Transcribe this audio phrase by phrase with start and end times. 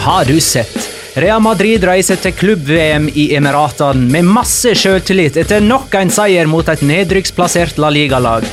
[0.00, 0.90] Har du sett?
[1.14, 6.64] Real Madrid reiser til klubb-VM i Emiratene med masse sjøltillit etter nok en seier mot
[6.72, 8.46] et nedrykksplassert La Liga-lag.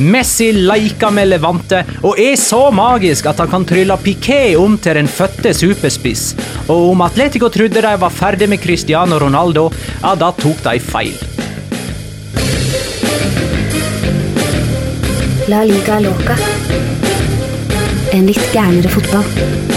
[0.00, 4.96] Messi leker med Levante og er så magisk at han kan trylle Piqué om til
[4.96, 6.30] den fødte superspiss.
[6.64, 9.68] Og om Atletico trodde de var ferdig med Cristiano Ronaldo,
[10.00, 11.12] ja, da tok de feil.
[15.52, 16.40] La liga loca.
[18.16, 19.75] En litt gærnere fotball.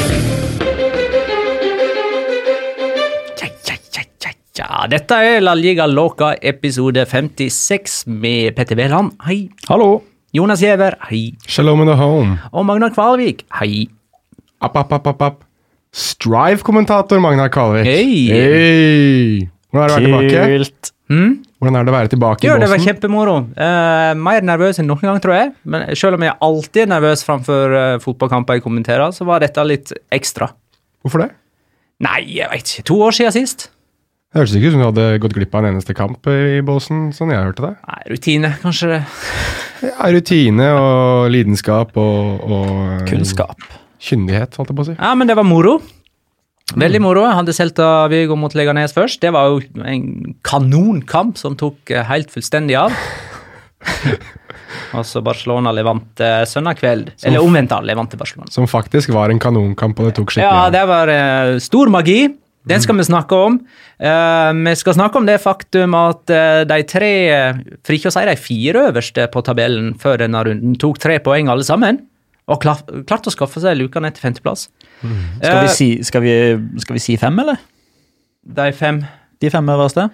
[4.60, 4.86] Tja.
[4.92, 9.16] Dette er La Liga Loca episode 56 med Petter Wæland.
[9.26, 9.50] Hei.
[9.70, 10.02] Hallo.
[10.36, 10.98] Jonas Giæver.
[11.10, 11.34] Hei.
[11.48, 12.38] Shalom in the home.
[12.52, 13.46] Og Magnar Kvalvik.
[13.60, 13.88] Hei.
[14.62, 15.44] App, app, app, app, app.
[15.96, 17.88] Strive-kommentator Magnar Kvalvik.
[17.88, 18.28] Hei.
[18.30, 19.50] Hei.
[19.70, 20.46] Hvordan er det å være tilbake?
[20.58, 20.94] Kult.
[21.10, 21.32] Hm?
[21.60, 23.34] Hvordan er det å være tilbake Jo, i det var kjempemoro.
[23.58, 25.52] Uh, mer nervøs enn noen gang, tror jeg.
[25.66, 29.66] Men selv om jeg alltid er nervøs framfor uh, fotballkamper jeg kommenterer, så var dette
[29.66, 30.52] litt ekstra.
[31.04, 31.34] Hvorfor det?
[32.06, 32.88] Nei, jeg vet ikke.
[32.92, 33.70] To år siden sist.
[34.30, 37.08] Det hørtes ikke ut som du hadde gått glipp av en eneste kamp i båsen,
[37.18, 37.72] sånn jeg hørte det.
[37.90, 39.00] Nei, rutine, kanskje det.
[39.88, 43.64] Ja, rutine og lidenskap og, og eh, Kunnskap.
[44.06, 44.94] kyndighet, holdt jeg på å si.
[45.00, 45.80] Ja, men det var moro.
[46.78, 47.24] Veldig moro.
[47.26, 49.18] Jeg hadde Celta Viggo mot Leganes først.
[49.24, 52.94] Det var jo en kanonkamp som tok eh, helt fullstendig av.
[54.94, 57.10] Og så Barcelona Levante søndag kveld.
[57.26, 57.82] Eller omvendt, da.
[57.82, 58.52] Levante Barcelona.
[58.54, 62.20] Som faktisk var en kanonkamp, og det tok skikkelig Ja, det var eh, stor magi.
[62.68, 63.56] Den skal vi snakke om.
[64.04, 67.12] Uh, vi skal snakke om det faktum at uh, de tre,
[67.88, 71.48] for ikke å si de fire øverste på tabellen før denne runden, tok tre poeng
[71.50, 72.02] alle sammen.
[72.50, 74.68] Og klar, klarte å skaffe seg luka ned til femteplass.
[75.00, 76.34] Skal vi, Eh, si, skal, vi,
[76.84, 77.58] skal vi si fem, eller?
[78.44, 79.04] De fem
[79.40, 80.10] De fem øverste?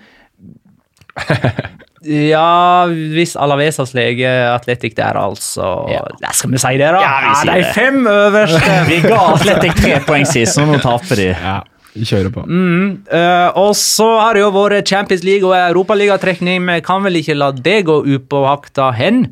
[2.06, 6.04] Ja, hvis Alavesas lege Atletic der, altså Ja.
[6.22, 6.34] ja.
[6.38, 7.00] Skal vi si det, da?
[7.02, 7.72] Ja, vi sier de det.
[7.74, 8.76] fem øverste.
[8.92, 11.26] Vi ga Atletic tre poeng sist, så nå taper de.
[11.34, 11.56] Ja,
[11.96, 12.44] vi kjører på.
[12.44, 16.66] Mm, uh, og så har det jo vært Champions League og Europaligatrekning.
[16.68, 19.30] Vi kan vel ikke la det gå upåakta hen.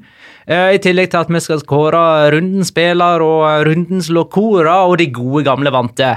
[0.47, 2.03] Uh, I tillegg til at vi skal skåre
[2.34, 6.13] rundens spiller og rundens locora og de gode gamle vante.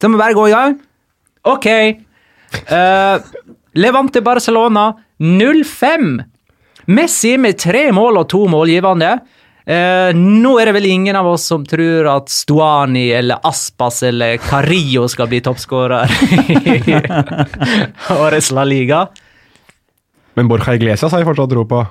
[0.00, 0.78] Så vi bare gå i gang?
[1.48, 1.68] Ok.
[2.72, 3.20] Uh,
[3.78, 4.90] Levante Barcelona
[5.20, 6.18] 0-5.
[6.88, 9.18] Messi med tre mål og to målgivende.
[9.68, 14.38] Eh, nå er det vel ingen av oss som tror at Stuani eller Aspas eller
[14.40, 16.94] Carillo skal bli toppskårer i
[18.24, 19.02] årets La Liga.
[20.40, 21.82] Men Borja Iglesias har jeg fortsatt tro på.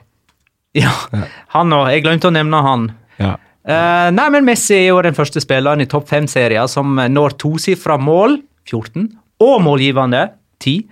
[0.77, 0.93] Ja,
[1.53, 1.91] han òg.
[1.93, 2.89] Jeg glemte å nevne han.
[3.21, 3.35] Ja.
[3.67, 7.99] Eh, nei, men Messi er jo den første spilleren i topp fem-serier som når tosifra
[8.01, 9.09] mål, 14,
[9.45, 10.25] og målgivende,
[10.63, 10.87] 10.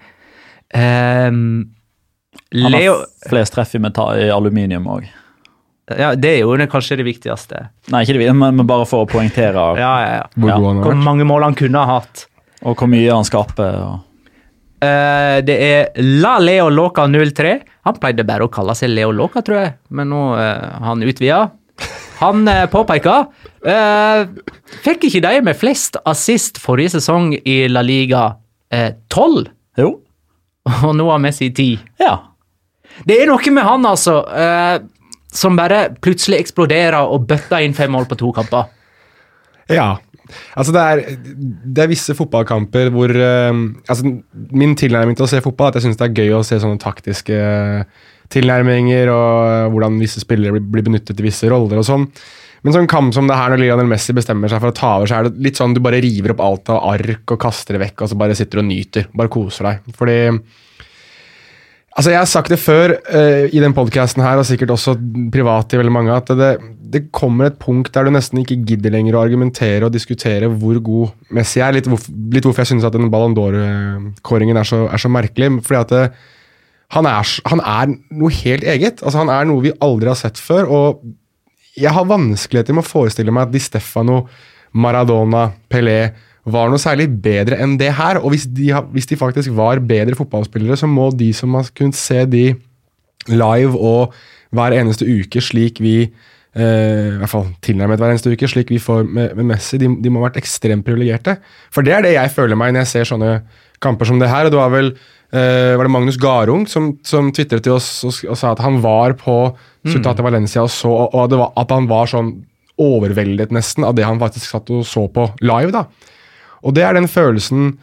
[0.78, 1.46] Ehm,
[2.53, 5.07] Han har flest treff i, i aluminium òg.
[5.91, 7.68] Ja, Det er jo det, kanskje det viktigste.
[7.94, 10.25] Nei, ikke det, men, men bare for å poengtere Ja, ja, ja.
[10.35, 10.57] Hvor Ja.
[10.57, 11.03] god han har Hvor vært.
[11.06, 12.25] mange mål han kunne ha hatt.
[12.66, 13.75] og hvor mye han skaper.
[13.85, 14.00] Og...
[14.81, 15.91] Eh, det er
[16.23, 17.59] La Leo Loca 03.
[17.85, 21.51] Han pleide bare å kalle seg Leo Loca, tror jeg, men nå uh, han utvida.
[22.22, 23.25] Han uh, påpeker
[23.67, 24.22] eh,
[24.85, 28.38] Fikk ikke de med flest assist forrige sesong i La Liga
[28.72, 29.50] eh, tolv?
[29.78, 29.90] Jo.
[30.88, 31.73] og nå har Messi ti.
[32.00, 32.16] Ja.
[33.06, 34.78] Det er noe med han, altså, eh,
[35.35, 38.69] som bare plutselig eksploderer og bøtter inn fem mål på to kamper.
[39.72, 39.96] Ja.
[40.57, 41.01] Altså det er,
[41.75, 43.51] det er visse fotballkamper hvor uh,
[43.85, 44.09] altså
[44.57, 46.57] Min tilnærming til å se fotball er at jeg syns det er gøy å se
[46.62, 47.38] sånne taktiske
[48.34, 52.07] tilnærminger og eh, hvordan visse spillere blir benyttet i visse roller og sånn.
[52.66, 55.09] Men sånn kamp som det her når Lionel Messi bestemmer seg for å ta over,
[55.09, 57.84] så er det litt sånn du bare river opp alt av ark og kaster det
[57.84, 59.06] vekk, og så bare sitter og nyter.
[59.13, 59.91] Bare koser deg.
[60.00, 60.17] Fordi
[61.95, 64.97] Altså, Jeg har sagt det før uh, i den podkasten her, og sikkert også
[65.31, 66.50] privat til veldig mange, at det,
[66.91, 70.81] det kommer et punkt der du nesten ikke gidder lenger å argumentere og diskutere hvor
[70.84, 71.72] god Messi er.
[71.78, 75.53] Litt, hvorf- litt hvorfor jeg synes at den Ballon d'Or-kåringen er, er så merkelig.
[75.63, 76.03] Fordi at det,
[76.97, 78.99] han, er, han er noe helt eget.
[78.99, 80.67] Altså, han er noe vi aldri har sett før.
[80.67, 81.05] og
[81.75, 84.22] jeg har vanskeligheter med å forestille meg at Di Stefano,
[84.79, 85.99] Maradona, Pelé
[86.45, 88.19] var noe særlig bedre enn det her.
[88.21, 91.97] Og hvis de, hvis de faktisk var bedre fotballspillere, så må de som har kunnet
[91.97, 92.45] se de
[93.31, 94.13] live og
[94.55, 95.97] hver eneste uke slik vi
[96.55, 96.61] Uh,
[97.11, 100.07] i hvert fall tilnærmet hver eneste uke, slik vi får med, med Messi, de, de
[100.07, 101.33] må ha vært ekstremt privilegerte.
[101.67, 103.31] For det er det jeg føler meg når jeg ser sånne
[103.83, 104.47] kamper som det her.
[104.47, 108.15] og det var vel uh, var det Magnus Garung som, som tvitret til oss og,
[108.31, 109.35] og sa at han var på
[109.83, 110.29] Ciutat mm.
[110.29, 112.31] Valencia og så, og, og det var, at han var sånn
[112.85, 115.75] overveldet nesten av det han faktisk satt og så på live.
[115.75, 115.83] da.
[116.66, 117.76] Og det er den følelsen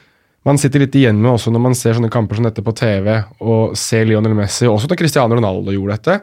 [0.46, 3.12] man sitter litt igjen med også når man ser sånne kamper som dette på TV
[3.46, 6.16] og ser Lionel Messi, også da Cristiano Ronaldo gjorde dette.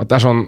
[0.00, 0.42] At det er sånn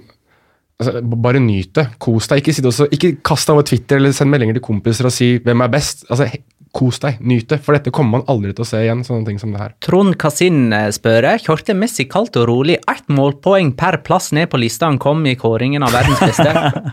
[0.80, 1.86] altså, Bare nyt det.
[2.02, 2.42] Kos deg.
[2.42, 5.34] Ikke, sitte og ikke kast deg over Twitter eller send meldinger til kompiser og si
[5.44, 6.04] hvem er best.
[6.12, 6.28] Altså,
[6.72, 7.60] kos deg, nyt det.
[7.64, 9.74] For dette kommer man aldri til å se igjen, sånne ting som det her.
[9.84, 14.60] Trond Kasin eh, spør kjørte Messi kaldt og rolig ett målpoeng per plass ned på
[14.60, 16.92] lista han kom i kåringen av verdens beste.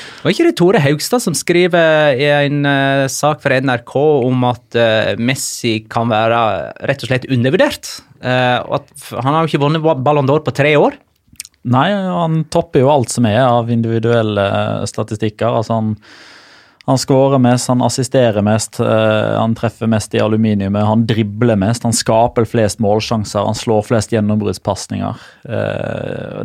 [0.20, 4.76] Var ikke det Tore Haugstad som skriver i en uh, sak for NRK om at
[4.76, 6.40] uh, Messi kan være
[6.90, 7.88] rett og slett undervurdert?
[8.20, 10.98] Uh, og at Han har jo ikke vunnet Ballon d'Or på tre år.
[11.72, 14.44] Nei, han topper jo alt som er av individuelle
[14.88, 15.56] statistikker.
[15.56, 15.90] Altså han,
[16.88, 21.96] han skårer mest, han assisterer mest, han treffer mest i aluminiumet, han dribler mest, han
[21.96, 25.20] skaper flest målsjanser, han slår flest gjennombruddspasninger.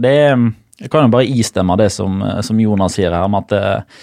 [0.03, 0.35] Det er
[0.81, 3.99] Jeg kan jo bare istemme det som, eh, som Jonas sier her, om at eh,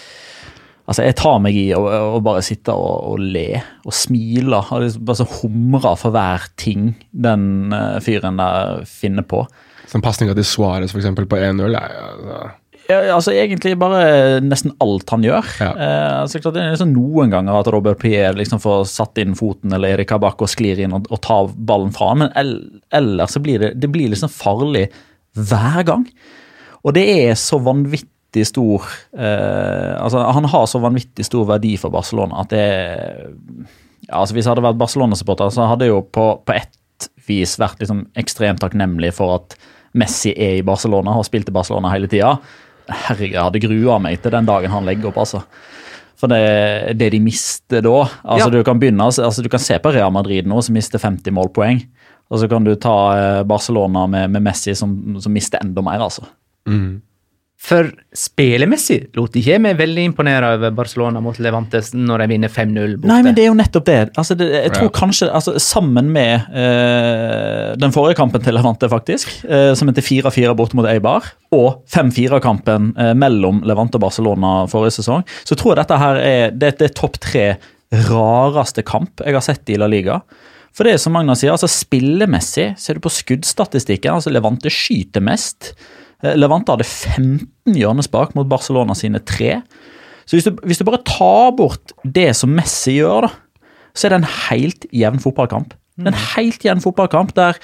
[0.83, 1.83] Altså, Jeg tar meg i å,
[2.17, 4.59] å bare sitte og, og le og smile.
[4.59, 9.45] og liksom Bare så humre for hver ting den eh, fyren der finner på.
[9.89, 11.71] Som pasninga til Suárez eksempel, på 1-0.
[11.77, 12.41] ja, altså.
[12.91, 15.47] Ja, altså Egentlig bare nesten alt han gjør.
[15.63, 15.71] Ja.
[15.71, 19.39] Eh, altså klart det er liksom Noen ganger at Robert Pierre liksom får satt inn
[19.39, 22.55] foten, eller Erik Kabak og sklir inn og, og tar ballen fra han, men
[22.93, 24.89] ellers så blir det, det blir liksom farlig
[25.39, 26.09] hver gang.
[26.83, 31.95] Og det er så vanvittig stor eh, altså Han har så vanvittig stor verdi for
[31.95, 32.63] Barcelona at det
[34.09, 37.55] ja, altså Hvis jeg hadde vært Barcelona-supporter, så hadde jeg jo på, på ett vis
[37.61, 39.55] vært liksom ekstremt takknemlig for at
[39.99, 42.33] Messi er i Barcelona, har spilt i Barcelona hele tida.
[42.89, 45.43] Herregud, jeg hadde grua meg til den dagen han legger opp, altså.
[46.19, 48.53] For det, det de mister da altså Ja.
[48.55, 51.83] du, kan begynne, altså du kan se på Real Madrid nå, som mister 50 målpoeng.
[52.33, 56.01] Og så kan du ta eh, Barcelona med, med Messi, som, som mister enda mer,
[56.01, 56.25] altså.
[57.63, 57.87] For
[58.19, 62.97] spillemessig lot ikke jeg meg veldig imponere over Barcelona mot Levantes når de vinner 5-0
[62.97, 63.07] borte.
[63.07, 63.99] Nei, men det er jo nettopp det.
[64.19, 64.95] Altså, det jeg tror Ja.
[64.97, 70.57] kanskje, altså, Sammen med eh, den forrige kampen til Levante, faktisk, eh, som heter 4-4
[70.59, 71.23] borte mot Eibar,
[71.55, 76.51] og 5-4-kampen eh, mellom Levante og Barcelona forrige sesong, så tror jeg dette her er
[76.51, 77.47] det, det er topp tre
[78.11, 80.19] rareste kamp jeg har sett i La Liga.
[80.75, 85.23] For det er som Magna sier, altså spillemessig, ser du på skuddstatistikken, altså Levante skyter
[85.23, 85.75] mest.
[86.23, 89.61] Eh, Levante hadde 15 hjørnespark mot Barcelona sine tre.
[90.27, 94.15] Så hvis du, hvis du bare tar bort det som Messi gjør, da, så er
[94.15, 95.75] det en helt jevn fotballkamp.
[95.99, 97.59] Det er En helt jevn fotballkamp der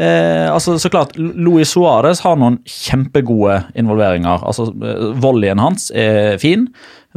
[0.00, 4.42] eh, altså Så klart, Luis Suárez har noen kjempegode involveringer.
[4.46, 6.68] altså eh, Volleyen hans er fin.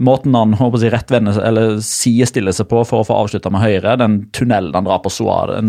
[0.01, 3.93] Måten han håper jeg, rettvender eller sidestiller seg på for å få avslutta med høyre,
[4.01, 5.61] den tunnelen han drar på Suárez,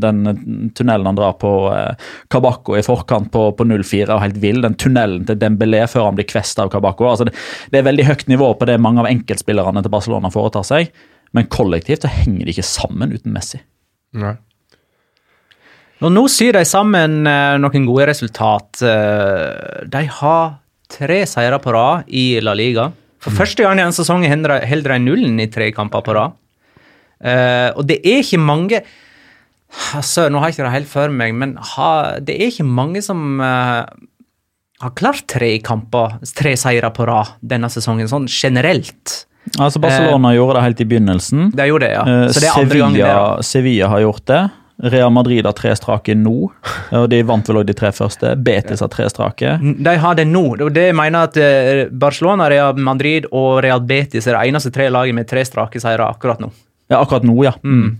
[0.00, 4.64] den tunnelen han drar på eh, Kabakko i forkant på, på 0-4, og helt vill.
[4.64, 7.10] Den tunnelen til Dembélé før han blir kvesta av Kabakko.
[7.10, 7.36] altså det,
[7.72, 10.94] det er veldig høyt nivå på det mange av enkeltspillerne til Barcelona foretar seg.
[11.36, 13.60] Men kollektivt så henger de ikke sammen uten Messi.
[14.18, 14.34] Nei.
[16.00, 18.80] Og nå syr de sammen eh, noen gode resultat.
[18.80, 20.56] Eh, de har
[20.90, 22.88] tre seire på rad i La Liga.
[23.20, 26.36] For første gang i en sesong holder de nullen i tre kamper på rad.
[27.20, 28.78] Eh, og det er ikke mange
[29.92, 31.50] altså, Nå har jeg ikke det helt for meg, men
[32.24, 33.82] det er ikke mange som eh,
[34.80, 39.26] har klart tre kamper, tre seire på rad denne sesongen, sånn generelt.
[39.60, 41.46] Altså Barcelona gjorde det helt i begynnelsen.
[41.56, 42.06] De gjorde det, ja.
[42.08, 43.04] Eh, Så det er andre gangen det.
[43.04, 43.46] Sevilla.
[43.50, 44.40] Sevilla har gjort det.
[44.82, 46.34] Real Madrid har tre strake nå,
[46.96, 48.32] og de vant vel også de tre første.
[48.40, 49.56] Betis har tre strake.
[49.60, 50.44] De har det nå.
[50.56, 54.88] Er det mener at eh, Barcelona, Real Madrid og Real Betis er det eneste tre
[54.92, 56.48] laget med tre strake seire akkurat nå.
[56.90, 57.52] Ja, akkurat nå, ja.
[57.62, 57.98] Mm.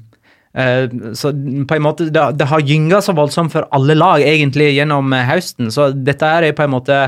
[0.52, 1.30] Eh, så
[1.68, 5.28] på en måte, det, det har gynga så voldsomt for alle lag egentlig gjennom eh,
[5.28, 7.02] høsten, så dette er på en måte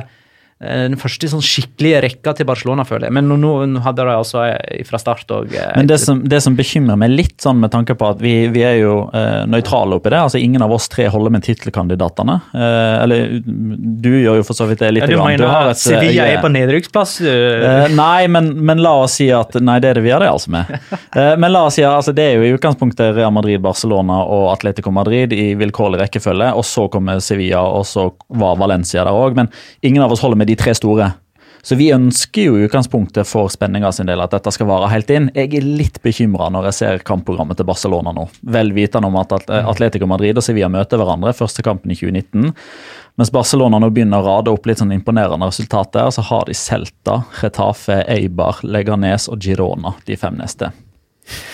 [0.62, 3.14] den første sånn skikkelige rekka til Barcelona, føler jeg.
[3.19, 6.54] Men nå, nå hadde de altså eh, fra start òg Men det som, det som
[6.59, 10.12] bekymrer meg litt, sånn med tanke på at vi, vi er jo eh, nøytrale oppi
[10.14, 10.21] det.
[10.28, 12.38] altså Ingen av oss tre holder med tittelkandidatene.
[12.54, 15.02] Eh, eller du gjør jo for så vidt det litt.
[15.04, 15.33] ja, Du grann.
[15.33, 17.19] mener har at et, Sevilla er på nedrykksplass?
[17.26, 20.21] eh, Eh, nei, men, men la oss si at Nei, det er det vi har
[20.23, 20.71] det altså med.
[21.16, 24.21] Eh, men la oss si at altså, det er jo i utgangspunktet Real Madrid, Barcelona
[24.25, 26.50] og Atletico Madrid i vilkårlig rekkefølge.
[26.59, 29.37] Og så kommer Sevilla, og så var Valencia der òg.
[29.38, 29.50] Men
[29.85, 31.12] ingen av oss holder med de tre store.
[31.62, 35.28] Så vi ønsker jo utgangspunktet for spenninga sin del at dette skal vare helt inn.
[35.30, 38.25] Jeg er litt bekymra når jeg ser kampprogrammet til Barcelona nå.
[38.50, 42.50] Vel vitende om At- Atletico Madrid og Sevilla møter hverandre første kampen i 2019.
[43.21, 47.21] Mens Barcelona nå begynner å rade opp litt sånn imponerende resultater, så har de Celta,
[47.42, 50.73] Retafe, Eibar, Leganes og Girona de fem neste.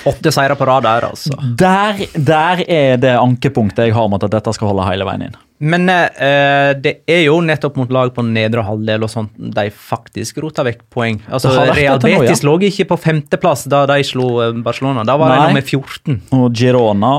[0.09, 1.37] Åtte seire på rad der, altså.
[1.61, 5.37] Der, der er det ankepunktet jeg har mot at dette skal holde hele veien inn.
[5.59, 10.38] Men eh, det er jo nettopp mot lag på nedre halvdel og sånt de faktisk
[10.45, 11.19] rota vekk poeng.
[11.27, 12.53] Altså, Real Betis nå, ja.
[12.53, 15.03] Lå ikke på femteplass da de slo eh, Barcelona.
[15.09, 15.49] Da var de Nei.
[15.50, 16.21] nummer 14.
[16.38, 17.12] Og Girona,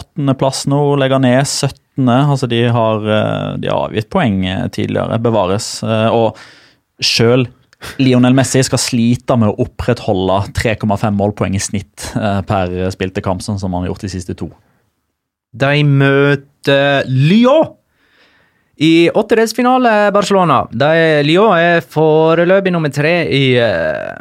[0.00, 2.08] åttendeplass nå, legger ned 17.
[2.08, 5.68] Altså de har, eh, de har avgitt poeng eh, tidligere, bevares.
[5.84, 6.40] Og
[7.04, 7.50] sjøl
[8.00, 12.10] Lionel Messi skal slite med å opprettholde 3,5 målpoeng i snitt
[12.48, 14.50] per spilte kamp, sånn som han har gjort de siste to.
[15.50, 17.74] De møter Lyon
[18.80, 20.62] i åttedelsfinale, Barcelona.
[20.72, 20.92] De,
[21.26, 24.14] Lyon er foreløpig nummer tre i uh,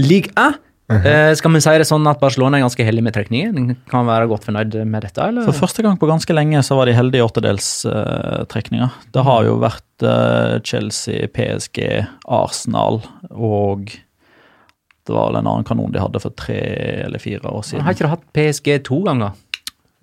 [0.00, 0.56] Ligue 1.
[0.88, 3.52] uh, skal vi si det sånn at Barcelona er ganske heldig med trekningen?
[3.58, 5.44] Den Kan være godt fornøyd med dette, eller?
[5.50, 8.88] For første gang på ganske lenge så var de heldige i åttedelstrekninga.
[9.12, 11.82] det har jo vært eh, Chelsea, PSG,
[12.24, 13.02] Arsenal
[13.34, 13.92] og
[15.06, 16.58] det var vel en annen kanon de hadde for tre
[17.06, 17.84] eller fire år siden.
[17.86, 19.32] Har ikke du hatt PSG to ganger?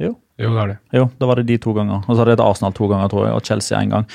[0.02, 0.78] Jo, Jo, det det.
[0.98, 2.02] jo, da var det de to ganger.
[2.08, 4.08] Og så hadde de et Arsenal to ganger, tror jeg, og Chelsea én gang.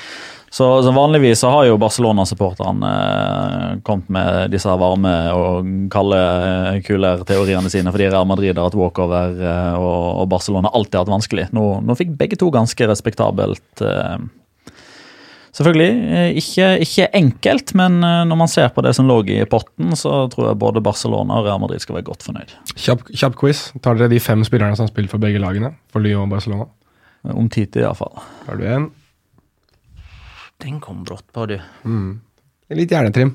[0.51, 6.79] Så, så vanligvis så har jo Barcelona-supporterne eh, kommet med disse varme og kalde eh,
[6.87, 11.13] kuler-teoriene sine fordi Real Madrid har hatt walkover eh, og, og Barcelona alltid har hatt
[11.13, 11.47] vanskelig.
[11.55, 13.63] Nå, nå fikk begge to ganske respektabelt.
[13.85, 14.17] Eh,
[15.57, 19.39] selvfølgelig eh, ikke, ikke enkelt, men eh, når man ser på det som lå i
[19.49, 22.55] potten, så tror jeg både Barcelona og Real Madrid skal være godt fornøyd.
[22.75, 23.65] Kjapp, kjapp quiz.
[23.83, 25.73] Tar dere de fem spillerne som har spilt for begge lagene?
[25.93, 26.69] For Lyon og Barcelona?
[27.29, 28.15] Om tid til, iallfall.
[28.47, 28.89] Har du en?
[30.63, 31.57] Den kom brått på, du.
[32.75, 33.33] Litt hjernetrim.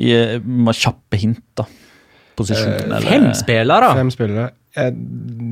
[0.00, 1.66] Gi meg kjappe hint, da.
[2.38, 3.92] Posisjon, eh, Fem spillere?
[3.98, 4.50] Fem spillere.
[4.76, 4.92] Eh,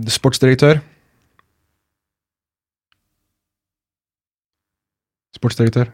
[0.09, 0.80] sportsdirektør.
[5.40, 5.88] Sportsdirektør.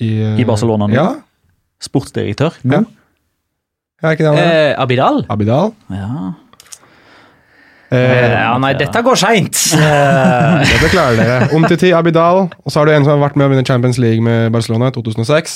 [0.00, 0.96] I, eh, I Barcelona nå?
[0.96, 1.06] Ja,
[1.84, 2.56] Sportsdirektør?
[2.64, 2.80] ja.
[2.80, 2.86] Nå?
[4.02, 4.50] ja ikke det han er?
[4.72, 5.22] Eh, Abidal?
[5.32, 5.70] Abidal.
[5.92, 6.32] Ja.
[7.92, 9.60] Eh, ja, nei, dette går seint.
[10.72, 11.48] Dette klarer dere.
[11.54, 12.48] Omtiti, Abidal.
[12.64, 14.90] Og så har du en som har vært med å vinne Champions League med Barcelona
[14.90, 15.54] i 2006.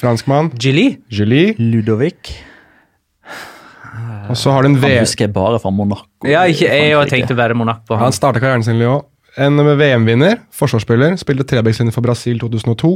[0.00, 0.48] Franskmann.
[0.56, 0.94] Gilly?
[1.12, 1.50] Gilly.
[1.60, 2.32] Ludovic.
[4.30, 6.06] Og så har du en Han husker jeg bare fra Monaco.
[6.24, 8.16] Ja, ikke, jeg jeg tenkte bare Monaco på Han han.
[8.16, 9.04] starta karrieren sin i Lyon.
[9.38, 12.94] En VM-vinner, forsvarsspiller, spilte trebackslinje for Brasil 2002.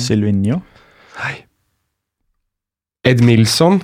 [0.00, 0.60] Silvinho.
[3.04, 3.82] Ed Milson.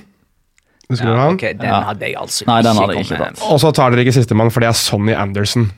[0.90, 1.36] Husker du Ja, han?
[1.36, 3.42] Okay, den hadde jeg altså Nei, ikke kommet.
[3.46, 5.68] Og så tar dere ikke sistemann, for det er Sonny Anderson.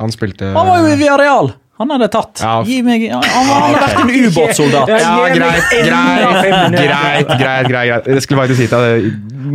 [0.00, 1.52] Han spilte Han var jo i Villarreal!
[1.76, 2.40] Han hadde tatt.
[2.40, 2.54] Ja.
[2.64, 4.92] Gi meg Han, han hadde vært en ubåtsoldat.
[4.94, 8.08] Ja, Ja, greit, greit, greit, greit, greit.
[8.14, 9.10] Jeg skulle faktisk si til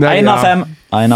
[0.06, 0.64] Én av fem.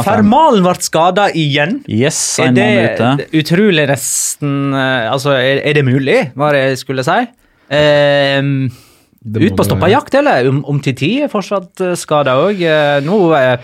[0.06, 1.82] Fermalen ble skada igjen.
[1.92, 6.82] Yes, Er en det utrolig nesten eh, Altså, er, er det mulig, var det jeg
[6.82, 7.18] skulle si?
[7.76, 8.70] Ehm,
[9.26, 10.48] ut på stoppa jakt, eller?
[10.52, 12.62] Om, om til ti er fortsatt uh, skada òg.
[13.06, 13.58] nå eh,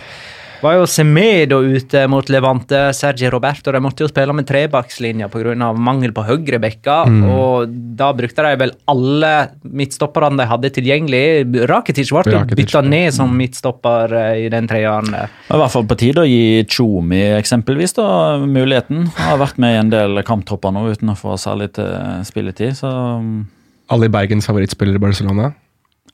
[0.62, 3.72] var jo Semedo ute mot Levante, Sergi Roberto.
[3.74, 5.72] De måtte jo spille med trebakslinja pga.
[5.74, 7.10] mangel på høyrebekker.
[7.10, 7.24] Mm.
[7.34, 9.32] Og da brukte de vel alle
[9.64, 11.24] midtstopperne de hadde tilgjengelig.
[11.70, 15.16] Rakitic ble jo bytta ned som midtstopper eh, i den treeren.
[15.16, 18.08] Er i hvert fall på tide å gi Tjomi eksempelvis da,
[18.46, 19.08] muligheten.
[19.18, 21.90] Han har vært med i en del kamptropper nå uten å få særlig til
[22.28, 25.52] spilletid, så Alle Ali Bergens favorittspiller i Barcelona.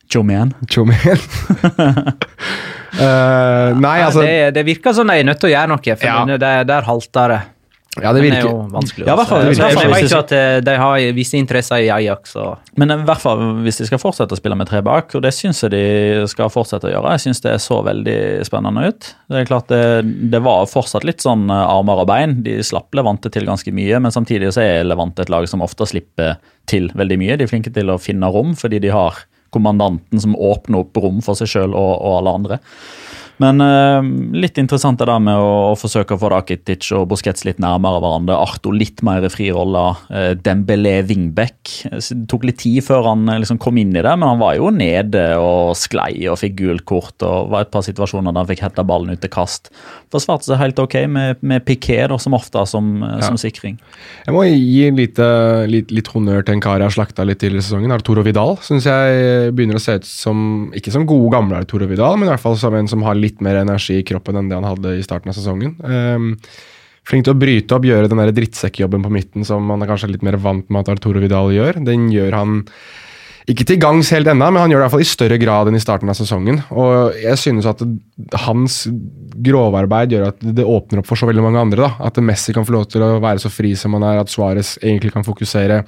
[0.08, 0.56] Tjomi igjen.
[0.72, 1.20] Tjomien.
[2.98, 6.08] Eh, nei, altså det, det virker som de er nødt til å gjøre noe, for
[6.10, 6.18] Ja.
[6.26, 7.44] det, det, der halter det.
[7.98, 9.08] Ja, det Den er jo vanskelig.
[9.08, 11.82] Ja, hvert fall- hvert fall jeg vet ikke jo at eh, de har visse interesser
[11.82, 12.36] i Ajax.
[12.38, 15.24] Og Men i hvert fall hvis de skal fortsette å spille med tre bak, og
[15.26, 17.16] det syns jeg de skal fortsette å gjøre.
[17.18, 19.08] Jeg syns det så veldig spennende ut.
[19.34, 19.82] Det er klart det,
[20.30, 22.38] det var fortsatt litt sånn eh, armer og bein.
[22.46, 25.90] De slapp Levante til ganske mye, men samtidig så er Levante et lag som ofte
[25.90, 26.38] slipper
[26.70, 27.38] til veldig mye.
[27.42, 29.24] De er flinke til å finne rom fordi de har
[29.58, 32.62] kommandanten som åpner opp rom for seg sjøl og, og alle andre.
[33.44, 34.02] Men uh,
[34.34, 38.02] litt interessant det der med å, å forsøke å få Rakitic og Busquets litt nærmere
[38.02, 38.38] hverandre.
[38.38, 39.84] Arto litt mer i fri rolle.
[40.10, 41.60] Uh, Dembélé wingback.
[41.94, 44.56] Det tok litt tid før han eh, liksom kom inn i det, men han var
[44.58, 47.16] jo nede og sklei og fikk gult kort.
[47.26, 49.70] og var et par situasjoner der han fikk hetta ballen ut til kast.
[50.14, 53.22] Forsvarte seg helt ok med, med Piqué da, som ofte som, ja.
[53.26, 53.78] som sikring.
[54.26, 55.28] Jeg må gi lite,
[55.70, 57.94] litt, litt honnør til en kar jeg har slakta litt tidligere i sesongen.
[57.94, 60.38] Arturo Vidal syns jeg begynner å se ut som
[60.78, 63.27] Ikke som gode, gamle Arturo Vidal, men i hvert fall som en som har litt
[63.44, 65.76] mer energi i kroppen enn det han hadde i starten av sesongen.
[65.84, 66.30] Um,
[67.08, 70.26] flink til å bryte opp, gjøre den drittsekkjobben på midten som man er kanskje litt
[70.26, 71.82] mer vant med at Arturo Vidal gjør.
[71.88, 72.58] Den gjør han
[73.48, 75.70] ikke til gangs helt ennå, men han gjør det i hvert fall i større grad
[75.70, 76.60] enn i starten av sesongen.
[76.76, 77.80] Og jeg synes at
[78.44, 78.82] hans
[79.48, 81.88] grovarbeid gjør at det åpner opp for så veldig mange andre.
[81.88, 82.10] da.
[82.10, 84.76] At Messi kan få lov til å være så fri som han er, at Suárez
[84.82, 85.86] egentlig kan fokusere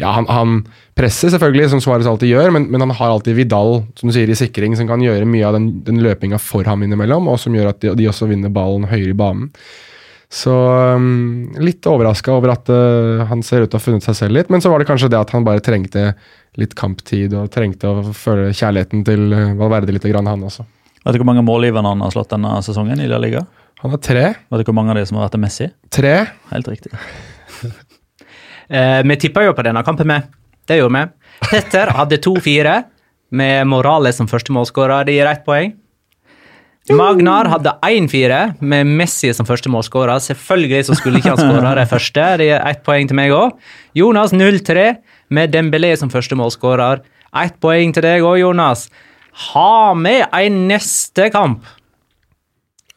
[0.00, 0.58] ja, han, han
[0.96, 4.30] presser selvfølgelig, som Suárez alltid gjør, men, men han har alltid Vidal som du sier,
[4.30, 7.54] i sikring, som kan gjøre mye av den, den løpinga for ham innimellom, og som
[7.56, 9.50] gjør at de, de også vinner ballen høyere i banen.
[10.32, 10.52] Så
[10.96, 14.38] um, litt overraska over at uh, han ser ut til å ha funnet seg selv
[14.38, 16.14] litt, men så var det kanskje det at han bare trengte
[16.56, 20.64] litt kamptid og trengte å føle kjærligheten til uh, Valverde litt, grann, han også.
[21.02, 23.44] Vet du hvor mange målgiverne han har slått denne sesongen i La Liga?
[23.82, 24.24] Han har tre.
[24.48, 25.68] Vet du hvor mange av de som har vært til Messi?
[25.92, 26.16] Tre.
[26.54, 26.94] Helt riktig.
[28.72, 30.30] Eh, vi tippa jo på denne kampen med.
[30.66, 31.48] det gjorde vi.
[31.50, 32.82] Petter hadde 2-4,
[33.32, 35.04] med Morales som første målskårer.
[35.04, 35.72] Det gir ett poeng.
[36.90, 40.18] Magnar hadde 1-4, med Messi som første målskårer.
[40.18, 42.24] Selvfølgelig så skulle ikke han skåre det første.
[42.40, 43.52] Det gir ett poeng til meg òg.
[43.98, 44.96] Jonas 0-3,
[45.30, 47.04] med Dembélé som første målskårer.
[47.44, 48.88] Ett poeng til deg òg, Jonas.
[49.52, 51.64] Ha med en neste kamp.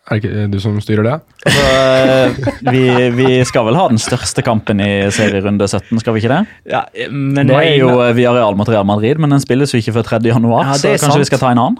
[0.05, 1.13] Er det ikke du som styrer det?
[1.50, 2.35] Så, eh,
[2.69, 2.81] vi,
[3.17, 6.43] vi skal vel ha den største kampen i serierunde 17, skal vi ikke det?
[6.69, 9.95] Ja, men Det er jo eh, Villarreal mot Real Madrid, men den spilles jo ikke
[9.97, 10.19] før 3.
[10.29, 11.24] januar, Ja, så kanskje sant.
[11.24, 11.79] vi skal ta en annen?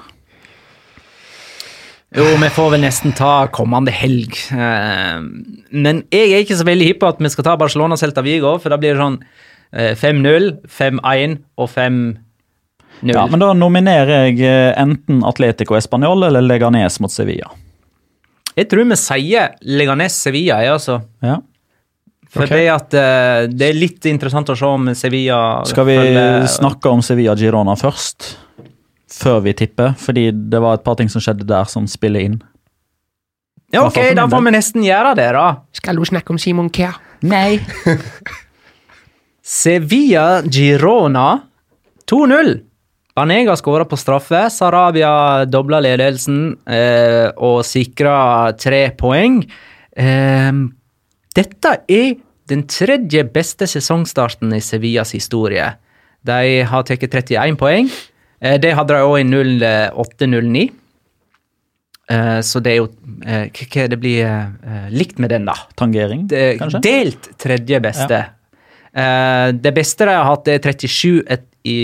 [2.16, 4.38] Jo, vi får vel nesten ta kommende helg.
[4.56, 5.18] Eh,
[5.76, 8.56] Men jeg er ikke så veldig hypp på at vi skal ta Barcelona Celta Vigo,
[8.64, 9.18] for da blir det sånn
[9.74, 12.22] eh, 5-0, 5-1 og 5-0.
[13.12, 17.52] Ja, men da nominerer jeg eh, enten Atletico Español eller Leganes mot Sevilla.
[18.56, 21.02] Jeg tror vi sier Leganes Sevilla, jeg, altså.
[21.26, 21.42] Ja.
[22.36, 22.66] For okay.
[22.66, 26.92] det, at, eh, det er litt interessant å se om Sevilla Skal vi følger- snakke
[26.92, 28.36] om Sevilla Girona først?
[29.16, 32.42] Før vi tipper, fordi det var et par ting som skjedde der som spiller inn.
[33.72, 35.46] Ja, ok, da får vi nesten gjøre det, da.
[35.76, 37.00] Skal du snakke om Simon Kjær?
[37.24, 37.60] Nei.
[39.42, 41.42] Sevilla Girona
[42.10, 42.56] 2-0.
[43.16, 44.42] Banega skåra på straffe.
[44.52, 49.38] Sarabia dobla ledelsen eh, og sikra tre poeng.
[49.96, 50.52] Eh,
[51.36, 52.16] dette er
[52.52, 55.70] den tredje beste sesongstarten i Sevillas historie.
[56.26, 57.88] De har tatt 31 poeng.
[58.44, 60.66] Eh, det hadde de òg i 08-09.
[62.12, 62.90] Eh, så det er jo
[63.26, 65.56] eh, hva- det blir eh, likt med den, da.
[65.80, 66.84] Tangering, Det- kanskje?
[66.86, 68.20] Delt tredje beste.
[68.94, 71.78] Eh, det beste de har hatt, er 37 et, i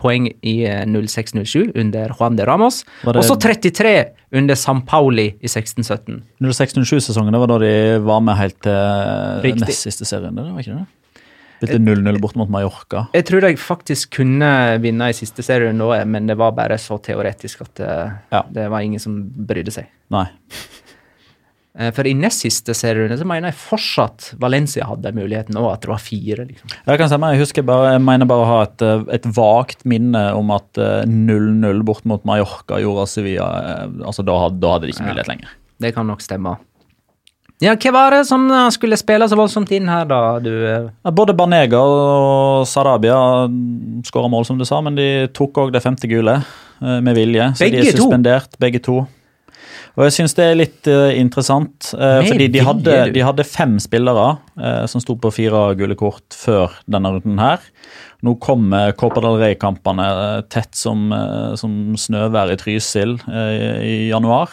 [0.00, 2.82] poeng i eh, 06-07 under Juan de Ramos.
[3.06, 3.94] Og så 33
[4.36, 6.20] under San Pauli i 16-17.
[6.42, 7.74] 06-07-sesongen, det var da de
[8.06, 9.66] var med helt til Riktig.
[9.68, 10.34] nest siste serien.
[10.34, 10.88] Det var ikke det?
[11.60, 13.02] Spilte 0-0 bort mot Mallorca.
[13.12, 14.48] Jeg tror de faktisk kunne
[14.80, 15.44] vinne i siste
[15.84, 18.42] òg, men det var bare så teoretisk at eh, Ja.
[18.50, 19.90] det var ingen som brydde seg.
[20.10, 20.24] Nei.
[21.78, 25.84] Eh, for i nest siste serierunde så mener jeg fortsatt Valencia hadde muligheten og at
[25.84, 26.46] det var fire.
[26.48, 26.72] liksom.
[26.86, 29.84] Jeg kan stemme, jeg husker bare, jeg mener bare å ha et, eh, et vagt
[29.86, 34.88] minne om at eh, 0-0 bort mot Mallorca gjorde Sevilla eh, altså da da hadde
[34.88, 35.12] de ikke Ja.
[35.12, 35.54] mulighet lenger.
[35.80, 36.56] Det kan nok stemme.
[37.60, 40.38] Ja, hva var det som eh, skulle spille så voldsomt inn her, da?
[40.40, 40.50] du...
[40.66, 43.46] eh, Både Banega og Sarabia
[44.08, 47.50] skåra mål, som du sa, men de tok òg det femte gule eh, med vilje.
[47.54, 48.06] Så de er er to?
[48.08, 49.02] suspendert, begge to.
[49.98, 53.74] Og jeg syns det er litt uh, interessant, uh, fordi de hadde, de hadde fem
[53.82, 54.28] spillere
[54.60, 57.64] uh, som sto på fire gule kort før denne runden her.
[58.26, 60.06] Nå kommer del Rey-kampene
[60.52, 61.06] tett som,
[61.56, 64.52] som snøvær i Trysil i januar.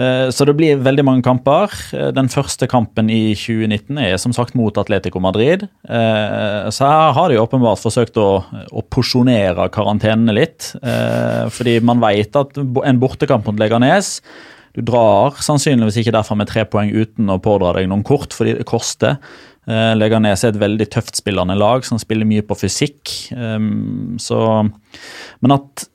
[0.00, 1.72] Eh, Så det blir veldig mange kamper.
[1.92, 5.68] Eh, Den første kampen i 2019 er som sagt mot Atletico Madrid.
[5.88, 10.72] Eh, Så her har de åpenbart forsøkt å, å porsjonere karantenene litt.
[11.50, 14.20] Fordi man vet at en bortekamp mot Leganes
[14.72, 18.54] Du drar sannsynligvis ikke derfra med tre poeng uten å pådra deg noen kort, fordi
[18.56, 19.18] det koster.
[19.66, 23.34] Leganes er et veldig tøft spillende lag som spiller mye på fysikk.
[24.22, 24.38] Så,
[25.42, 25.89] men at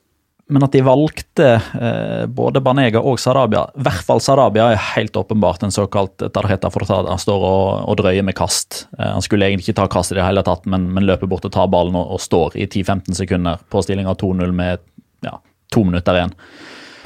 [0.48, 5.16] men at de valgte eh, både Banega og Sarabia, i hvert fall Sarabia, er helt
[5.18, 7.10] åpenbart en såkalt tarjeta fortada.
[7.10, 8.84] Han står og, og drøyer med kast.
[8.98, 11.48] Eh, han skulle egentlig ikke ta kast i det hele tatt, men, men løper bort
[11.48, 14.86] og tar ballen og, og står i 10-15 sekunder på stillinga 2-0 med
[15.26, 15.38] ja,
[15.74, 16.36] to minutter igjen.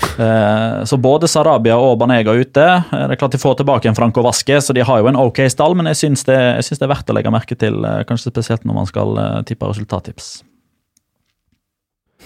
[0.01, 2.67] Eh, så både Sarabia og Banega er ute.
[2.67, 5.21] Eh, det er klart De får tilbake en Franco Vaske, så de har jo en
[5.21, 7.81] ok stall, men jeg syns det, jeg syns det er verdt å legge merke til,
[7.85, 9.17] eh, kanskje spesielt når man skal
[9.49, 10.31] tippe resultattips.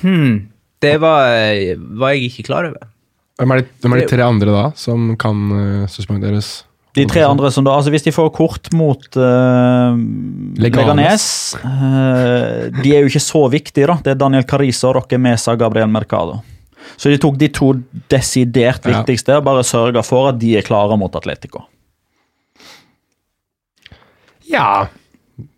[0.02, 0.53] Hmm.
[0.84, 1.40] Det var,
[1.98, 2.90] var jeg ikke klar over.
[3.40, 6.60] Hvem er, de, hvem er de tre andre da, som kan uh, suspenderes?
[6.94, 9.96] De tre andre som da, altså Hvis de får kort mot uh,
[10.62, 11.24] Leganes,
[11.58, 13.98] uh, De er jo ikke så viktige, da.
[13.98, 16.38] Det er Daniel Carizo, Roque Mesa, Gabriel Mercado.
[16.94, 17.72] Så de tok de to
[18.12, 19.00] desidert Ja.
[19.00, 21.64] viktigste og bare sørga for at de er klare mot Atletico.
[24.46, 24.86] Ja.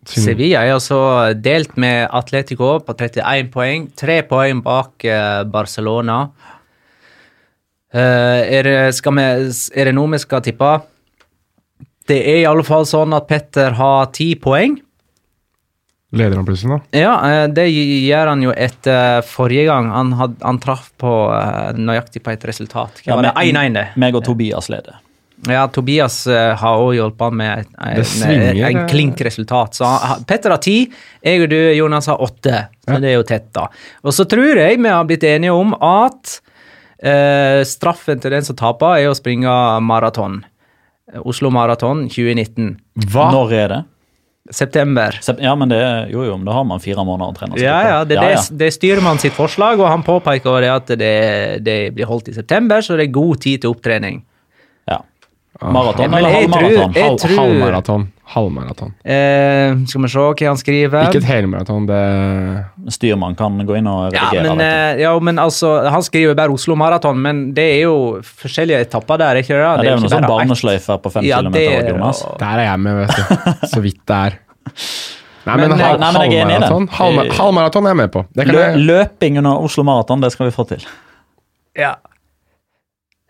[0.09, 0.99] Sevilla er altså
[1.37, 3.87] delt med Atletico på 31 poeng.
[3.97, 6.23] Tre poeng bak eh, Barcelona.
[7.93, 9.25] Eh, er, det, skal vi,
[9.77, 10.71] er det noe vi skal tippe?
[12.07, 14.77] Det er i alle fall sånn at Petter har ti poeng.
[16.17, 16.79] Leder han plutselig da?
[16.97, 19.91] Ja, eh, det gjør han jo etter forrige gang.
[19.93, 21.11] Han, had, han traff på
[21.77, 23.03] nøyaktig på et resultat.
[23.03, 23.35] Hva Ja, var det?
[23.51, 23.85] 1-1, det.
[23.99, 25.03] Meg og Tobias leder.
[25.45, 29.75] Ja, Tobias eh, har òg hjulpet han med et- en, Det svinger, en, klink resultat.
[29.77, 29.85] Så
[30.25, 30.89] Petter har ti,
[31.23, 32.67] jeg og du, Jonas, har åtte.
[32.87, 32.99] Så Ja.
[32.99, 33.67] det er jo tett, da.
[34.03, 36.39] Og så tror jeg vi har blitt enige om at
[37.03, 39.53] eh, straffen til den som taper, er å springe
[39.85, 40.43] maraton.
[41.23, 42.73] Oslo Maraton 2019.
[43.13, 43.29] Hva?
[43.31, 43.83] Når er det?
[44.51, 45.11] September.
[45.21, 47.81] Sep- Ja, men det, jo, jo, men da har man fire måneder å trene Ja,
[47.83, 51.63] ja, det, er det, det styrer man sitt forslag, og han påpeker det at det,
[51.63, 54.23] det blir holdt i september, så det er god tid til opptrening.
[55.61, 55.71] Ja.
[55.73, 56.93] Maraton eller halvmaraton?
[56.93, 58.03] Halv, halvmaraton.
[58.27, 58.89] Halvmaraton.
[59.07, 61.07] Eh, skal vi se hva han skriver.
[61.07, 62.01] Ikke et helmaraton, det
[62.93, 66.75] Styrmann kan gå inn og ja, men, eh, ja, men altså, Han skriver bare Oslo
[66.75, 69.61] Maraton, men det er jo forskjellige etapper der, ikke det?
[69.63, 71.89] ja, det er jo noe sånn barnesløyfe på fem Ja, kilometer.
[71.93, 72.21] Jonas.
[72.43, 73.67] Der er jeg med, vet du.
[73.71, 74.37] Så vidt det er.
[75.47, 78.01] Nei, Men, men, eh, halv, nei, men jeg er enig i halvmaraton Halvmaraton er jeg
[78.03, 78.25] med på.
[78.35, 80.83] Det kan Lø løping under Oslo Maraton, det skal vi få til.
[81.79, 81.95] Ja.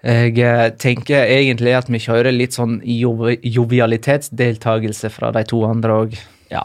[0.07, 5.97] Jeg eh, tenker egentlig at vi kjører litt sånn jov jovialitetsdeltagelse fra de to andre
[6.05, 6.15] òg.
[6.53, 6.63] Ja.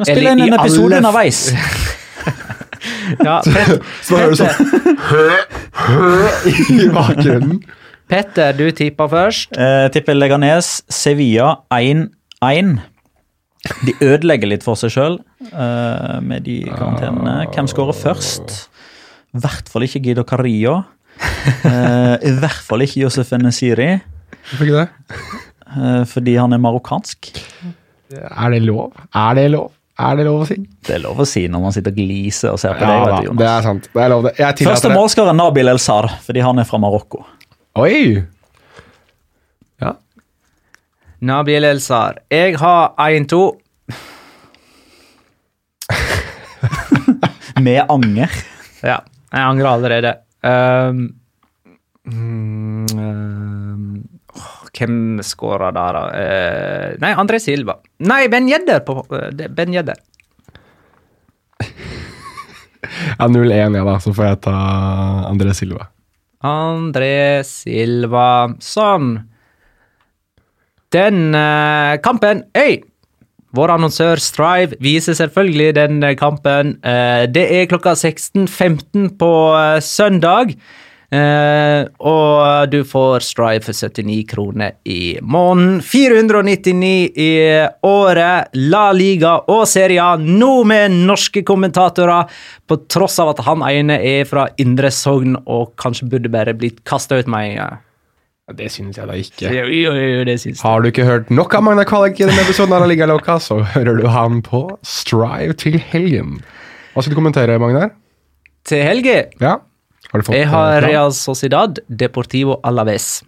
[0.00, 1.44] Vi spiller inn en episode alle- underveis.
[3.20, 4.54] Ja, Petter, så hører du sånn
[6.80, 7.58] i bakgrunnen.
[8.10, 9.52] Petter, du tipper først.
[9.54, 12.72] Eh, tipper Leganes, Sevilla 1-1.
[13.84, 15.18] De ødelegger litt for seg sjøl
[15.50, 17.44] eh, med de karantenene.
[17.52, 18.56] Hvem skårer først?
[19.36, 20.80] I hvert fall ikke Guido Carrillo.
[21.20, 23.90] Eh, I hvert fall ikke Josef Nesiri.
[24.50, 24.88] Hvorfor ikke det?
[25.76, 27.30] eh, fordi han er marokkansk.
[28.16, 28.92] Er det lov?
[29.14, 29.70] Er det lov?
[30.00, 30.56] Er det lov å si?
[30.86, 33.12] Det er lov å si når man sitter og gliser og ser på Ja deg.
[33.12, 33.88] vet du, det er sant.
[33.92, 34.32] Det er lov, det.
[34.40, 37.20] Jeg Første målskårer Nabil El Sar, fordi han er fra Marokko.
[37.78, 38.24] Oi!
[39.84, 39.92] Ja.
[41.20, 42.22] Nabil Elsar.
[42.32, 43.42] Jeg har 1-2.
[47.60, 48.30] Med anger.
[48.82, 48.98] Ja,
[49.30, 50.14] jeg angrer allerede.
[50.40, 51.00] Um,
[52.08, 53.96] um,
[54.32, 56.04] oh, hvem skåra der, da?
[56.10, 57.78] Uh, nei, André Silva.
[58.08, 58.80] Nei, Ben Jedder!
[58.86, 60.00] På, eh, ben Jedder.
[63.18, 63.98] ja 0-1, ja da.
[64.00, 64.56] Så får jeg ta
[65.28, 65.90] André Silva.
[66.46, 68.30] André Silva.
[68.64, 69.18] Sånn.
[70.90, 72.80] Den uh, kampen Øy!
[73.56, 76.76] Vår annonsør Strive viser selvfølgelig den eh, kampen.
[76.86, 80.54] Eh, det er klokka 16.15 på eh, søndag.
[81.10, 85.80] Og du får Strive for 79 kroner i måneden.
[85.82, 87.32] 499 i
[87.82, 88.54] året.
[88.70, 92.30] La Liga og Serie A, nå med norske kommentatorer.
[92.62, 96.84] På tross av at han ene er fra Indre Sogn og kanskje burde bare blitt
[96.86, 97.86] kasta ut med en gang.
[98.56, 99.50] Det synes jeg da ikke.
[99.54, 100.64] Jo, jo, jo, det synes jeg.
[100.64, 103.38] Har du ikke hørt nok av Magna Kvalik i denne episoden av La Liga Loca,
[103.42, 106.38] så hører du han på Strive til helgen.
[106.94, 107.92] Hva skal du kommentere, Magnar?
[108.66, 109.16] Til helge?
[109.40, 109.58] Ja?
[110.10, 110.82] Har du fått Jeg har?
[110.84, 113.20] Real Sociedad Deportivo Alaves.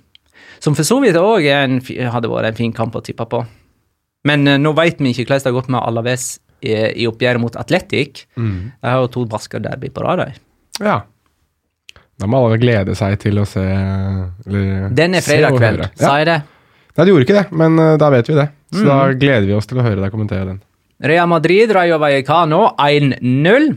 [0.62, 3.42] Som for så vidt òg hadde vært en fin kamp å tippe på.
[4.28, 6.26] Men uh, nå veit vi ikke hvordan det har gått med Alaves
[6.62, 8.26] i, i oppgjøret mot Atletic.
[8.38, 8.70] Mm.
[8.78, 10.38] De har jo to Basker derby på rad.
[10.82, 11.02] Ja.
[12.22, 16.28] Da må alle glede seg til å se eller, Den er fredag kveld, sa jeg
[16.30, 16.38] det?
[16.92, 18.46] Nei, du gjorde ikke det, men eh, da vet vi det.
[18.72, 19.16] Så da Mm.
[19.20, 20.60] gleder vi oss til å høre deg kommentere den.
[21.02, 23.72] Real Madrid, Rayo Vallecano 1-0.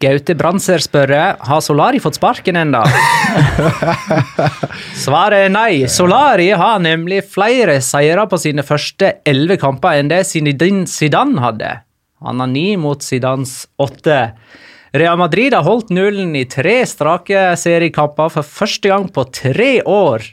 [0.00, 1.10] Gaute Brandser spør
[1.42, 2.84] har Solari fått sparken ennå.
[5.04, 5.72] Svaret er nei.
[5.90, 11.72] Solari har nemlig flere seire på sine første elleve kamper enn det Zinedine Zidane hadde.
[12.24, 14.20] Han har ni mot Zidans åtte.
[14.96, 20.24] Real Madrid har holdt nullen i tre strake seriekamper for første gang på tre år.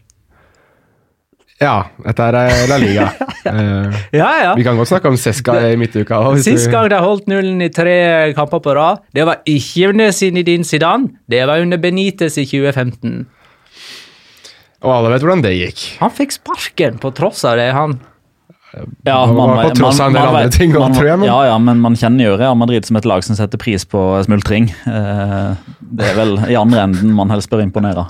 [1.61, 3.09] Ja, dette er eh, La Liga.
[3.45, 4.53] Eh, Ja, ja.
[4.57, 6.17] vi kan godt snakke om Seska i midtuka.
[6.41, 10.65] Sist gang de holdt nullen i tre kamper på rad, det var ikke under Zinedine
[10.65, 13.27] Zidane, det var under Benitez i 2015.
[14.81, 15.83] Og alle vet hvordan det gikk.
[16.01, 17.99] Han fikk sparken på tross av det, han.
[19.05, 21.27] Ja, man, man, på tross av en del andre ting også, man- tror jeg, men-
[21.29, 24.03] Ja, ja, men man kjenner jo Real Madrid som et lag som setter pris på
[24.25, 24.69] smultring.
[24.88, 25.55] Eh,
[25.95, 28.07] Det er vel i andre enden man helst bør imponere.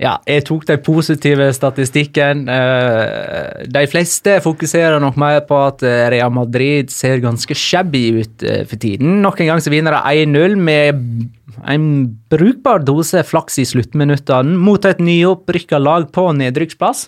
[0.00, 2.48] Ja, jeg tok den positive statistikken.
[2.50, 8.42] Eh, De fleste fokuserer nok mer på at eh, Real Madrid ser ganske shabby ut
[8.68, 9.20] for tiden.
[9.22, 11.30] Nok en gang så vinner de 1-0 med
[11.70, 11.86] en
[12.28, 17.06] brukbar dose flaks i sluttminuttene mot et nyopprykka lag på nedrykksplass.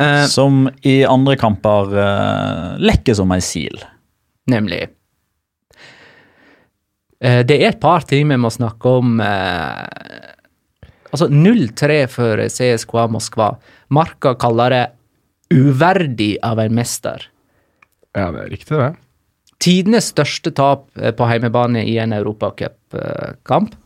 [0.00, 3.78] Eh, Som i andre kamper eh, lekker som ei sil.
[4.50, 4.88] Nemlig.
[7.20, 9.20] Eh, Det er et par ting vi må snakke om.
[9.20, 9.86] eh,
[11.14, 13.52] Altså 0-3 for CSKA Moskva.
[13.94, 14.84] Marka kaller det
[15.54, 17.28] uverdig av en mester.
[18.16, 18.96] Ja, det er riktig, det.
[19.62, 23.76] Tidenes største tap på heimebane i en europacupkamp.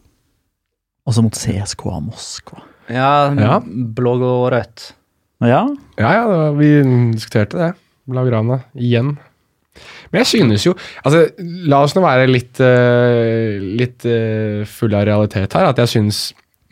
[1.07, 2.63] Også mot CSKA Moskva.
[2.89, 3.61] Ja, Ja.
[3.61, 4.95] blå og rødt.
[5.45, 5.63] Ja,
[5.99, 6.71] Ja, ja, var, vi
[7.15, 7.73] diskuterte det.
[8.11, 9.17] Lagrana igjen.
[10.11, 10.73] Men jeg synes jo
[11.07, 11.27] altså,
[11.69, 15.69] La oss nå være litt, uh, litt uh, fulle av realitet her.
[15.71, 16.23] At jeg syns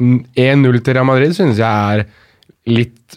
[0.01, 2.07] mm, 1-0 til Real Madrid synes jeg er
[2.67, 3.15] litt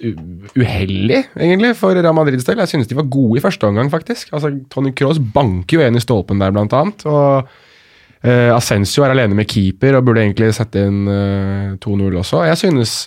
[0.53, 2.59] uheldig, egentlig, for Real Madrids del.
[2.62, 4.29] Jeg synes de var gode i første omgang, faktisk.
[4.35, 7.05] Altså, Tony Cross banker jo en i stolpen der, blant annet.
[7.09, 12.43] Og uh, Asensio er alene med keeper og burde egentlig sette inn eh, 2-0 også.
[12.45, 12.99] Jeg synes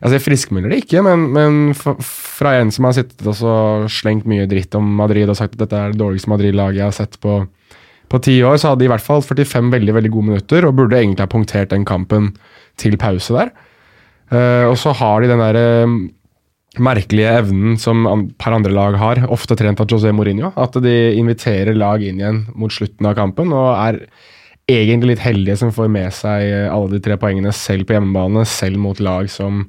[0.00, 4.48] Altså, Jeg friskmelder det ikke, men, men fra en som har sittet og slengt mye
[4.50, 7.44] dritt om Madrid og sagt at dette er det dårligste Madrid-laget jeg har sett på
[8.12, 10.76] på ti år, så hadde de i hvert fall 45 veldig veldig gode minutter og
[10.78, 12.32] burde egentlig ha punktert den kampen
[12.80, 13.54] til pause der.
[14.32, 15.96] Uh, og så har de den der uh,
[16.84, 20.94] merkelige evnen som et par andre lag har, ofte trent av José Mourinho, at de
[21.18, 24.00] inviterer lag inn igjen mot slutten av kampen og er
[24.70, 28.46] egentlig litt heldige som får med seg eh, alle de tre poengene selv på hjemmebane,
[28.48, 29.66] selv mot lag som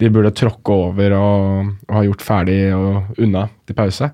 [0.00, 4.08] de burde tråkke over og, og ha gjort ferdig og unna til pause.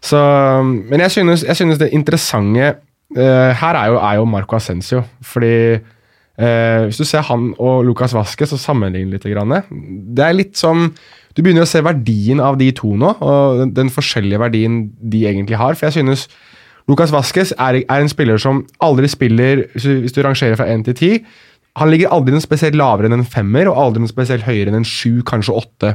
[0.00, 0.20] Så,
[0.64, 2.70] men jeg synes, jeg synes det interessante
[3.16, 5.02] uh, her er jo, er jo Marco Ascencio.
[5.20, 9.58] Fordi uh, hvis du ser han og Lucas Vasques og sammenligner litt, grann,
[10.16, 10.88] det er litt som
[11.36, 15.26] Du begynner å se verdien av de to nå, og den, den forskjellige verdien de
[15.28, 15.76] egentlig har.
[15.76, 16.30] For jeg synes
[16.86, 20.94] Lucas Vasques er, er en spiller som aldri spiller Hvis du, rangerer fra 1 til
[20.94, 21.24] 10
[21.82, 24.78] Han ligger aldri noe spesielt lavere enn en femmer, og aldri noe spesielt høyere enn
[24.80, 25.90] en sju, kanskje åtte.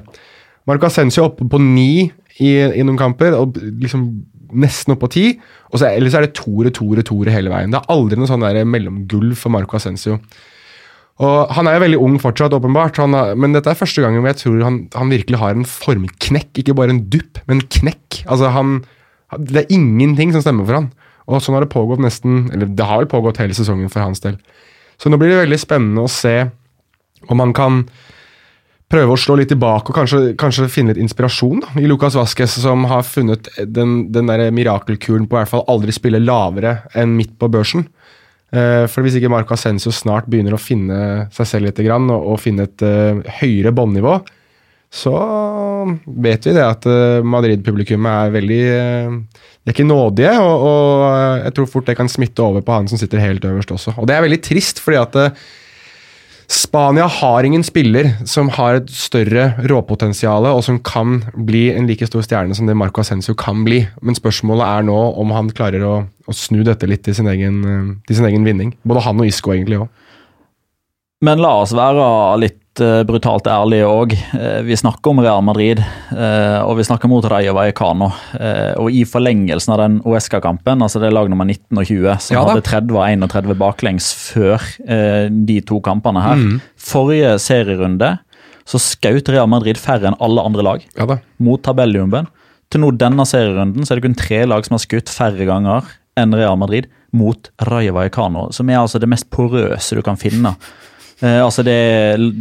[0.69, 4.03] Marco Ascencio oppe på ni i, i noen kamper, og liksom
[4.61, 5.25] nesten oppe på ti.
[5.71, 7.73] Og så, ellers er det toere, toere, toere hele veien.
[7.73, 10.19] Det er aldri noe sånn mellomgulv for Marco Ascencio.
[11.21, 14.39] Og Han er jo veldig ung fortsatt, åpenbart, har, men dette er første gangen jeg
[14.41, 16.61] tror han, han virkelig har en formknekk.
[16.61, 18.23] Ikke bare en dupp, men en knekk.
[18.25, 18.81] Altså han,
[19.39, 20.89] Det er ingenting som stemmer for han.
[21.29, 24.23] Og sånn har det pågått nesten Eller det har vel pågått hele sesongen for hans
[24.23, 24.39] del.
[24.99, 26.35] Så nå blir det veldig spennende å se
[27.29, 27.83] om han kan
[28.91, 32.57] prøve å slå litt tilbake og kanskje, kanskje finne litt inspirasjon da, i Lucas Vasques,
[32.63, 37.13] som har funnet den, den der mirakelkuren på i hvert fall aldri spille lavere enn
[37.15, 37.85] midt på børsen.
[38.51, 42.41] Eh, for hvis ikke Marco Ascencio snart begynner å finne seg selv litt og, og
[42.43, 44.17] finne et uh, høyere båndnivå,
[44.91, 45.15] så
[46.03, 49.13] vet vi det at eh, Madrid-publikummet er veldig eh,
[49.63, 52.91] De er ikke nådige, og, og jeg tror fort det kan smitte over på han
[52.91, 53.95] som sitter helt øverst også.
[54.01, 55.43] Og det er veldig trist, fordi at eh,
[56.51, 62.09] Spania har ingen spiller som har et større råpotensial og som kan bli en like
[62.09, 63.85] stor stjerne som det Marco Ascenso kan bli.
[64.03, 67.61] Men spørsmålet er nå om han klarer å, å snu dette litt til sin egen,
[68.03, 68.75] til sin egen vinning.
[68.83, 69.87] Både han og Isco egentlig òg.
[71.23, 72.09] Men la oss være
[72.41, 74.13] litt brutalt ærlige òg.
[74.63, 75.81] vi snakker om Real Madrid,
[76.15, 78.11] eh, og vi snakker mot Rayo Vallecano.
[78.39, 82.19] Eh, og i forlengelsen av den OSK-kampen, altså det er lag nummer 19 og 20,
[82.23, 86.45] som Ja hadde 30 og 31 baklengs før eh, de to kampene her.
[86.79, 88.15] Forrige serierunde
[88.67, 91.07] så skjøt Real Madrid færre enn alle andre lag Ja
[91.41, 92.29] mot tabelljumben.
[92.71, 95.89] Til nå denne serierunden så er det kun tre lag som har skutt færre ganger
[96.19, 100.53] enn Real Madrid mot Rayo Vallecano, som er altså det mest porøse du kan finne.
[101.21, 101.75] Eh, altså det,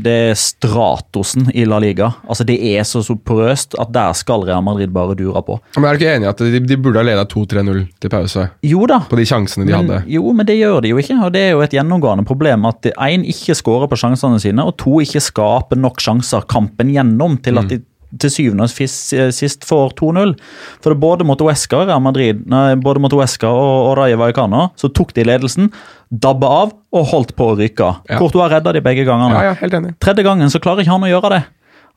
[0.04, 2.10] det er Stratosen i La Liga.
[2.28, 5.58] Altså Det er så, så porøst at der skal Real Madrid bare dure på.
[5.76, 8.46] Men er du ikke enig i at de, de burde ha leda 2-3-0 til pause
[8.66, 10.00] Jo da, på de sjansene de men, hadde?
[10.14, 11.18] jo, men det gjør de jo ikke.
[11.26, 14.78] og Det er jo et gjennomgående problem at én ikke skårer på sjansene sine, og
[14.80, 17.82] to ikke skaper nok sjanser kampen gjennom til at de
[18.18, 20.34] til syvende og fis- sist får 2-0.
[20.82, 25.12] For både mot Uesca Madrid, nei, både mot Uesca og, og Rayo Vallecano, så tok
[25.14, 25.70] de ledelsen,
[26.10, 27.92] dabba av og holdt på å ryke.
[28.10, 28.18] Ja.
[28.18, 29.36] Courtois redda de begge gangene.
[29.38, 29.94] Ja, ja, helt enig.
[30.02, 31.42] Tredje gangen så klarer ikke han å gjøre det.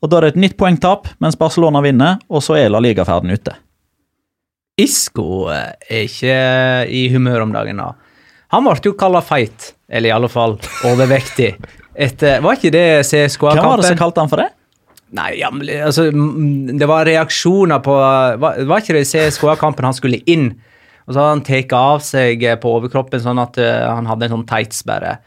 [0.04, 3.32] Og Da er det et nytt poengtap, mens Barcelona vinner, og så er La Liga-ferden
[3.32, 3.54] ute.
[4.82, 6.38] Isco eh, er ikke
[6.90, 7.78] i humør om dagen.
[7.80, 7.92] da.
[8.54, 10.58] Han ble jo kalla feit, eller i alle fall
[10.90, 11.54] overvektig.
[11.94, 13.98] Etter, var ikke det Hvem var det som CSKA-kampen?
[14.02, 14.50] kalte han for det?
[15.14, 17.98] Nei, ja, men, altså, det var reaksjoner på
[18.42, 20.54] Var, var ikke det i CSKA-kampen han skulle inn?
[21.04, 24.38] Og så hadde han tatt av seg på overkroppen sånn at uh, han hadde en
[24.38, 25.18] sånn tights bare.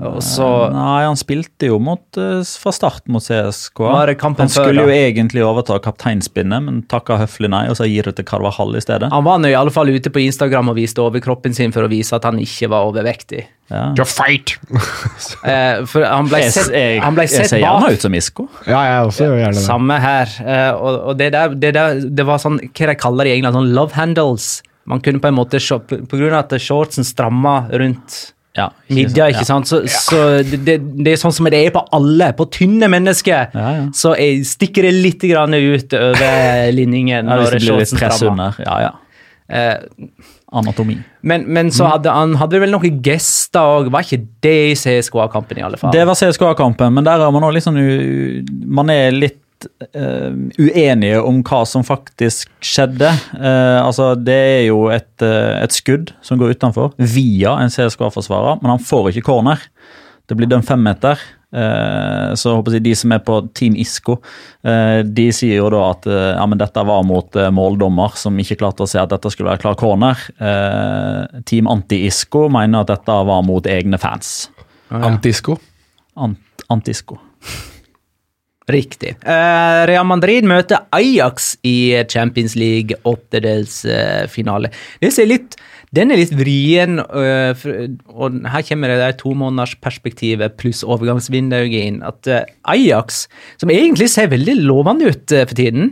[0.00, 3.80] Og så Nei, han spilte jo mot, eh, fra start mot CSK.
[3.84, 8.16] Han skulle før, jo egentlig overta kapteinspinnet, men takka høflig nei, og så gir det
[8.18, 9.10] til Carvahall i stedet.
[9.12, 11.90] Han var nå i alle fall ute på Instagram og viste overkroppen sin for å
[11.92, 13.46] vise at han ikke var overvektig.
[13.70, 13.90] Ja.
[13.98, 14.56] You're fight!
[15.40, 18.44] Eh, for han ble sett, jeg, han ble jeg ser gjerne ut som Isko.
[18.66, 19.62] ja, jeg også gjør gjerne det.
[19.64, 20.34] Samme her.
[20.44, 23.38] Eh, og og det, der, det, der, det var sånn, hva de kaller det i
[23.38, 24.50] England, sånn love handles.
[24.90, 28.18] Man kunne på en måte, på grunn av at shortsen stramma rundt
[28.58, 32.32] Ja, midja, ikke sant, så, så det, det, er sånn som det er på alle,
[32.34, 33.84] på tynne mennesker, Ja, ja.
[33.94, 38.24] så er, stikker det litt grann ut over linningen Ja, når det blir litt press
[38.26, 38.58] under.
[38.66, 38.90] Ja, ja.
[39.50, 39.76] Eh,
[40.50, 40.96] Anatomi.
[41.22, 45.60] men, men så hadde han hadde vel noen gester òg, var ikke det i CSKA-kampen
[45.60, 45.94] i alle fall?
[45.94, 47.78] Det var CSKA-kampen, men der er man også litt sånn
[48.66, 49.38] Man er litt
[49.94, 53.10] eh, uenige om hva som faktisk skjedde.
[53.34, 58.62] Uh, altså, det er jo et, uh, et skudd som går utenfor, via en CSKA-forsvarer,
[58.62, 59.62] men han får ikke corner.
[60.30, 61.20] Det blir dømt femmeter.
[61.50, 64.20] Eh, så håper jeg de som er på Team Isco,
[64.62, 68.86] eh, de sier jo da at ja, men dette var mot måldommer som ikke klarte
[68.86, 70.22] å se at dette skulle være klar corner.
[70.38, 74.48] Eh, Team Anti-Isco mener at dette var mot egne fans.
[74.94, 75.58] Antisko.
[76.18, 77.18] Ant Anti-Isco.
[78.68, 79.16] Riktig.
[79.24, 84.70] Uh, Real Madrid møter Ajax i Champions League åttedelsfinale.
[85.00, 85.56] Uh, litt
[85.96, 92.02] den er litt vrien, uh, for- og her kommer det der tomånedersperspektivet pluss overgangsvinduet inn.
[92.06, 93.26] At øh, Ajax,
[93.58, 95.90] som egentlig ser veldig lovende ut for tiden,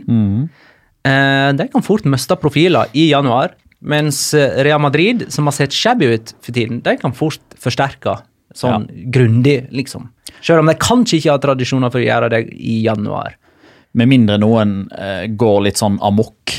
[1.03, 3.55] eh, de kan fort miste profiler i januar.
[3.81, 8.19] Mens Real Madrid, som har sett shabby ut for tiden, de kan fort forsterke
[8.55, 10.09] sånn grundig, liksom.
[10.41, 13.35] Selv om de kanskje ikke har tradisjoner for å gjøre det i januar.
[13.97, 16.53] Med mindre noen eh, går litt sånn amok.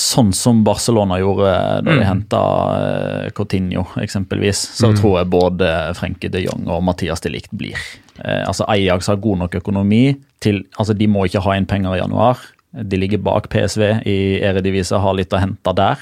[0.00, 1.50] Sånn som Barcelona gjorde
[1.84, 2.40] da de henta
[2.78, 4.62] eh, Coutinho, eksempelvis.
[4.80, 7.78] Så tror jeg både Frenke de Jong og Mathias de Ligt blir.
[8.18, 11.96] Eh, altså Ajax har god nok økonomi til Altså, de må ikke ha inn penger
[11.96, 12.40] i januar.
[12.74, 16.00] De ligger bak PSV i Eredivisa, har litt å hente der.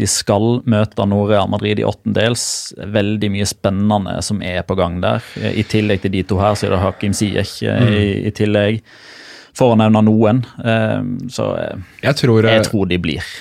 [0.00, 2.74] De skal møte Nord-Real Madrid i åttendels.
[2.76, 5.22] Veldig mye spennende som er på gang der.
[5.38, 7.92] Eh, I tillegg til de to her, så er det Hakim Ziyech mm.
[7.94, 8.80] i, i tillegg.
[9.54, 10.42] For å nevne noen.
[10.66, 13.34] Eh, Så eh, Jeg tror, eh, jeg tror de blir.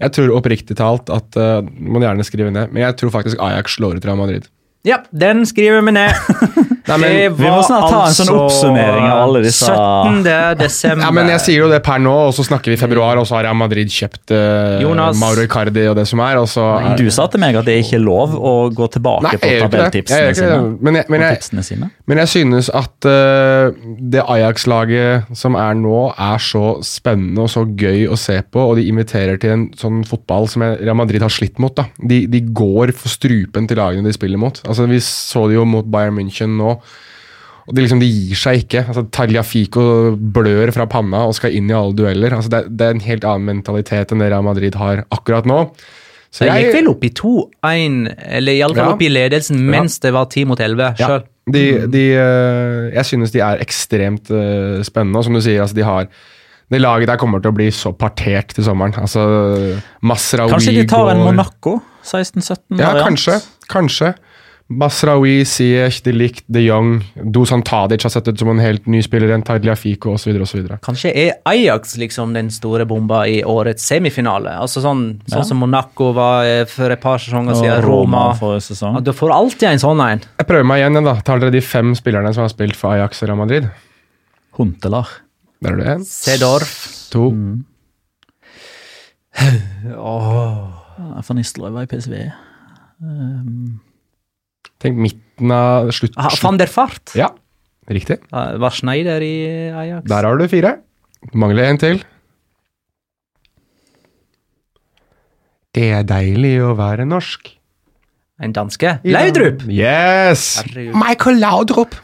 [0.00, 3.76] jeg tror oppriktig talt at uh, man gjerne skriver ned, men jeg tror faktisk Ajax
[3.76, 4.48] slår ut Real Madrid.
[4.88, 6.16] Ja, den skriver vi ned.
[6.90, 10.22] Nei, men, Det vi må snart ta en sånn oppsummering av alle disse- 17.
[10.64, 11.04] desember.
[11.06, 13.28] ja, men jeg sier jo det per nå, og så snakker vi i februar, og
[13.28, 15.18] så har Real Madrid kjøpt uh, Jonas.
[15.20, 17.78] Mauro Icardi og det som er, og så er- Du sa til meg at det
[17.84, 20.60] ikke er lov å gå tilbake Nei, på ikke tabelltipsene sine.
[20.80, 21.90] Men jeg, men jeg, sine.
[22.10, 27.64] Men jeg synes at uh, det Ajax-laget som er nå, er så spennende og så
[27.64, 31.32] gøy å se på, og de inviterer til en sånn fotball som Real Madrid har
[31.32, 31.74] slitt mot.
[31.76, 31.86] da.
[32.00, 34.60] De, de går for strupen til lagene de spiller mot.
[34.66, 36.79] Altså, Vi så det jo mot Bayern München nå.
[37.68, 38.80] Og De liksom, de gir seg ikke.
[38.88, 39.82] Altså, Tagliafico
[40.16, 42.32] blør fra panna og skal inn i alle dueller.
[42.34, 45.60] Altså, det, det er en helt annen mentalitet enn det Real Madrid har akkurat nå.
[46.34, 48.92] Så jeg- gikk vel opp i 2-1, eller iallfall Ja.
[48.94, 53.32] opp i ledelsen mens det var 10 mot 11 Ja, de, de, eh, jeg synes
[53.34, 55.18] de er ekstremt eh, spennende.
[55.18, 56.06] Og som du sier, altså, de har
[56.70, 58.94] det laget der kommer til å bli så partert til sommeren.
[59.02, 62.78] Altså, Masraoui går Kanskje de tar en Monaco 16-17?
[62.78, 63.08] Ja, variant?
[63.08, 63.38] kanskje.
[63.68, 64.12] Kanskje.
[64.70, 67.00] Masraoui, Ziyech, De Ligt, De Jong
[67.34, 69.32] Dusan Tadic har sett ut som en helt ny spiller.
[69.34, 70.36] En Tagliafico osv.
[70.44, 70.68] osv.
[70.84, 74.52] Kanskje er Ajax liksom den store bomba i årets semifinale.
[74.62, 75.46] Altså sånn, sånn Ja.
[75.48, 77.82] som Monaco var eh, for et par sesonger siden.
[77.82, 78.28] Roma.
[78.40, 80.20] Roma Du får alltid en sånn en.
[80.38, 81.02] Jeg prøver meg igjen.
[81.04, 81.16] da.
[81.20, 83.68] Tar dere de fem spillerne som har spilt for Ajax og Real Madrid?
[84.56, 85.08] Huntelar.
[85.62, 86.04] Der er det én.
[86.06, 87.08] Sedorf.
[87.10, 87.26] To.
[89.84, 92.14] Ja, Van Nistelrooy var i PSV.
[94.80, 96.14] Tenk midten av slutt...
[96.16, 97.12] Ah, Van der Fart.
[97.18, 97.28] Ja,
[97.90, 98.18] riktig.
[98.32, 99.34] Ah, Var Schneider i
[99.76, 100.06] Ajax?
[100.08, 100.76] Der har du fire.
[101.36, 102.00] Mangler en til.
[105.76, 107.52] Det er deilig å være norsk.
[108.40, 108.96] En danske?
[109.04, 109.66] Laudrup!
[109.68, 110.46] Yes!
[110.62, 110.96] Herregud.
[110.98, 111.94] Michael Laudrup.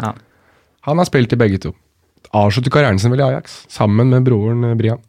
[0.00, 0.14] Ja.
[0.88, 1.74] Han har spilt i begge to.
[2.34, 5.02] Avsluttet karrieren sin vel i Ajax, sammen med broren eh, Brian.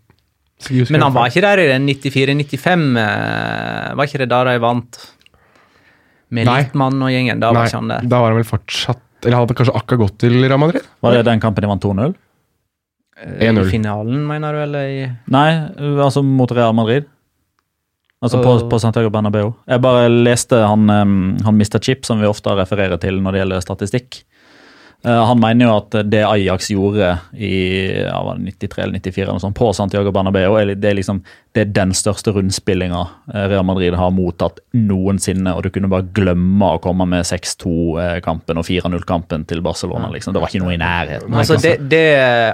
[0.91, 2.83] Men han var ikke der i den 94-95?
[3.01, 4.99] eh, Var ikke det da de vant?
[6.31, 6.57] Med Nei.
[6.63, 7.39] Littmann og gjengen?
[7.43, 8.05] Da var ikke han der.
[8.07, 10.85] da var han vel fortsatt Eller hadde kanskje akkurat gått til Real Madrid?
[11.03, 12.13] Var det den kampen de vant 2-0?
[13.21, 13.65] Eh, 1-0.
[13.67, 14.61] I finalen, mener du?
[14.63, 15.01] Eller i
[15.33, 15.49] Nei,
[16.01, 17.09] altså mot Real Madrid.
[18.21, 19.47] Altså på, på Santiago Bernabeu.
[19.65, 21.79] Jeg bare leste han, um, han Mr.
[21.81, 24.19] Chip, som vi ofte refererer til når det gjelder statistikk.
[25.03, 27.51] Eh, han mener jo at det Ajax gjorde i
[28.03, 30.93] ja, var det 93 eller 94 eller noe sånt, på Santiago Bernabeu, er- det er,
[30.99, 31.23] liksom,
[31.57, 32.99] det er den største rundspillinga
[33.33, 35.55] eh, Real Madrid har mottatt noensinne.
[35.57, 40.11] Og du kunne bare glemme å komme med 6-2-kampen og 4-0-kampen til Barcelona.
[40.13, 40.33] liksom.
[40.35, 41.33] Det var ikke noe i nærheten.
[41.33, 42.05] Altså, det, det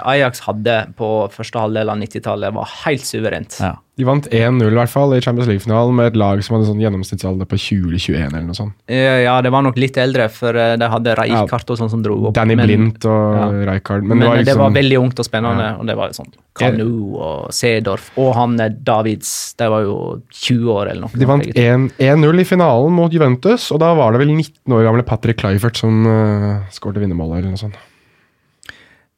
[0.07, 3.59] Ajax hadde på første halvdel av 90-tallet, var helt suverent.
[3.59, 3.75] Ja.
[3.97, 6.81] De vant 1-0 i hvert fall i Champions League-finalen med et lag som hadde sånn
[6.83, 8.75] gjennomsnittsalder på 20-21 eller noe sånt.
[8.85, 12.03] Eh, Ja, det var nok litt eldre, for det de hadde Rijkaard og sånn som
[12.05, 12.35] dro opp.
[12.37, 13.47] Danny men, Blindt og ja.
[13.71, 14.05] Rijkaard.
[14.05, 17.49] Men, Men, det, var liksom, veldig ungt og spennende, og det var sånn Kanu og
[17.53, 19.97] Sedorf og han eh, Davids, de var jo
[20.29, 21.17] 20 år eller noe.
[21.17, 24.85] De vant 1 1-0 i finalen mot Juventus, og da var det vel 19 år
[24.91, 27.81] gamle Patrick Kluivert som uh, skåret vinnermålet eller noe sånt.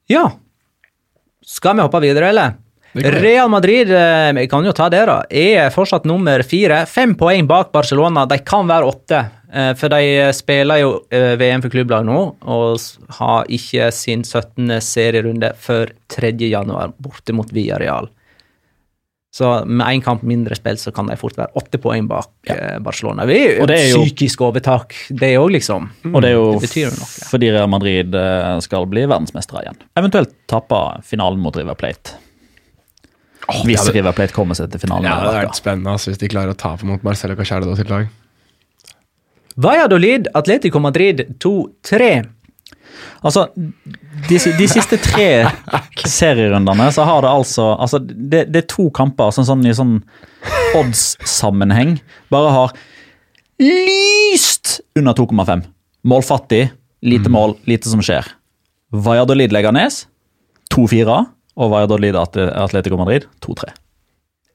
[0.08, 0.24] Ja.
[1.44, 2.56] Skal vi hoppe videre, eller?
[2.94, 3.04] Vi.
[3.06, 6.82] Real Madrid eh, vi kan jo ta det da, er fortsatt nummer fire.
[6.90, 8.24] Fem poeng bak Barcelona.
[8.26, 9.20] De kan være åtte,
[9.54, 12.20] eh, for de spiller jo eh, VM for klubblag nå
[12.50, 12.80] og
[13.20, 14.80] har ikke sin 17.
[14.82, 16.32] serierunde før 3.
[16.50, 18.10] januar, borte mot Villarreal.
[19.32, 22.80] Så med én kamp mindre spilt, så kan de fort være åtte poeng bak ja.
[22.82, 23.28] Barcelona.
[23.30, 25.86] Det er jo Og det er jo- psykisk overtak, det òg, liksom.
[26.10, 27.12] Og det er jo Det betyr noe.
[27.30, 28.18] fordi Real Madrid
[28.66, 29.78] skal bli verdensmestere igjen.
[30.02, 32.18] Eventuelt tape finalen mot River Plate.
[33.50, 35.06] Det Hvis hadde- River Plate kommer seg til finalen.
[35.08, 37.90] Ja, det hadde vært spennende altså, hvis de klarer å tape mot Marcelo Cacciardo sitt
[37.90, 38.08] lag.
[39.60, 42.28] Valladolid, Atletico Madrid 2-3.
[43.24, 43.48] Altså,
[44.30, 45.28] de, de siste tre
[46.20, 49.98] serierundene så har det altså altså det, det er to kamper som sånn, i sånn
[50.78, 51.98] odds-sammenheng
[52.32, 52.74] bare har
[53.60, 55.66] lyst under 2,5.
[56.08, 56.70] Målfattig,
[57.04, 58.28] lite mål, lite som skjer.
[58.96, 60.06] Valladolid Leganes
[60.74, 61.18] 2-4,
[61.60, 63.74] og Valladolid Atle- Atletico Madrid 2-3.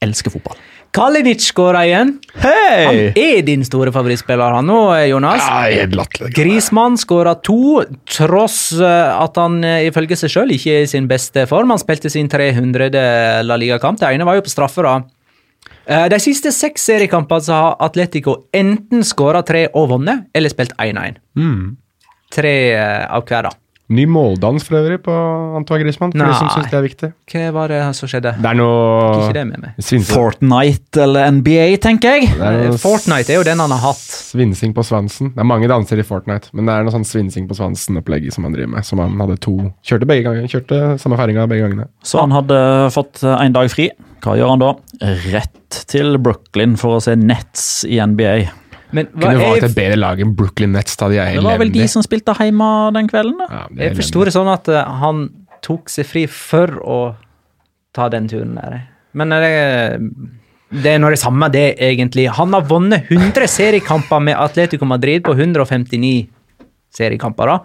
[0.04, 0.56] Elsker fotball.
[0.94, 2.10] Kalinic skåra igjen.
[2.38, 4.76] Han er din store favorittspiller, han nå,
[5.10, 5.42] Jonas.
[5.42, 6.28] Ja.
[6.36, 11.08] Grismann skåra to, tross eh, at han eh, ifølge seg sjøl ikke er i sin
[11.10, 11.72] beste form.
[11.74, 12.92] Han spilte sin 300.
[13.48, 13.98] La Liga-kamp.
[13.98, 15.72] Det ene var jo på straffer, da.
[15.88, 20.76] Eh, De siste seks seriekampene så har Atletico enten skåra tre og vunnet, eller spilt
[20.78, 21.18] 1-1.
[21.34, 21.74] Mm.
[22.38, 23.56] Tre eh, av hver, da.
[23.94, 25.14] Ny måldans for øvrig på
[25.58, 27.10] Antoine Griezmann, for de som synes syns det er viktig.
[27.30, 28.34] Hva var det som skjedde?
[28.42, 32.30] Det er noe det Fortnite eller NBA, tenker jeg.
[32.34, 34.02] det er noe Fortnite er jo den han har hatt.
[34.34, 35.32] svinsing på svansen.
[35.34, 38.48] Det er mange danser i Fortnite, men det er noe sånn svinsing på svansen-opplegg som
[38.48, 38.88] han driver med.
[38.88, 41.88] Som han hadde to Kjørte begge ganger, kjørte samme feiringa begge gangene.
[42.04, 42.58] Så han hadde
[42.94, 43.90] fått en dag fri.
[44.24, 44.70] Hva gjør han da?
[45.34, 48.48] Rett til Brooklyn for å se Nets i NBA.
[48.94, 51.44] Men hva Kunne valgt er, et bedre lag enn Brooklyn Nets da de er Det
[51.44, 53.48] var vel de som spilte hjemme den kvelden, da.
[53.50, 55.26] Ja, jeg forsto det sånn at eh, han
[55.64, 56.98] tok seg fri for å
[57.94, 58.78] ta den turen der.
[59.16, 59.50] Men det,
[60.82, 62.26] det er nå det samme, det, egentlig.
[62.38, 66.16] Han har vunnet 100 seriekamper med Atletico Madrid på 159
[66.94, 67.54] seriekamper.
[67.54, 67.60] da.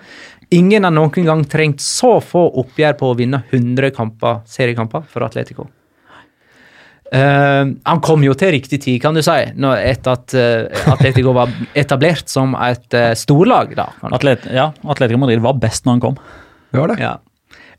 [0.57, 5.25] Ingen har noen gang trengt så få oppgjør på å vinne 100 kamper, seriekamper for
[5.27, 5.67] Atletico.
[7.11, 11.33] Eh, han kom jo til riktig tid, kan du si, når, etter at uh, Atletico
[11.33, 13.73] var etablert som et uh, storlag.
[13.77, 13.87] da.
[14.11, 16.19] Atlet, ja, Atletico Madrid var best når han kom.
[16.69, 17.01] Det var det.
[17.01, 17.17] ja.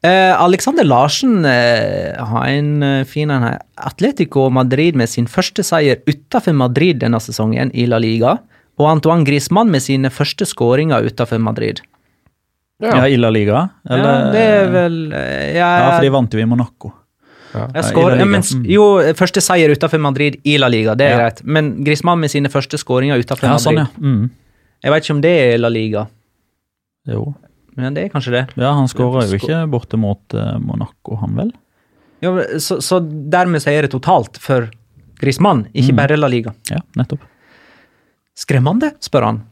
[0.01, 3.59] Eh, Alexander Larsen har en fin en her.
[3.77, 8.39] Atletico Madrid med sin første seier utenfor Madrid denne sesongen i La Liga.
[8.81, 11.83] Og Antoine Griezmann med sine første skåringer utenfor Madrid.
[12.81, 13.67] Ja, I La Liga.
[13.85, 16.95] Eller, ja, det er vel ja, Ja, for de vant jo i Monaco.
[17.53, 18.65] Skår, ja, men, Mm.
[18.71, 18.85] Jo,
[19.19, 21.19] første seier utenfor Madrid i La Liga, det er Ja.
[21.29, 21.45] greit.
[21.45, 23.87] Men Griezmann med sine første skåringer utenfor Ja, Madrid.
[23.87, 24.01] sånn.
[24.01, 24.31] Mm.
[24.83, 26.07] Jeg vet ikke om det er La Liga,
[27.07, 27.35] Jo.
[27.77, 28.49] men det er kanskje det.
[28.57, 31.53] Ja, han skåra jo ikke borte mot eh, Monaco, han vel?
[32.23, 34.69] Ja, så, så dermed sier det totalt for
[35.19, 35.97] Griezmann, ikke Mm.
[35.97, 36.55] bare La Liga.
[36.71, 37.21] Ja, nettopp.
[38.37, 39.43] Skremmende, spør han.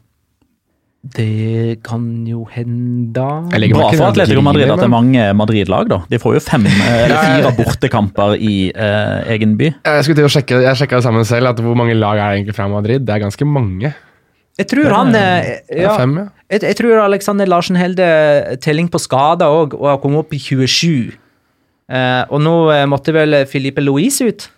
[0.98, 3.22] Det kan jo hende
[3.52, 6.00] Jeg legger Bra for at Atletico Madrid at det er mange Madrid-lag, da.
[6.10, 9.70] De får jo fem eh, eller fire bortekamper i eh, egen by.
[9.86, 12.32] Jeg skulle til å sjekke, jeg sjekka det sammen selv, at hvor mange lag er
[12.32, 13.06] det egentlig fra Madrid?
[13.06, 13.94] Det er ganske mange.
[14.58, 16.26] Jeg tror han eh, er ja, fem, ja.
[16.50, 20.42] jeg, jeg tror Alexander Larsen holder telling på skader òg, og har kommet opp i
[20.42, 21.14] 27.
[21.88, 24.48] Eh, og nå eh, måtte vel Filipe Louise ut.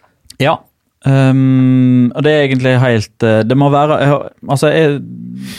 [0.40, 0.56] Ja.
[1.00, 4.16] Um, og det er egentlig helt eh, Det må være jeg,
[4.52, 4.98] Altså, jeg,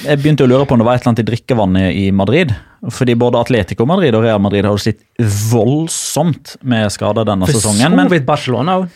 [0.05, 2.53] jeg begynte å lure på om det var et eller annet i drikkevannet i Madrid.
[2.93, 5.01] Fordi både Atletico Madrid og Real Madrid har jo slitt
[5.49, 7.97] voldsomt med skader denne For sesongen.
[7.97, 8.91] så vidt Barcelona òg.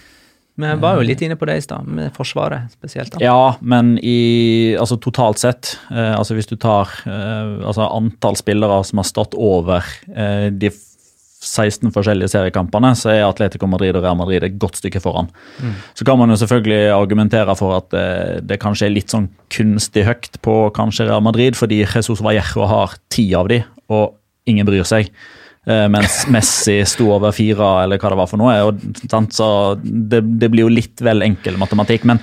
[0.56, 3.12] Vi var jo litt inne på det i stad, med Forsvaret spesielt.
[3.12, 3.20] da.
[3.26, 8.78] ja, men i, altså totalt sett eh, altså Hvis du tar eh, altså antall spillere
[8.88, 9.84] som har stått over
[10.16, 10.72] eh, de
[11.46, 15.30] 16 forskjellige seriekampene, så er Atletico Madrid og Real Madrid et godt stykke foran.
[15.94, 20.06] Så kan man jo selvfølgelig argumentere for at eh, det kanskje er litt sånn kunstig
[20.08, 23.62] høyt på kanskje Real Madrid, fordi Jesus Vallejo har ti av de,
[23.94, 24.16] og
[24.50, 25.12] ingen bryr seg.
[25.66, 28.58] Eh, mens Messi sto over fire, eller hva det var for noe.
[28.68, 28.84] Og,
[29.34, 29.48] så
[29.82, 32.06] det, det blir jo litt vel enkel matematikk.
[32.06, 32.22] Men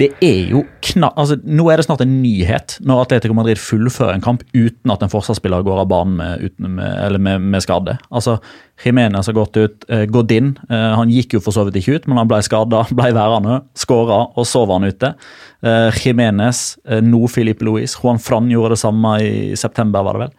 [0.00, 1.12] det er jo kna...
[1.18, 5.04] Altså, nå er det snart en nyhet når Atletico Madrid fullfører en kamp uten at
[5.04, 7.94] en forsvarsspiller går av banen med, med, med, med skade.
[8.10, 8.40] Altså,
[8.82, 10.56] Jimenez har gått ut, eh, gått inn.
[10.66, 13.60] Eh, han gikk jo for så vidt ikke ut, men han ble skada, ble værende,
[13.78, 15.12] skåra, og så var han ute.
[15.62, 17.94] Eh, Jimenez, eh, nå Filipe Luis.
[18.00, 20.34] Juan Fran gjorde det samme i september, var det vel.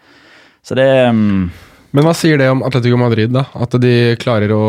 [0.66, 1.48] Så det mm,
[1.96, 3.46] Men hva sier det om Atletico Madrid, da?
[3.56, 4.66] At de klarer å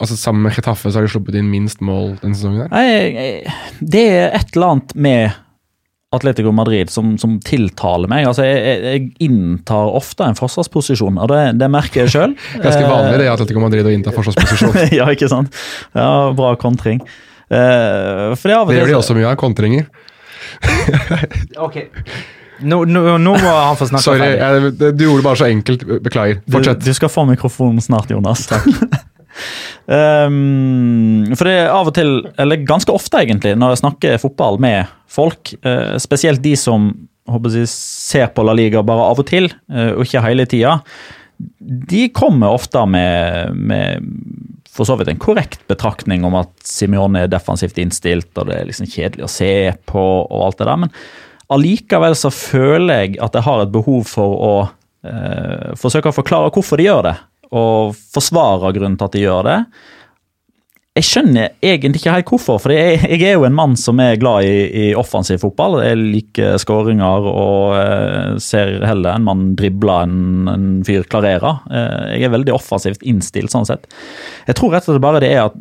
[0.00, 2.66] altså Sammen med Chetaffe så har de sluppet inn minst mål denne sesongen?
[2.72, 2.88] her.
[2.88, 5.38] jeg, jeg, Det er et eller annet med
[6.10, 8.24] Atletico Madrid som, som tiltaler meg.
[8.26, 12.34] Altså, jeg, jeg, inntar ofte en forsvarsposisjon, og det, det merker jeg sjøl.
[12.64, 14.80] Ganske vanlig det i Atletico Madrid å innta forsvarsposisjon.
[14.98, 15.54] ja, ikke sant?
[15.94, 17.04] Ja, Bra kontring.
[17.50, 19.90] Eh, for det av og Det gjør de også mye av, kontringer.
[21.66, 21.82] Ok.
[22.60, 24.72] Nå, nå, nå må han få snakke Sorry, ferdig.
[24.80, 25.84] jeg, du gjorde det bare så enkelt.
[26.04, 26.40] Beklager.
[26.44, 26.82] Du, Fortsett.
[26.84, 28.46] du skal få mikrofonen snart, Jonas.
[29.86, 34.60] Um, for det er av og til, eller ganske ofte egentlig, når jeg snakker fotball
[34.62, 36.90] med folk, uh, spesielt de som
[37.30, 40.78] håper jeg, ser på La Liga bare av og til, uh, og ikke hele tida,
[41.60, 44.04] de kommer ofte med, med
[44.70, 48.68] for så vidt en korrekt betraktning om at Simione er defensivt innstilt, og det er
[48.68, 49.52] liksom kjedelig å se
[49.90, 50.80] på og alt det der.
[50.84, 50.92] Men
[51.54, 54.52] allikevel så føler jeg at jeg har et behov for å
[55.06, 57.16] eh, forsøke å forklare hvorfor de gjør det,
[57.50, 59.58] og forsvare grunnen til at de gjør det.
[60.98, 64.18] Jeg skjønner egentlig ikke helt hvorfor, for jeg, jeg er jo en mann som er
[64.18, 65.78] glad i, i offensiv fotball.
[65.86, 71.54] Jeg liker skåringer og eh, ser heller en mann drible enn en fyr klarere.
[71.70, 73.86] Eh, jeg er veldig offensivt innstilt sånn sett.
[74.50, 75.56] Jeg tror rett og slett bare det er at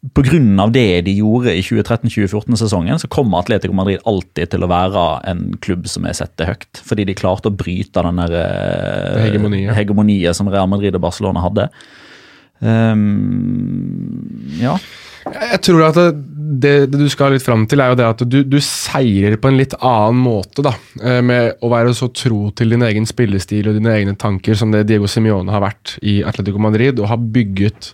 [0.00, 0.66] Pga.
[0.72, 5.84] det de gjorde i 2013-2014-sesongen, så kommer Atletico Madrid alltid til å være en klubb
[5.92, 6.80] som er sett høyt.
[6.88, 9.74] Fordi de klarte å bryte den der, eh, Hegemoniet.
[9.76, 11.68] hegemoniet som Real Madrid og Barcelona hadde.
[12.60, 14.78] Um, ja.
[15.30, 16.08] Jeg tror at det,
[16.60, 19.50] det, det du skal litt fram til, er jo det at du, du seirer på
[19.50, 20.64] en litt annen måte.
[20.64, 20.72] da,
[21.04, 24.72] eh, Med å være så tro til din egen spillestil og dine egne tanker som
[24.72, 27.92] det Diego Simione har vært i Atletico Madrid, og har bygget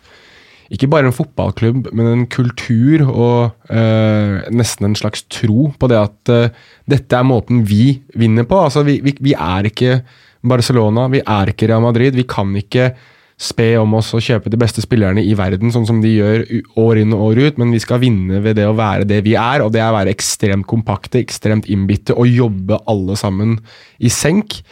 [0.72, 5.98] ikke bare en fotballklubb, men en kultur og eh, nesten en slags tro på det
[6.00, 8.58] at eh, dette er måten vi vinner på.
[8.66, 10.00] Altså, vi, vi, vi er ikke
[10.46, 12.18] Barcelona, vi er ikke Real Madrid.
[12.18, 12.90] Vi kan ikke
[13.36, 16.44] spe om oss og kjøpe de beste spillerne i verden, sånn som de gjør
[16.80, 19.34] år inn og år ut, men vi skal vinne ved det å være det vi
[19.36, 23.58] er, og det er å være ekstremt kompakte, ekstremt innbitte og jobbe alle sammen
[24.00, 24.62] i senk.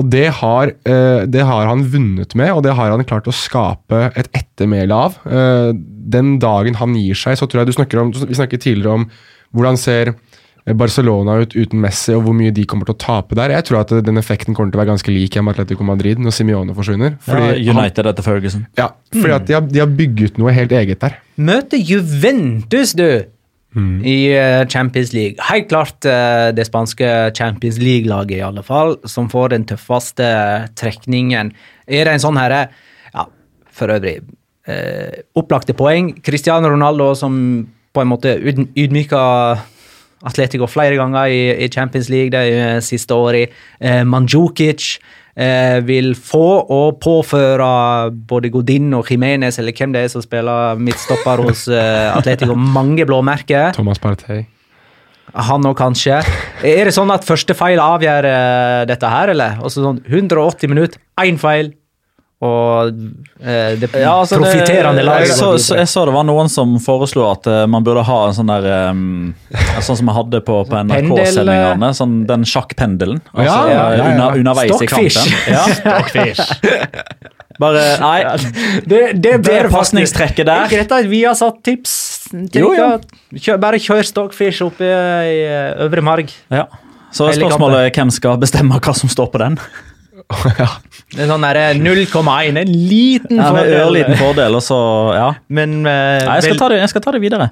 [0.00, 3.36] Og det har, eh, det har han vunnet med, og det har han klart å
[3.36, 5.18] skape et ettermæle av.
[5.28, 5.72] Eh,
[6.10, 9.10] den dagen han gir seg, så tror jeg du snakker om Vi snakket tidligere om
[9.54, 10.14] hvordan ser
[10.76, 13.54] Barcelona ut uten Messi, og hvor mye de kommer til å tape der.
[13.56, 16.36] Jeg tror at den effekten kommer til å være ganske lik hjemme Atletico Madrid når
[16.36, 17.16] Simione forsvinner.
[17.24, 18.66] Fordi, ja, han, United etter Ferguson.
[18.78, 21.16] ja, fordi at de har, de har bygget noe helt eget der.
[21.40, 23.24] Møte Juventus, du,
[23.76, 25.36] i eh, Champions League.
[25.46, 30.26] Helt klart eh, det spanske Champions League-laget, i alle fall, som får den tøffeste
[30.76, 31.52] trekningen.
[31.86, 32.64] Er det en sånn herre
[33.14, 33.26] Ja,
[33.70, 34.16] for øvrig.
[34.66, 36.12] Eh, opplagte poeng.
[36.22, 39.22] Cristiano Ronaldo som på en måte yd- ydmyka
[40.22, 43.48] Atletico flere ganger i, i Champions League de eh, siste årene.
[43.80, 45.06] Eh, Mandzukic eh,
[45.86, 51.44] vil få og påføre både Godin og Jimenez, eller hvem det er som spiller midtstopper
[51.46, 53.70] hos eh, Atletico, mange blåmerker.
[53.76, 54.44] Thomas Partey.
[55.34, 56.18] Han òg, kanskje.
[56.66, 59.60] Er det sånn at første feil avgjør eh, dette her, eller?
[59.64, 61.72] Også sånn 180 minutter, én feil,
[62.40, 62.88] og
[63.44, 66.78] eh, det Ja, altså profitterende laget jeg, så, så, jeg så det var noen som
[66.80, 69.34] foreslo at uh, man burde ha en sånn der um,
[69.84, 71.90] Sånn som vi hadde på, på NRK-sendingene.
[71.96, 73.20] Sånn, den sjakkpendelen.
[73.34, 74.08] Altså, Ja, ja, ja, ja.
[74.08, 75.36] Under, underveis i kampen.
[75.52, 76.48] Ja, Stockfish.
[77.60, 78.18] Bare Nei,
[78.88, 81.94] Det, det, det pasningstrekket der Er ikke dette vi har satt tips.
[82.56, 82.72] Jo.
[83.36, 85.44] Kjør, bare kjør Stockfish oppe i i
[85.84, 86.32] øvre marg.
[86.48, 86.70] ja.
[87.10, 89.56] Så spørsmålet er hvem skal bestemme hva som står på den.
[90.60, 90.66] Ja.
[91.10, 92.58] Det er sånn derre 0,1.
[92.60, 93.78] En liten Ja, fordel.
[93.82, 94.78] ørliten fordel, og så
[95.16, 95.30] Ja.
[95.48, 97.48] Men uh, Nei, jeg skal, ta det, jeg skal ta det videre.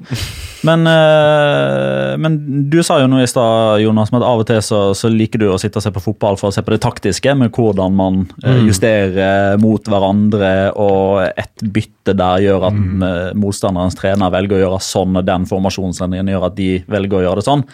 [0.66, 2.36] Men, uh, men
[2.70, 5.42] du sa jo nå i stad, Jonas, med at av og til så, så liker
[5.42, 7.94] du å sitte og se på fotball for å se på det taktiske, med hvordan
[7.98, 13.08] man uh, justerer mot hverandre, og et bytte der gjør at mm.
[13.38, 17.42] motstanderens trener velger å gjøre sånn, og den formasjonsendringen gjør at de velger å gjøre
[17.42, 17.66] det sånn.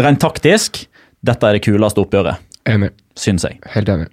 [0.00, 0.84] Rent taktisk,
[1.24, 2.92] dette er det kuleste oppgjøret, Enig.
[3.18, 3.60] syns jeg.
[3.72, 4.10] Helt enig.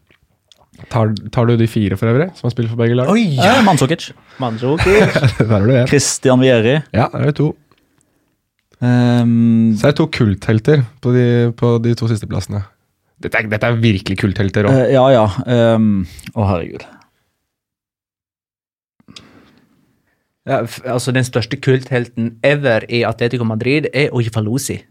[0.91, 3.09] Tar, tar du de fire for øvrig, som har spilt for begge lag?
[3.09, 3.23] Oi!
[3.39, 4.09] Eh, Mandzukic.
[5.89, 6.75] Christian Vieri.
[6.93, 7.51] Ja, der er det to.
[8.83, 11.25] Um, Så er det to kulthelter på de,
[11.55, 12.63] på de to siste plassene.
[13.23, 14.75] Dette er, dette er virkelig kulthelter òg.
[14.75, 15.23] Uh, ja, ja.
[15.77, 16.03] Um,
[16.35, 16.83] Å, herregud.
[20.43, 24.81] Ja, f- altså Den største kulthelten ever i Atletico Madrid er Ojifalosi.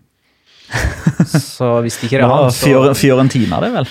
[1.29, 3.91] Så hvis det ikke er han, så Fior Fiorentina, det vel?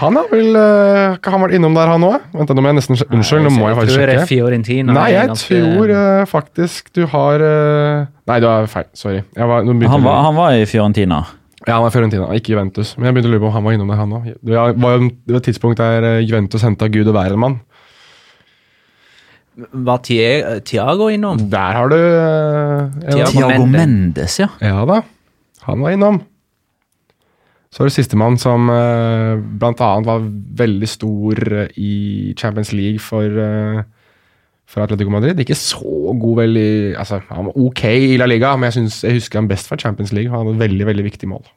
[0.00, 2.24] Han har vel uh, Har han vært innom der, han òg?
[2.32, 4.26] Vent, nå må jeg nesten Unnskyld, nå må jeg faktisk er sjekke.
[4.30, 4.94] Fiorentina.
[4.96, 8.88] Nei, er jeg ganske- tror uh, faktisk du har uh, Nei, du har feil.
[8.96, 9.22] Sorry.
[9.36, 11.22] Jeg var, nå Han var, han var i Fiorentina.
[11.66, 12.96] Ja, han var i Fiorentina, ikke Juventus.
[12.96, 14.24] Men jeg begynte å lure på om han var innom der, han òg.
[14.42, 17.60] Det var var jo et tidspunkt der eh, Juventus henta Gud og hvermann.
[19.54, 19.98] Var
[20.64, 21.38] Tiago innom?
[21.52, 23.76] Der har du eh, Tiago Mendes.
[23.76, 24.48] Mendes, ja.
[24.64, 25.02] Ja da,
[25.68, 26.22] han var innom.
[27.72, 30.26] Så er det sistemann som uh, blant annet var
[30.60, 31.94] veldig stor eh, i
[32.36, 33.80] Champions League for, eh,
[34.68, 35.40] for Atletico Madrid.
[35.40, 36.58] Ikke så god vel
[36.92, 39.80] altså, Han var ok i La Liga, men jeg, synes, jeg husker han best fra
[39.80, 40.28] Champions League.
[40.28, 41.48] Han hadde et veldig veldig viktig mål.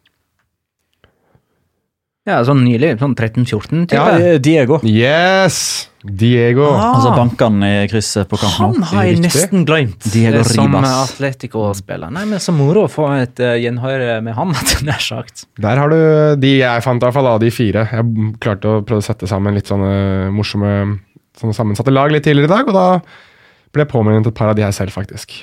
[2.25, 2.95] Ja, sånn nylig.
[2.97, 3.99] Sånn 13-14 type.
[3.99, 4.79] Ja, Eh, Diego.
[4.83, 5.89] Yes!
[6.05, 6.67] Diego.
[6.73, 6.95] Ah.
[6.95, 8.81] Altså bankene i krysset på kampen.
[8.81, 10.53] Han har jeg nesten glemt Diego Ribas.
[10.53, 12.11] som Atletico-spiller.
[12.13, 14.53] Nei, men så moro å få et uh, gjenhør med han,
[14.89, 15.45] nær sagt.
[15.61, 17.87] Der har du de jeg fant, i hvert fall av de fire.
[17.89, 20.99] Jeg klarte å prøve å sette sammen litt sånne morsomme
[21.35, 24.55] sånne sammensatte lag litt tidligere i dag, og da ble jeg påminnet et par av
[24.57, 25.33] de her selv, faktisk.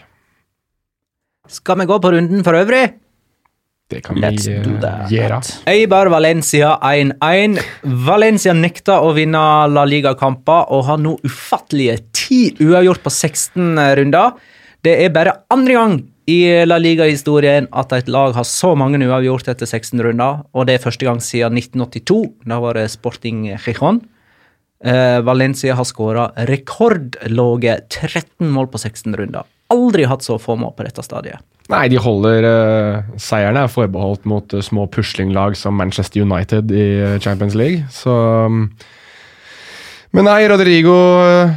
[1.52, 2.86] Skal vi gå på runden for øvrig?
[3.92, 5.40] Det kan Let's vi do eh, gjøre.
[5.70, 7.58] Eibar Valencia 1-1.
[8.06, 14.32] Valencia nekta å vinne La Liga-kamper og har nå ufattelige ti uavgjort på 16 runder.
[14.82, 19.50] Det er bare andre gang i La Liga-historien at et lag har så mange uavgjort
[19.52, 22.22] etter 16 runder, og det er første gang siden 1982.
[22.48, 24.02] Da var det Sporting Gijon.
[24.82, 29.46] Uh, Valencia har skåra rekordlave 13 mål på 16 runder.
[29.72, 31.42] Aldri hatt så få mål på dette stadiet.
[31.70, 36.88] Nei, de holder uh, Seierne er forbeholdt mot uh, små puslinglag som Manchester United i
[37.00, 38.16] uh, Champions League, så
[38.50, 38.66] um,
[40.12, 40.94] Men nei, Rodrigo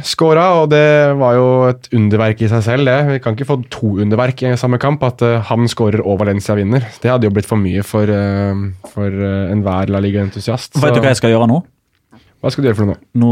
[0.06, 0.86] scora, og det
[1.20, 2.96] var jo et underverk i seg selv, det.
[3.10, 5.04] Vi kan ikke få to underverk i samme kamp.
[5.04, 6.86] At eh, han skårer og Valencia vinner.
[7.02, 8.08] Det hadde jo blitt for mye for,
[8.94, 10.80] for enhver La Liga-entusiast.
[10.80, 11.60] Vet du hva jeg skal gjøre nå?
[12.44, 13.00] Hva skal du gjøre for noe nå?
[13.22, 13.30] Nå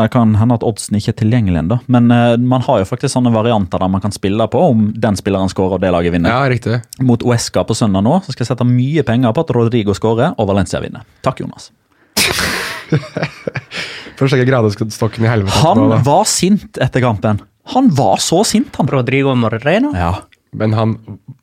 [0.00, 3.12] jeg kan hende at oddsen ikke er tilgjengelig ennå, men uh, man har jo faktisk
[3.12, 6.32] sånne varianter der man kan spille på om den spilleren scorer og det laget vinner.
[6.32, 6.80] Ja, riktig.
[7.04, 10.34] Mot Uesca på søndag nå så skal jeg sette mye penger på at Rodrigo scorer
[10.36, 11.04] og Valencia vinner.
[11.26, 11.70] Takk, Jonas.
[14.16, 15.60] For å sjekke gradestokken i helvete.
[15.64, 16.00] Han da.
[16.04, 17.40] var sint etter kampen.
[17.72, 18.88] Han var så sint, han.
[18.90, 19.92] Rodrigo Moreno.
[19.96, 20.14] Ja.
[20.56, 20.96] Men han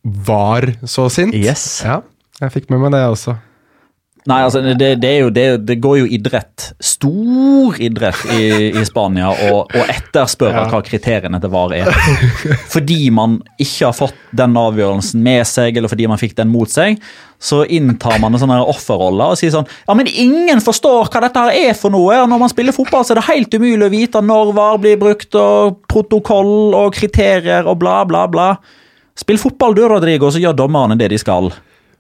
[0.04, 1.36] var så sint.
[1.38, 1.82] Yes.
[1.86, 2.02] Ja,
[2.42, 3.38] jeg fikk med meg det også.
[4.28, 8.42] Nei, altså, det, det, jo, det, det går jo idrett, stor idrett i,
[8.76, 10.70] i Spania, og, og etterspørre Ja.
[10.74, 11.88] hva kriteriene til VAR er.
[12.74, 16.68] Fordi man ikke har fått den avgjørelsen med seg, eller fordi man fikk den mot
[16.74, 17.00] seg,
[17.40, 21.44] så inntar man en sånn offerrolle og sier sånn Ja, men ingen forstår hva dette
[21.46, 23.94] her er for noe, og når man spiller fotball, så er det helt umulig å
[23.94, 28.50] vite når VAR blir brukt, og protokoll og kriterier og bla, bla, bla.
[29.18, 31.48] Spill fotball du, Rodrigo, så gjør dommerne det de skal.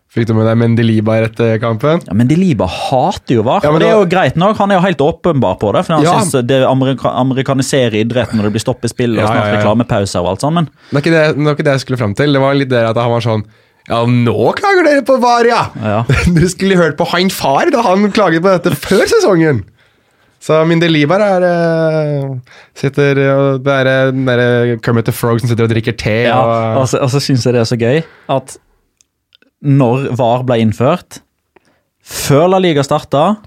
[0.07, 1.99] Fikk du med deg Mendeliba etter kampen?
[2.07, 3.59] Ja, Mendeliba hater jo VAR.
[3.65, 5.73] Ja, men og det er det jo greit nok, Han er jo helt åpenbar på
[5.75, 5.83] det.
[5.85, 6.13] For han Ja.
[6.21, 10.21] synes det amerika amerikaniserer idretten når det blir stopp i spillet og Ja, snart reklamepauser
[10.23, 10.69] og alt sammen.
[10.91, 12.33] men Det er ikke det, det, var ikke det jeg skulle fram til.
[12.33, 13.43] Det var litt det at han var sånn
[13.89, 15.61] Ja, nå klager dere på VAR, ja!
[15.83, 16.03] Ja.
[16.33, 19.63] Du skulle hørt på han far da han klaget på dette før sesongen!
[20.39, 22.35] Så Mindelibar er eh,
[22.77, 26.23] sitter og Det er eh, den derre Kermit the Frog som sitter og drikker te
[26.27, 28.57] ja, og og så, og så syns jeg det er så gøy at
[29.65, 31.21] når VAR ble innført,
[32.03, 33.37] før La Liga starta,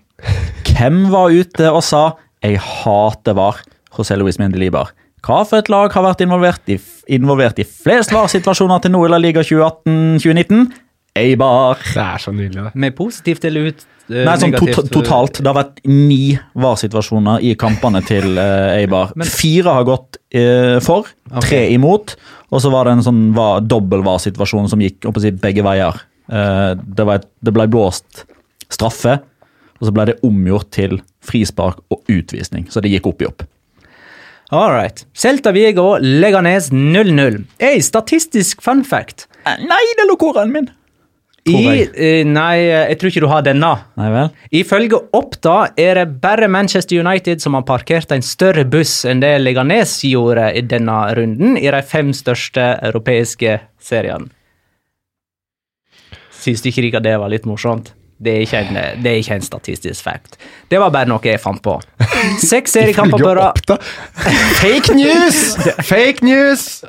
[0.71, 3.63] hvem var ute og sa 'jeg hater VAR'
[3.97, 4.93] José Luis Mendelibar?
[5.23, 9.09] Hva for et lag har vært involvert i, involvert i flest VAR-situasjoner til nå i
[9.09, 10.73] La Liga 2018-2019?
[11.17, 11.77] Eibar.
[11.83, 12.75] Det er så nydelig, det.
[12.75, 15.39] Med positivt eller ut, Uh, Nei, sånn negativt, tot totalt.
[15.39, 19.13] Det har vært ni VAR-situasjoner i kampene til uh, Eibar.
[19.15, 21.07] Men- Fire har gått uh, for,
[21.45, 22.17] tre imot,
[22.51, 26.03] og så var det en sånn var, dobbel VAR-situasjon som gikk å si, begge veier.
[26.31, 28.25] Eh, det, var et, det ble blåst
[28.71, 29.21] straffe,
[29.81, 32.67] og så ble det omgjort til frispark og utvisning.
[32.71, 33.47] Så det gikk opp i opp.
[34.51, 35.05] All right.
[35.15, 37.45] Celta Vigo Leganes 0-0.
[37.63, 39.29] Ei, statistisk fun fact.
[39.47, 40.71] Eh, Nei, det lå koraen min!
[41.49, 43.71] I, eh, nei, jeg tror ikke du har denne.
[44.01, 44.33] Nei vel?
[44.61, 49.33] Ifølge Oppda er det bare Manchester United som har parkert en større buss enn det
[49.41, 54.29] Leganes gjorde i denne runden i de fem største europeiske seriene.
[56.41, 57.95] Syns du ikke det var litt morsomt?
[58.21, 60.35] Det er, ikke en, det er ikke en statistisk fact.
[60.69, 61.79] Det var bare noe jeg fant på.
[62.43, 63.73] Seks seriekamper på rad.
[64.61, 65.57] Fake news!
[65.89, 66.85] Fake news!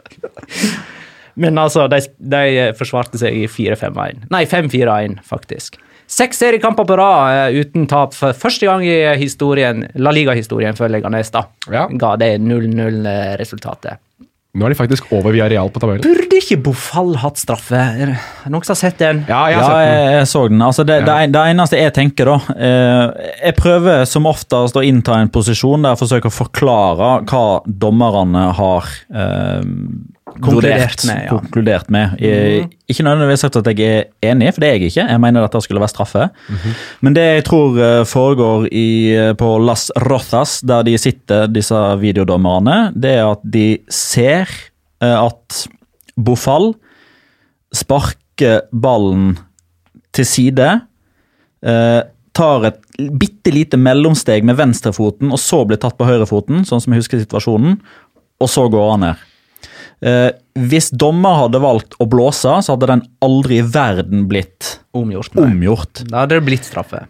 [1.41, 1.99] Men altså, de,
[2.31, 4.27] de forsvarte seg i 4-5-1.
[4.33, 5.79] Nei, 5-4-1, faktisk.
[6.11, 10.91] Seks seriekamper på rad eh, uten tap for første gang i historien, La Liga-historien før
[10.91, 11.45] Leganes da.
[11.71, 11.85] Ja.
[11.87, 13.99] ga det 0-0-resultatet.
[14.51, 16.03] Nå er de faktisk over via Real på tabellen.
[16.03, 17.79] Burde ikke Bofall hatt straffe?
[17.79, 18.15] Er det
[18.51, 19.21] noen som har sett den?
[19.29, 19.93] Ja, jeg Ja, sett den.
[19.95, 20.61] jeg, jeg så den.
[20.65, 21.27] Altså, det, det, Ja.
[21.37, 25.95] det eneste jeg tenker, da eh, Jeg prøver som oftest å innta en posisjon der
[25.95, 29.63] jeg forsøker å forklare hva dommerne har eh,
[30.39, 31.29] Konkludert med, ja.
[31.29, 32.15] konkludert med.
[32.21, 35.05] Jeg, ikke nødvendigvis sagt at jeg er enig, for det er jeg ikke.
[35.09, 36.27] Jeg mener dette skulle være straffe.
[37.03, 41.79] Men det jeg tror eh, foregår i, eh, på Las Rothas, der de sitter, disse
[42.01, 44.49] videodommerne, det er at de ser
[45.01, 45.65] eh, at
[46.15, 46.73] Bofall
[47.75, 49.36] sparker ballen
[50.11, 50.67] til side,
[51.61, 52.79] tar et
[53.21, 57.21] bitte lite mellomsteg med venstrefoten, og så blir tatt på høyrefoten, sånn som jeg husker
[57.21, 57.77] situasjonen,
[58.41, 59.27] og så går han ned.
[60.01, 65.35] Eh, hvis dommer hadde valgt å blåse, så hadde den aldri i verden blitt Omgjort.
[65.37, 65.47] Nei.
[65.49, 66.03] omgjort.
[66.09, 67.05] Da hadde det blitt straffe.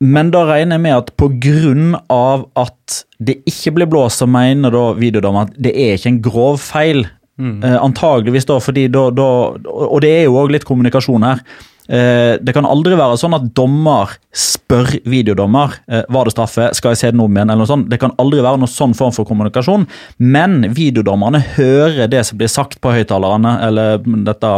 [0.00, 2.46] Men da regner jeg med at pga.
[2.54, 6.58] at det ikke blir blåst, så mener da videodommer at det er ikke en grov
[6.60, 7.06] feil.
[7.38, 9.24] Eh, antageligvis da, fordi da, da
[9.66, 11.42] Og det er jo òg litt kommunikasjon her.
[11.88, 16.94] Eh, det kan aldri være sånn at dommer spør videodommer eh, var det straffe, skal
[16.94, 17.88] jeg se den om igjen, eller noe sånt.
[17.90, 19.86] Det kan aldri være noen sånn form for kommunikasjon,
[20.18, 24.52] men videodommerne hører det som blir sagt på høyttalerne, eller dette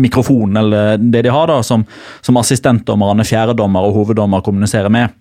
[0.00, 1.84] mikrofonen, eller det de har da, som,
[2.24, 5.12] som assistentdommerne, fjerdedommer og hoveddommer kommuniserer med.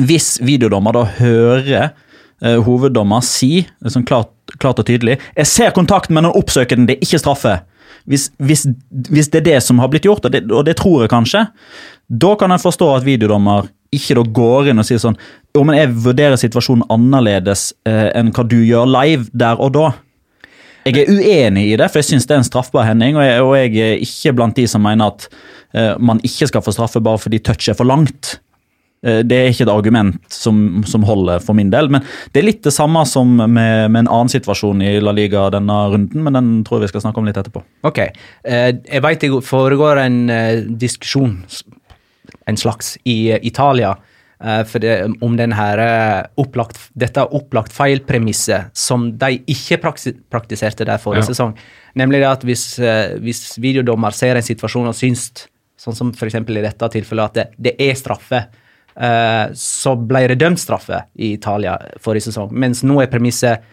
[0.00, 6.14] Hvis videodommer da hører eh, hoveddommer si sånn klart, klart og tydelig 'Jeg ser kontakten,
[6.14, 7.60] men han oppsøker den, det er ikke straffe'.
[8.08, 8.66] Hvis, hvis,
[9.10, 11.44] hvis det er det som har blitt gjort, og det, og det tror jeg kanskje,
[12.10, 15.16] da kan jeg forstå at videodommer ikke da går inn og sier sånn
[15.56, 19.88] Jo, men jeg vurderer situasjonen annerledes eh, enn hva du gjør live der og da.
[20.86, 23.18] Jeg er uenig i det, for jeg syns det er en straffbar hending.
[23.18, 25.26] Og jeg, og jeg er ikke blant de som mener at
[25.74, 28.38] eh, man ikke skal få straffe bare fordi touch er for langt.
[29.06, 31.88] Eh, det er ikke et argument som, som holder for min del.
[31.92, 35.46] Men det er litt det samme som med, med en annen situasjon i La Liga
[35.54, 37.64] denne runden, men den tror jeg vi skal snakke om litt etterpå.
[37.88, 38.02] Ok.
[38.44, 41.38] Eh, jeg vet det foregår en eh, diskusjon,
[42.50, 43.94] en slags, i Italia
[44.42, 51.24] eh, for det, om den opplagt, dette opplagt feil-premisset som de ikke praktiserte der forrige
[51.24, 51.32] Ja.
[51.32, 51.56] sesong.
[51.96, 52.76] Nemlig at hvis,
[53.24, 55.30] hvis videodommer ser en situasjon og syns,
[55.80, 56.36] sånn som f.eks.
[56.36, 58.44] i dette tilfellet, at det, det er straffe,
[59.00, 62.50] så ble det dømt straffe i Italia forrige sesong.
[62.52, 63.64] Mens nå er premisset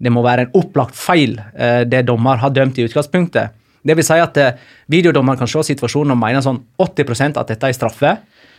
[0.00, 3.56] det må være en opplagt feil, eh, det dommer har dømt i utgangspunktet.
[3.84, 4.60] Det vil si at eh,
[4.92, 8.14] videodommer kan se situasjonen og mene sånn 80% at dette er straffe,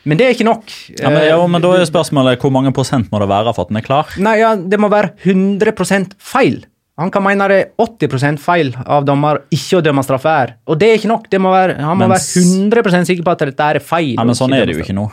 [0.05, 0.71] men det er ikke nok.
[0.97, 3.73] Ja, men, jo, men da er spørsmålet hvor mange prosent må det være for at
[3.73, 4.13] den er klar?
[4.21, 6.63] Nei, ja, det må være 100% feil.
[7.01, 10.55] Han kan mene det er 80% feil av dommer ikke å dømme straffe her.
[10.69, 11.29] Og det er ikke nok.
[11.31, 12.31] Det må være, han må Mens...
[12.35, 14.15] være 100% sikker på at dette er feil.
[14.17, 15.07] Ja, men sånn er det jo ikke nå.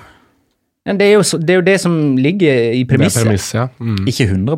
[0.96, 3.26] Det, er jo, det er jo det som ligger i premisset.
[3.26, 3.66] Premiss, ja.
[3.78, 4.06] Mm.
[4.08, 4.56] Ikke 100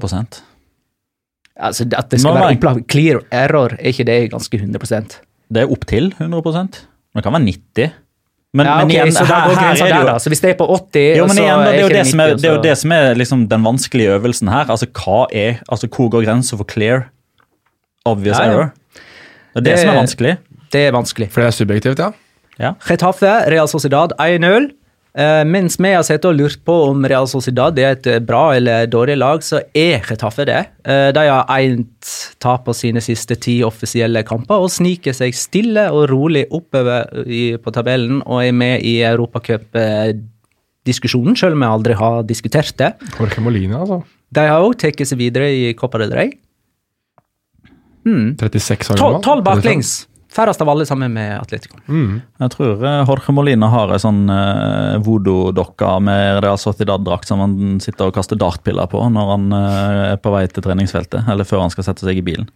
[1.60, 5.18] Altså, at det skal Nå, være opplagt clear error, er ikke det ganske 100%
[5.52, 7.90] Det er opptil 100 Det kan være 90
[8.50, 10.40] men, ja, men ok, igjen, så her, her, her er det jo der, Så hvis
[10.42, 12.32] det er på 80, jo, men så igjen, da, det, er jo det, som er,
[12.32, 14.72] 90, det er jo det som er liksom den vanskelige øvelsen her.
[14.74, 17.04] Altså, hva er, altså Hvor går grensa for clear?
[18.10, 18.56] Obvious Ja, ja.
[18.56, 18.72] error?
[19.54, 20.34] Det er det, Det- som er vanskelig.
[20.72, 21.30] Det er vanskelig.
[21.30, 22.10] For det er subjektivt, ja.
[22.58, 22.72] Ja.
[22.90, 24.70] Retafe, Real Sociedad 1-0.
[25.14, 28.54] Eh, mens vi har sett og lurt på om Real Sociedad er et eh, bra
[28.54, 30.66] eller dårlig lag, så er Getafe det.
[30.86, 35.90] Uh, de har ett tap på sine siste ti offisielle kamper og sniker seg stille
[35.90, 41.92] og rolig oppover i, på tabellen og er med i Europacup-diskusjonen, selv om vi aldri
[41.98, 42.94] har diskutert det.
[43.18, 44.02] Jorge Molina, altså.
[44.30, 46.30] De har òg tatt seg videre i Copa del Rey.
[48.06, 49.22] 36 år gammel.
[49.26, 50.09] Tolv baklengs!
[50.30, 51.80] Færrest av alle sammen med Atletico.
[51.90, 52.20] Mm.
[52.38, 57.80] Jeg tror eh, Jorge Molina har ei sånn uh, voodoo-dokke med Real Sociedad-drakt som han
[57.82, 61.64] sitter og kaster dartpiller på når han uh, er på vei til treningsfeltet, eller før
[61.64, 62.46] han skal sette seg i bilen.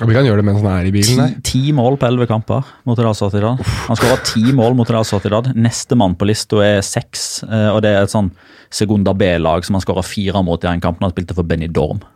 [0.00, 1.34] Og vi kan gjøre det mens han er i bilen der.
[1.44, 3.58] ti mål på elleve kamper mot Real Sociedad.
[3.88, 5.50] Han skåra ti mål mot Real Sociedad.
[5.58, 8.30] Nestemann på lista er seks, uh, og det er et sånn
[8.70, 11.66] Segunda B-lag som han skåra fire mot i en kamp når han spilte for Benny
[11.66, 12.06] Dorm.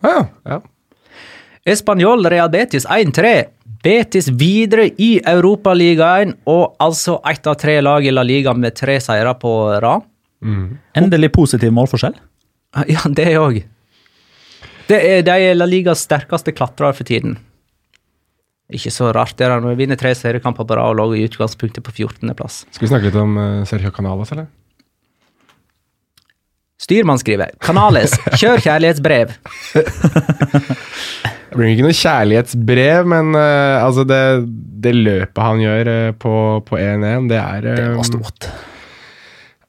[0.00, 0.24] ja.
[0.48, 0.62] ja.
[1.64, 3.44] Espanol Real Betis 1-3.
[3.84, 8.98] Betis videre i Europaligaen, og altså ett av tre lag i La Liga med tre
[9.00, 10.04] seire på rad.
[10.96, 12.18] Endelig positiv målforskjell.
[12.86, 13.64] Ja, det òg.
[14.86, 17.34] Det er, de er La Ligas sterkeste klatrer for tiden.
[18.70, 21.24] Ikke så rart det er når vi vinner tre seriekamper på rad og lå i
[21.26, 22.64] utgangspunktet på 14.-plass.
[22.70, 24.46] Skal vi snakke litt om uh, Sergio Canalas, eller?
[26.80, 29.36] Styrmann skriver Kanales, kjør kjærlighetsbrev'.
[31.50, 34.22] Det blir ikke noe kjærlighetsbrev, men uh, altså det,
[34.84, 38.46] det løpet han gjør uh, på på 1-1, det er uh, Det var stort.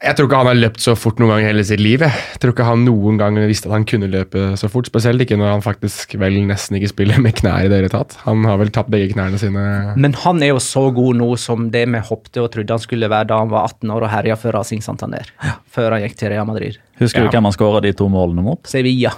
[0.01, 2.01] Jeg tror ikke han har løpt så fort noen gang i hele sitt liv.
[2.01, 4.87] Jeg tror ikke han noen gang visste at han kunne løpe så fort.
[4.89, 8.15] Spesielt ikke når han faktisk vel nesten ikke spiller med knær i det hele tatt.
[8.23, 9.61] Han har vel tatt begge knærne sine.
[10.01, 13.11] Men han er jo så god nå som det vi håpte og trodde han skulle
[13.13, 15.29] være da han var 18 år og herja for Racing Santander.
[15.69, 16.81] Før han gikk til Real Madrid.
[16.97, 17.29] Husker Ja.
[17.29, 18.65] du hvem han skåra de to målene mot?
[18.73, 19.13] Sevilla.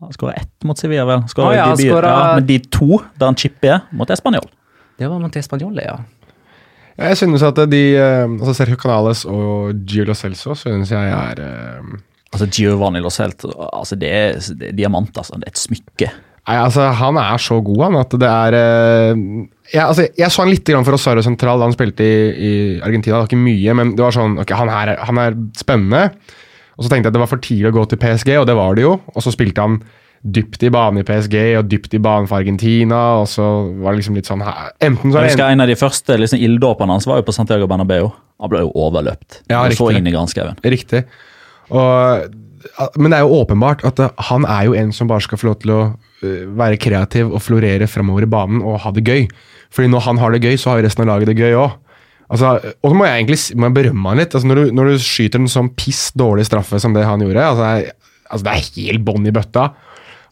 [0.00, 1.20] Han skåra ett mot Sevilla, vel.
[1.28, 4.48] Skåret ah, ja, de, skåret- ja, men de to der han chipper, mot Español.
[4.98, 5.98] Det var mot Español, ja.
[6.94, 11.40] Jeg synes at de eh, altså Sergio Canales og Gio Lo Celso synes jeg er
[11.42, 11.96] eh,
[12.34, 15.36] Altså Giovanni Lo Celso, altså det er, det er diamant, altså.
[15.38, 16.08] Det er et smykke.
[16.44, 19.20] Nei, altså Han er så god, han, at det er eh,
[19.72, 22.54] jeg, altså, jeg så han litt grann for Osario Central da han spilte i, i
[22.84, 23.16] Argentina.
[23.16, 26.08] Det var ikke mye, men det var sånn Ok, han, her, han er spennende.
[26.74, 28.58] Og så tenkte jeg at det var for tidlig å gå til PSG, og det
[28.58, 28.96] var det jo.
[29.14, 29.78] Og så spilte han
[30.24, 33.44] dypt i banen i PSG og dypt i banen for Argentina, og så
[33.82, 36.40] var det liksom litt sånn Enten så Jeg er husker En av de første liksom,
[36.46, 38.08] ilddåpene hans var jo på Santiago Bernabeu.
[38.40, 39.42] Han ble jo overløpt.
[39.52, 40.56] Ja, Han så inn i granskauen.
[40.64, 41.04] Riktig.
[41.68, 42.32] Og,
[42.96, 45.50] men det er jo åpenbart at eh, han er jo en som bare skal få
[45.50, 45.80] lov til å
[46.24, 49.28] eh, være kreativ og florere fremover i banen og ha det gøy.
[49.74, 51.80] Fordi når han har det gøy, så har jo resten av laget det gøy òg.
[52.32, 54.34] Altså, og så må jeg egentlig må jeg berømme han litt.
[54.34, 57.50] Altså, når, du, når du skyter en sånn piss dårlig straffe som det han gjorde
[57.50, 57.68] altså,
[58.30, 59.68] altså, Det er helt bånn i bøtta.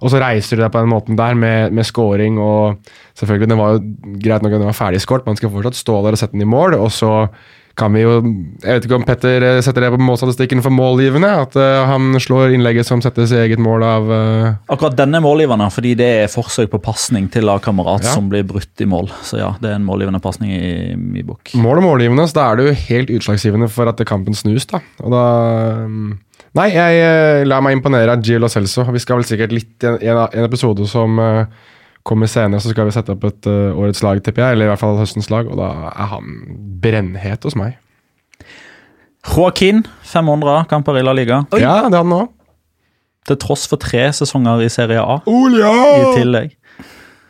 [0.02, 2.78] Og så reiser du deg på den måten der med, med scoring og
[3.12, 3.80] Selvfølgelig, den var jo
[4.24, 6.46] greit nok at den var ferdig skåret, man skal fortsatt stå der og sette den
[6.46, 6.78] i mål.
[6.80, 7.10] Og så
[7.78, 11.30] kan vi jo Jeg vet ikke om Petter eh, setter det på målstatistikken for målgivende.
[11.44, 14.48] At uh, han slår innlegget som settes i eget mål av uh...
[14.72, 18.16] Akkurat denne målgivende, fordi det er forsøk på pasning til lagkamerat Ja.
[18.16, 19.10] som blir brutt i mål.
[19.24, 21.54] Så ja, det er en målgivende pasning i min bok.
[21.54, 22.26] mål og målgivende.
[22.28, 24.82] Så da er det jo helt utslagsgivende for at kampen snus, da.
[25.02, 25.24] Og da
[25.86, 26.12] mm,
[26.58, 28.84] Nei, jeg eh, lar meg imponere av Gio Lo Celso.
[28.92, 31.70] Vi skal vel sikkert litt i en, en, episode som eh,
[32.04, 34.56] kommer senere, så skal vi sette opp et uh, årets lag, tipper jeg.
[34.56, 36.36] Eller i hvert fall høstens lag, og da er han
[36.82, 37.78] brennhet hos meg.
[39.22, 41.44] Joaquin, 500 kamper i La Liga.
[41.54, 42.28] Ja, det er han òg.
[43.30, 45.70] Til tross for tre sesonger i Serie A Olja!
[45.70, 46.56] i tillegg.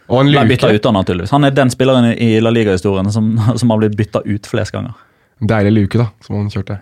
[0.08, 0.48] Og en luke.
[0.48, 1.32] bytta ut da, naturligvis.
[1.36, 4.96] Han er den spilleren i La Liga-historien som, som har blitt bytta ut flest ganger.
[5.38, 6.80] Deilig luke, da, som han kjørte.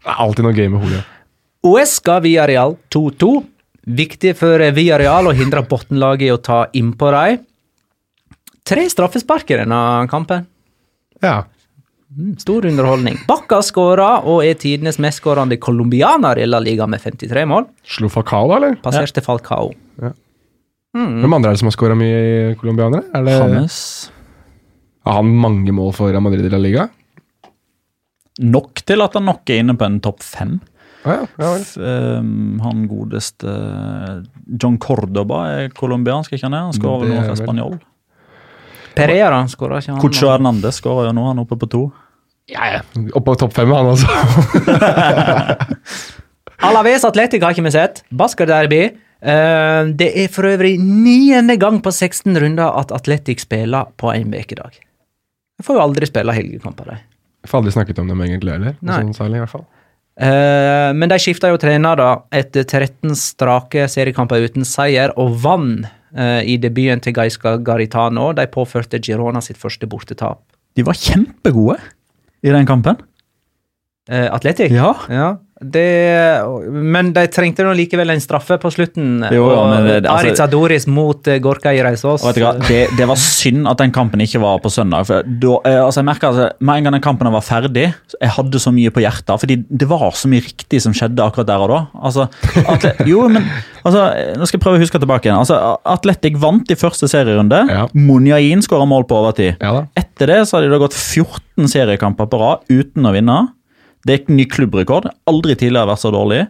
[0.00, 1.02] Det er alltid noe gøy med Julia.
[2.06, 3.30] ga Villarreal 2-2.
[4.00, 7.40] Viktig for Villarreal å hindre bunnlaget i å ta innpå dem.
[8.64, 9.80] Tre straffespark i denne
[10.12, 10.46] kampen.
[11.24, 11.42] Ja.
[12.10, 13.18] Mm, Stor underholdning.
[13.28, 17.68] Bakka skåra og er tidenes mestskårende colombianer i La Liga med 53 mål.
[17.86, 18.78] Slo Falcao, da, eller?
[18.82, 19.72] Passerte Falcao.
[20.90, 23.04] Hvem andre er det som har skåra mye i colombianere?
[23.14, 23.76] Er det James.
[25.06, 26.88] Har han mange mål for Real Madrid i La Liga?
[28.38, 30.60] Nok til at han nok er inne på en topp fem.
[31.04, 31.50] Ja, ja.
[31.80, 33.52] Ehm, han godeste
[34.60, 36.66] John Cordoba er colombiansk, ikke han er?
[36.68, 37.78] Han skårer vel nå for Spanjol.
[38.96, 40.00] Pereira skåra ikke han.
[40.02, 41.82] Cucho Hernandez skårer jo nå, han er oppe på to.
[42.50, 42.80] Ja, ja.
[43.16, 44.08] Oppå topp fem, han altså.
[46.68, 48.02] Alaves Atletic har ikke vi sett.
[48.12, 48.82] Basker Derby.
[49.20, 54.34] Eh, det er for øvrig niende gang på 16 runder at Atletic spiller på en
[54.34, 54.76] ukedag.
[55.60, 56.98] Jeg får jo aldri spille helgekamper, de.
[57.48, 58.76] Får aldri snakket om dem egentlig heller.
[58.84, 59.66] Sånn særlig, i hvert fall.
[60.20, 65.86] Uh, men de skifta jo trener da etter 13 strake seriekamper uten seier, og vann
[65.86, 68.30] uh, i debuten til Gaisca Garitano.
[68.36, 70.42] De påførte Girona sitt første bortetap.
[70.76, 71.78] De var kjempegode
[72.44, 73.00] i den kampen.
[74.10, 74.74] Uh, Atletic?
[74.74, 74.92] Ja.
[75.08, 75.30] Ja,
[75.60, 76.40] det,
[76.72, 79.18] men de trengte nå likevel en straffe på slutten.
[79.34, 82.24] Jo, ja, men det- altså- Aritz Adoris mot eh, Gorka i Reisås.
[82.24, 82.54] Vet du hva?
[82.66, 85.04] Det, det var synd at den kampen ikke var på søndag.
[85.06, 88.30] For da, eh, altså jeg merket altså, Med en gang den kampen var ferdig, jeg
[88.30, 89.36] hadde så mye på hjertet.
[89.40, 91.80] Fordi det var så mye riktig som skjedde akkurat der og da.
[92.02, 92.28] Altså,
[92.66, 93.44] atle, jo, men
[93.84, 94.06] altså,
[94.40, 95.38] Nå skal jeg prøve å huske tilbake igjen.
[95.44, 97.66] Altså, Atletic vant i første serierunde.
[97.68, 97.86] Ja.
[97.92, 99.56] Monjain skåra mål på overtid.
[99.60, 99.84] Ja.
[99.94, 103.40] Etter det så har de da gått 14 seriekamper på rad uten å vinne.
[104.06, 105.10] Det er ny klubbrekord.
[105.30, 106.44] Aldri tidligere vært så dårlig.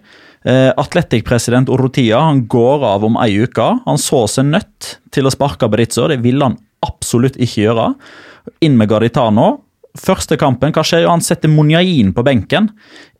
[0.46, 3.66] Uh, Atletic-president Orotia han går av om ei uke.
[3.86, 6.06] Han så seg nødt til å sparke Berizzo.
[6.08, 7.90] Det ville han absolutt ikke gjøre.
[8.64, 9.50] Inn med Garitano.
[9.98, 11.08] Første kampen, hva skjer?
[11.10, 12.70] Han setter Monjain på benken.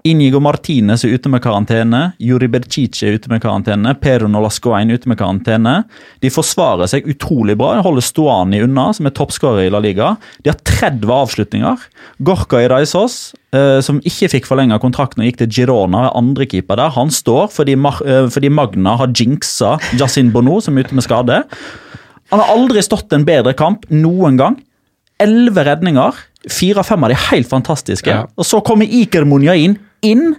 [0.08, 2.14] Inigo Martinez er ute med karantene.
[2.22, 3.92] Juri Bercic er ute med karantene.
[4.00, 5.82] Pedro Nolascoin ute med karantene.
[6.24, 7.74] De forsvarer seg utrolig bra.
[7.76, 10.14] De holder Stuani unna, som er toppskårer i La Liga.
[10.40, 11.84] De har 30 avslutninger.
[12.24, 16.96] Gorka Iraisos, eh, som ikke fikk forlenga kontrakten og gikk til Girona, er andrekeeper der.
[16.96, 21.44] Han står fordi, eh, fordi Magna har jinxa Jasin Bono, som er ute med skade.
[22.30, 24.56] Han har aldri stått en bedre kamp noen gang.
[25.20, 26.14] Elleve redninger.
[26.48, 28.08] Fire av fem av de er helt fantastiske.
[28.08, 28.28] Ja.
[28.38, 29.76] Og så kommer Iker Munjain
[30.06, 30.30] inn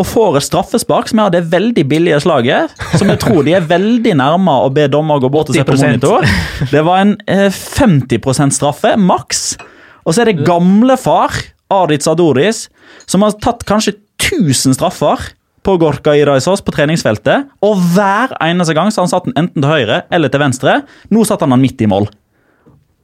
[0.00, 2.76] og får et straffespark som er av det veldig billige slaget.
[2.96, 5.76] Som jeg tror de er veldig nærme å be dommer gå bort og se på
[5.76, 6.28] monitor.
[6.70, 9.58] Det var en eh, 50% straffe, maks.
[10.06, 11.34] Og så er det gamlefar,
[11.70, 12.64] Adit Sadoris,
[13.10, 15.28] som har tatt kanskje 1000 straffer
[15.66, 17.50] på Gorka Iraisås på treningsfeltet.
[17.66, 20.80] Og hver eneste gang så har han satt den enten til høyre eller til venstre.
[21.12, 22.08] Nå satt han den midt i mål.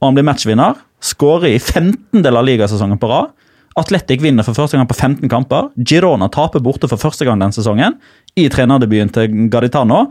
[0.01, 0.77] Og han blir matchvinner.
[1.03, 3.33] Skårer i 15 del av ligasesongen på rad.
[3.77, 5.69] Atletic vinner for første gang på 15 kamper.
[5.77, 7.99] Girona taper borte for første gang den sesongen.
[8.37, 10.07] I trenerdebuten til Garitano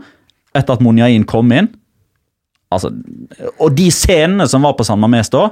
[0.55, 1.69] etter at Monjain kom inn.
[2.73, 2.91] Altså,
[3.63, 5.49] og de scenene som var på San Mames da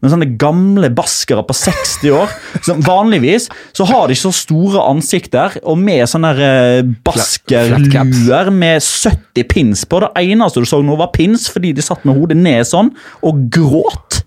[0.00, 2.32] med sånne gamle baskere på 60 år.
[2.64, 8.80] som Vanligvis så har de ikke så store ansikter, og med sånne eh, baskerluer med
[8.84, 10.00] 70 pins på.
[10.04, 12.92] Det eneste du så nå, var pins fordi de satt med hodet ned sånn
[13.26, 14.22] og gråt.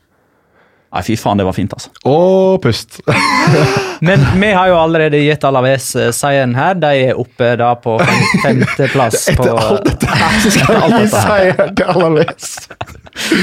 [0.93, 1.89] Nei, fy faen, det var fint, altså.
[2.05, 2.99] Og pust.
[4.05, 6.78] Men vi har jo allerede gitt Alaves eh, seieren her.
[6.78, 7.95] De er oppe da på
[8.43, 9.32] femteplass.
[9.34, 12.51] på, Etter alt dette her så skal vi gi seier til Alaves.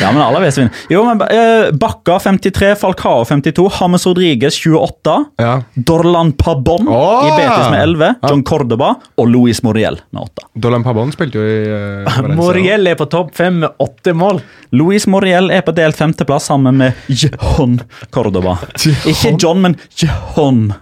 [0.00, 0.58] Ja, men alle vet.
[0.90, 5.62] Jo, men eh, Bakka 53, Falcao 52, James Rodriguez 28, Ja.
[5.74, 7.28] Dorlan Pabon oh!
[7.28, 10.48] i Betis med 11, John Cordoba og Luis Moriel med 8.
[10.54, 14.42] Dorlan Pabon spilte jo i eh, Moriel er på topp fem med åtte mål.
[14.74, 17.78] Luis Moriel er på delt femteplass sammen med John
[18.10, 18.58] Cordoba.
[19.10, 20.72] Ikke John, men John.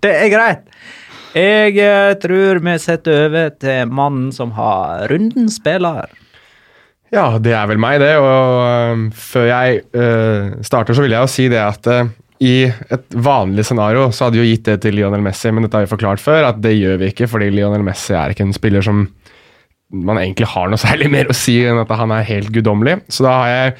[0.00, 0.62] Det er greit.
[1.36, 6.08] Jeg eh, tror vi setter over til mannen som har runden spiller.
[7.14, 8.14] Ja, det er vel meg, det.
[8.18, 12.08] Og øhm, før jeg uh, starter, så vil jeg jo si det at uh,
[12.42, 15.78] i et vanlig scenario så hadde vi jo gitt det til Lionel Messi, men dette
[15.78, 18.56] har vi forklart før, at det gjør vi ikke, fordi Lionel Messi er ikke en
[18.56, 19.06] spiller som
[19.94, 22.98] man egentlig har noe særlig mer å si enn at han er helt guddommelig.
[23.12, 23.72] Så da har jeg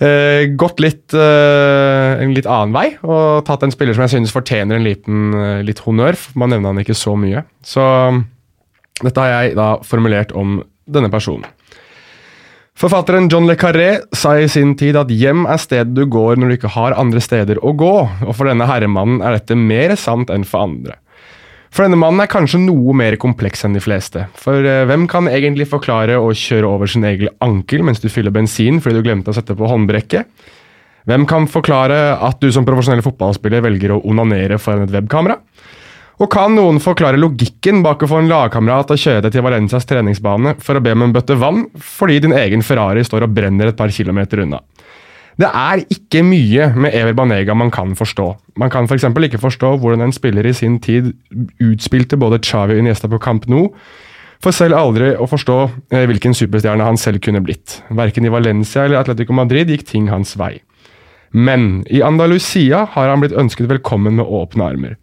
[0.00, 4.34] uh, gått litt øh, en litt annen vei og tatt en spiller som jeg synes
[4.34, 6.18] fortjener en liten øh, litt honnør.
[6.40, 7.44] Man nevner han ikke så mye.
[7.62, 7.84] Så
[9.04, 11.46] dette har jeg da formulert om denne personen.
[12.80, 16.48] Forfatteren John Le Carré sa i sin tid at hjem er stedet du går når
[16.48, 20.32] du ikke har andre steder å gå, og for denne herremannen er dette mer sant
[20.32, 20.94] enn for andre.
[21.68, 24.24] For denne mannen er kanskje noe mer kompleks enn de fleste.
[24.40, 28.32] For eh, hvem kan egentlig forklare å kjøre over sin egen ankel mens du fyller
[28.32, 30.48] bensin fordi du glemte å sette på håndbrekket?
[31.10, 35.36] Hvem kan forklare at du som profesjonell fotballspiller velger å onanere foran et webkamera?
[36.20, 39.44] Og kan noen forklare logikken bak å få en lagkamerat til å kjøre deg til
[39.46, 43.32] Valencias treningsbane for å be om en bøtte vann fordi din egen Ferrari står og
[43.38, 44.60] brenner et par kilometer unna?
[45.40, 48.26] Det er ikke mye med Ever Banega man kan forstå.
[48.60, 49.06] Man kan f.eks.
[49.08, 51.14] For ikke forstå hvordan en spiller i sin tid
[51.64, 53.70] utspilte både Xavi og Iniesta på Camp Nou,
[54.44, 55.56] for selv aldri å forstå
[55.94, 57.78] eh, hvilken superstjerne han selv kunne blitt.
[57.96, 60.58] Verken i Valencia eller Atletico Madrid gikk ting hans vei.
[61.32, 64.96] Men i Andalusia har han blitt ønsket velkommen med åpne armer.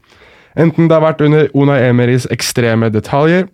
[0.57, 3.45] Enten det har vært under Una Emeris ekstreme detaljer,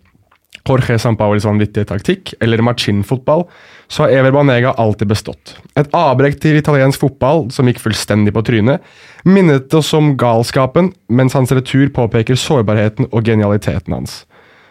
[0.64, 3.44] Jorge Sampaulis vanvittige taktikk eller machin-fotball,
[3.92, 5.56] så har Ever Banega alltid bestått.
[5.76, 8.80] Et avbrekk til italiensk fotball som gikk fullstendig på trynet,
[9.28, 14.22] minnet oss om galskapen, mens hans retur påpeker sårbarheten og genialiteten hans.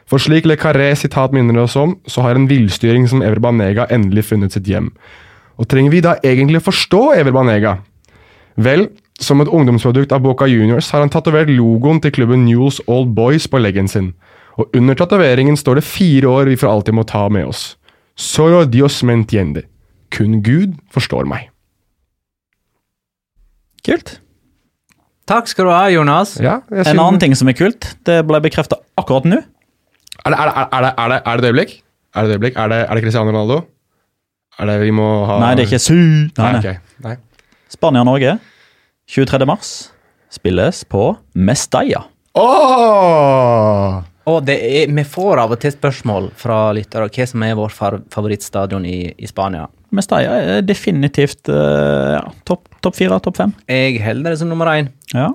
[0.09, 3.85] For slik Le Carré sitat minner oss om, så har en villstyring som Ever Banega
[3.93, 4.89] endelig funnet sitt hjem.
[5.61, 7.77] Og trenger vi da egentlig forstå Ever Banega?
[8.57, 8.87] Vel,
[9.21, 13.47] som et ungdomsprodukt av Boca Juniors har han tatovert logoen til klubben Newell's Old Boys
[13.47, 14.13] på leggen sin.
[14.57, 17.75] Og under tatoveringen står det fire år vi for alltid må ta med oss.
[18.15, 19.63] Solo Dios mentiende.
[19.63, 19.69] entiende.
[20.13, 21.49] Kun Gud forstår meg.
[23.83, 24.19] Kult.
[25.27, 26.35] Takk skal du ha, Jonas.
[26.39, 29.39] Ja, jeg En annen ting som er kult, det ble bekrefta akkurat nå.
[30.23, 31.75] Er det, er, det, er, det, er, det, er det et øyeblikk?
[32.13, 32.57] Er det et øyeblikk?
[32.59, 33.63] Er det, er det Cristiano Ronaldo?
[34.59, 35.95] Er det vi må ha Nei, det er ikke su...
[35.95, 36.75] Nei, Nei, Okay.
[37.03, 37.15] Nei.
[37.73, 38.37] Spania-Norge
[39.13, 39.45] 23.
[39.45, 39.91] mars
[40.33, 42.03] spilles på Mestalla.
[42.33, 43.99] Åh!
[44.25, 47.75] Og det er, vi får av og til spørsmål fra lyttere hva som er vår
[48.09, 49.67] favorittstadion i, i Spania.
[49.93, 53.53] Mestalla er definitivt uh, ja, topp top fire, topp fem.
[53.69, 54.89] Jeg holder det som nummer én.
[55.13, 55.29] Ja.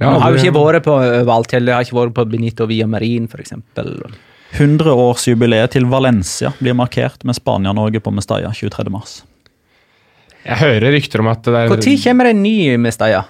[0.00, 1.54] Ja, har jo ikke vært på overalt.
[1.54, 3.54] Jeg har ikke vært på Benito Villamarin, f.eks.
[4.58, 8.90] 100-årsjubileet til Valencia blir markert med Spania-Norge på Mestalla 23.
[10.42, 13.24] Jeg hører rykter om at det er Når kommer det en ny Mestalla?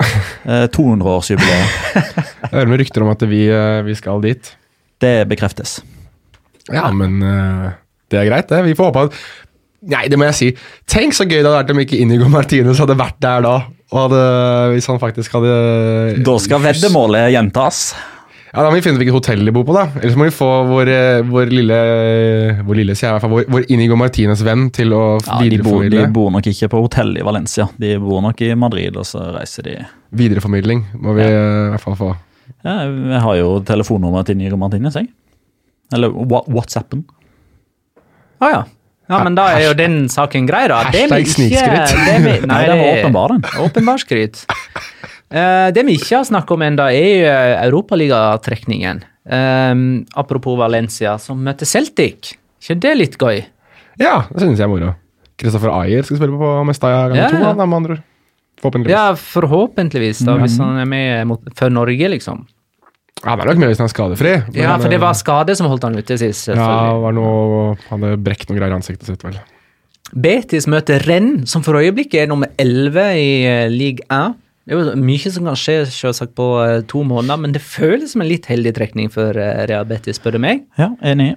[0.44, 1.76] Eh, 200-årsjubileet.
[2.42, 4.50] Jeg hører med rykter om at vi, eh, vi skal dit.
[5.00, 5.78] Det bekreftes.
[6.68, 7.70] Ja, men eh,
[8.12, 8.58] det er greit, det.
[8.66, 9.16] Vi får håpe at
[9.84, 10.46] Nei, det må jeg si.
[10.88, 13.54] Tenk så gøy det hadde vært om ikke Inigo Martinez hadde vært der da.
[13.92, 14.20] Og hadde,
[14.72, 15.56] hvis han faktisk hadde
[16.24, 17.80] Da skal veddemålet gjentas.
[18.54, 19.88] Ja, Da må vi finne ut hvilket hotell de bor på, da.
[19.98, 21.78] Ellers må vi få vår, eh, vår lille
[22.62, 23.32] Vår lille, sier jeg i hvert fall.
[23.34, 27.10] Vår, vår Inigo Martinez-venn til å Ja, de, bor, de bor nok ikke på hotell
[27.18, 27.66] i Valencia.
[27.82, 29.74] De bor nok i Madrid, og så reiser de
[30.14, 31.34] Videreformidling må vi ja.
[31.34, 32.12] i hvert fall få.
[32.62, 35.10] ja, Jeg har jo telefonnummeret til Inigo Martinez, jeg.
[35.94, 37.02] Eller WhatsAppen.
[38.38, 38.62] Å ja.
[39.10, 39.18] ja.
[39.26, 40.84] Men da er jo den saken grei, da.
[40.86, 42.46] Hashtag snikskryt.
[42.50, 43.66] Nei, det var åpenbar, den.
[43.66, 44.44] Åpenbar skryt.
[45.34, 49.02] Eh, det vi ikke har snakket om ennå, er eh, Europaligatrekningen.
[49.24, 52.34] Um, apropos Valencia, som møter Celtic.
[52.60, 53.40] ikke det litt gøy?
[53.98, 54.90] Ja, det synes jeg er moro.
[55.40, 57.54] Kristoffer Ayer skal spille på Mestalla gang Ja, to, ja.
[57.56, 57.96] da, med andre.
[58.60, 58.94] Forhåpentligvis.
[58.94, 62.44] Ja, forhåpentligvis, da, hvis han er med mot, for Norge, liksom.
[63.24, 64.36] Ja, Han er nok med hvis han er skadefri.
[64.54, 66.52] Ja, for det var skade som holdt han ute sist.
[66.52, 69.40] Ja, var noe, han hadde brekt noen greier i ansiktet sitt, vel.
[70.14, 73.28] Betis møter Renn, som for øyeblikket er nummer 11 i
[73.72, 74.36] league Ligue 1.
[74.64, 78.14] Det er jo mye som kan skje selvsagt på eh, to måneder, men det føles
[78.14, 80.62] som en litt heldig trekning for eh, Real Betis, spør du meg.
[80.80, 81.34] Ja, enig.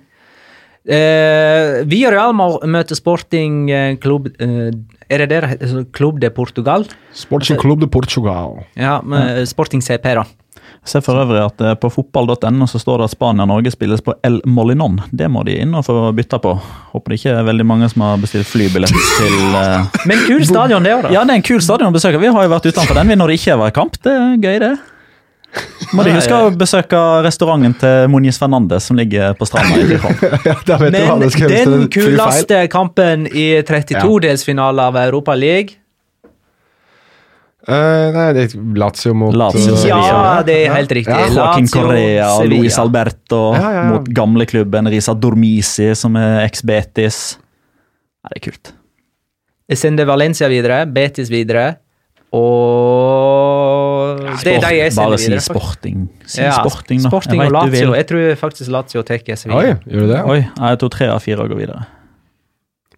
[0.87, 4.69] Eh, via Real møter Sporting eh, Club eh,
[5.11, 5.47] Er det der?
[5.91, 6.85] Club de Portugal?
[7.11, 8.61] Sporting Club de Portugal.
[8.79, 10.23] Ja, med Sporting CP, da.
[10.89, 14.39] Ser for øvrig at eh, på fotball.no så står det at Spania-Norge spilles på El
[14.45, 14.99] Molinon.
[15.11, 16.53] Det må de inn og få bytta på.
[16.93, 19.87] Håper det ikke er veldig mange som har bestilt flybillett til uh...
[20.09, 21.15] Men kul stadion, det òg, da.
[21.15, 22.21] Ja, det er en kul stadion å besøke.
[22.21, 23.99] Vi har jo vært utenfor den vi når det ikke var kamp.
[24.03, 24.75] Det er gøy, det.
[25.95, 29.77] Må de huske å besøke restauranten til Moniz Fernandes som ligger på stranda.
[30.47, 35.79] Ja, da vet du hva Men den kuleste kampen i 32-delsfinale av Europa League
[37.67, 40.03] Eh, nei, det er Lazio mot Lazio, uh, Sevilla.
[40.07, 41.11] Ja, det er helt riktig.
[41.11, 42.61] Ja, Joaquin Correa Sevilla.
[42.63, 43.81] Luis Alberto Ja, ja, ja.
[43.91, 47.17] mot gamleklubben Risa Dormisi, som er eks-Betis.
[48.23, 48.71] Ja, det er kult.
[49.67, 51.65] Jeg sender Valencia videre, Betis videre,
[52.31, 52.39] og
[54.43, 56.07] Det er de jeg sender Bare si sporting.
[56.23, 57.11] Si Ja, sporting, da.
[57.11, 57.91] Sporting og Lazio.
[57.99, 59.59] Jeg tror faktisk Lazio tar Sevilla.
[59.59, 60.23] Oi, gjør du det?
[60.23, 61.83] Oi, jeg tror tre av fire går videre.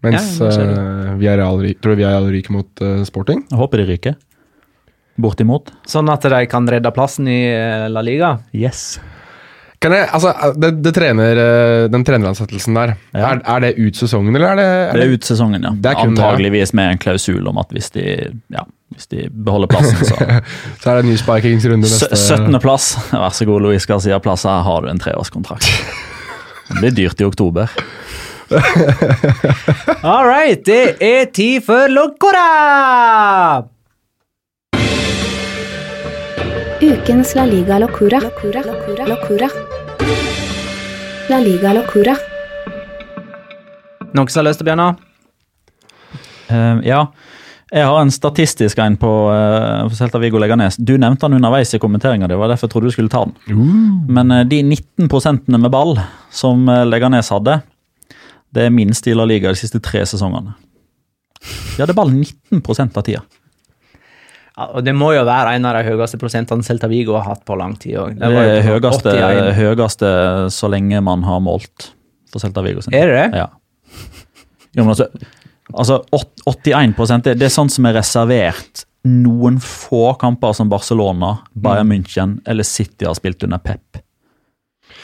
[0.05, 1.35] Mens Ja, uh, vi du.
[1.35, 3.43] real, tror du Villarreal ryker mot uh, Sporting?
[3.49, 4.15] Jeg håper de ryker.
[5.21, 5.71] Bortimot.
[5.89, 8.37] Sånn at de kan redde plassen i eh, La Liga.
[8.55, 8.99] Yes.
[9.79, 13.29] Kan jeg, altså, det, det trener, eh, Den treneransettelsen der, Ja.
[13.29, 15.71] er, er det ut sesongen, eller er det, er Det er ut sesongen, ja.
[15.71, 16.01] Er.
[16.03, 18.03] Antageligvis med en klausul om at hvis de,
[18.51, 20.17] ja, hvis de beholder plassen, så
[20.81, 22.59] Så er det en ny sparkingsrunde neste 17.
[22.59, 22.89] plass.
[23.15, 24.43] Vær så god, Louis Garcia Plass.
[24.49, 25.71] Her har du en treårskontrakt.
[26.69, 27.71] Det blir dyrt i oktober.
[30.03, 33.63] All right, det er tid for Locora!
[36.81, 38.19] Ukens La Liga Locura.
[38.19, 38.61] Locura.
[38.63, 39.05] Locura.
[39.05, 39.47] Locura.
[41.29, 42.13] La Liga Locura.
[44.15, 44.85] Noen som har lyst til å begynne?
[46.47, 47.01] Eh, ja.
[47.75, 50.79] Jeg har en statistisk en på uh, Celta Viggo Leganes.
[50.79, 53.35] Du nevnte den underveis i kommenteringa di, var derfor jeg trodde du skulle ta den.
[54.07, 55.99] Men uh, de 19% med ball
[56.31, 57.59] som uh, Leganes hadde,
[58.55, 60.55] det er minst i La Liga de siste tre sesongene.
[61.43, 63.27] De hadde ball 19 av tida.
[64.75, 67.55] Og Det må jo være en av de høyeste prosentene Celta Vigo har hatt på
[67.59, 67.95] lang tid.
[68.19, 69.15] Det, Det er høyeste,
[69.59, 70.11] høyeste
[70.55, 71.91] så lenge man har målt
[72.31, 72.93] for Celta Vigo sin.
[72.97, 73.43] Er det det?
[73.43, 73.47] Ja.
[74.75, 75.07] Jo, men altså,
[75.73, 76.03] altså
[76.45, 81.93] 81 det, det er sånn som er reservert noen få kamper som Barcelona, Bayern Mm.
[81.95, 84.01] München eller City har spilt under Pep.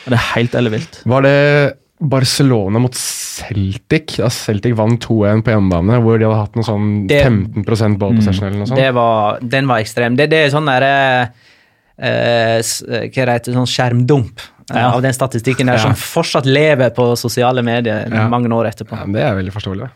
[0.05, 1.01] Det er helt ellevilt.
[1.05, 4.17] Var det Barcelona mot Celtic?
[4.19, 8.15] Da Celtic vant 2-1 på hjemmebane, hvor de hadde hatt noe sånn Det- 15 ball
[8.15, 8.93] possession eller noe sånt.
[8.93, 10.15] Var, den var ekstrem.
[10.17, 11.31] Det, det er sånn derre
[11.97, 14.91] eh, Hva heter Hva det heter Sånn skjermdump eh, Ja.
[14.93, 15.83] av den statistikken der Ja.
[15.87, 18.27] som fortsatt lever på sosiale medier Ja.
[18.27, 18.91] mange år etterpå.
[18.97, 19.89] Ja, det er veldig forståelig.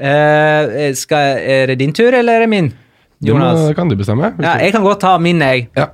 [0.00, 2.72] Eh, skal, er det din tur, eller er det min?
[3.22, 3.68] Jonas?
[3.68, 4.32] Det kan du bestemme.
[4.40, 5.68] Ja, jeg kan godt ta min, jeg.
[5.76, 5.88] Ja.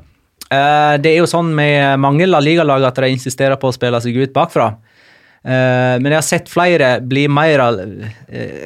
[0.46, 3.98] Uh, det er jo sånn med mange La Liga-lag at de insisterer på å spille
[4.00, 4.76] seg ut bakfra.
[5.46, 8.06] Eh, men jeg har sett flere bli mer uh,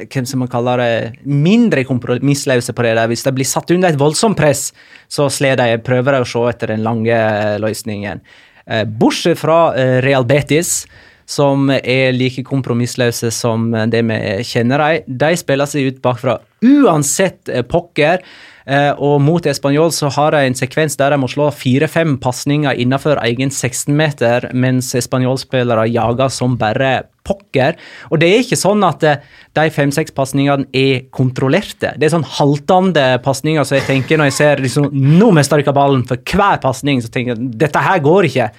[0.09, 2.95] hvem som man kaller det, mindre kompromissløse på det.
[2.97, 3.11] der.
[3.11, 4.71] Hvis de blir satt under et voldsomt press,
[5.11, 8.23] så slår de, prøver å se etter den lange eh, løsningen.
[8.65, 10.85] Eh, bortsett fra eh, Real Betis,
[11.29, 14.17] som er like kompromissløse som det vi
[14.47, 15.19] kjenner dem.
[15.21, 18.23] De spiller seg ut bakfra uansett eh, pokker.
[18.65, 22.77] Eh, og mot Español så har de en sekvens der de må slå fire-fem pasninger
[22.83, 26.91] innenfor egen 16-meter, mens Español-spillere jager som bare
[27.27, 27.77] pokker.
[28.09, 29.23] Og det er ikke sånn at eh,
[29.57, 31.95] de fem-seks pasningene er kontrollerte.
[31.97, 35.75] Det er sånn haltende pasninger, så jeg tenker når jeg ser liksom, nå mister de
[35.75, 38.51] ballen for hver pasning, så tenker jeg dette her går ikke.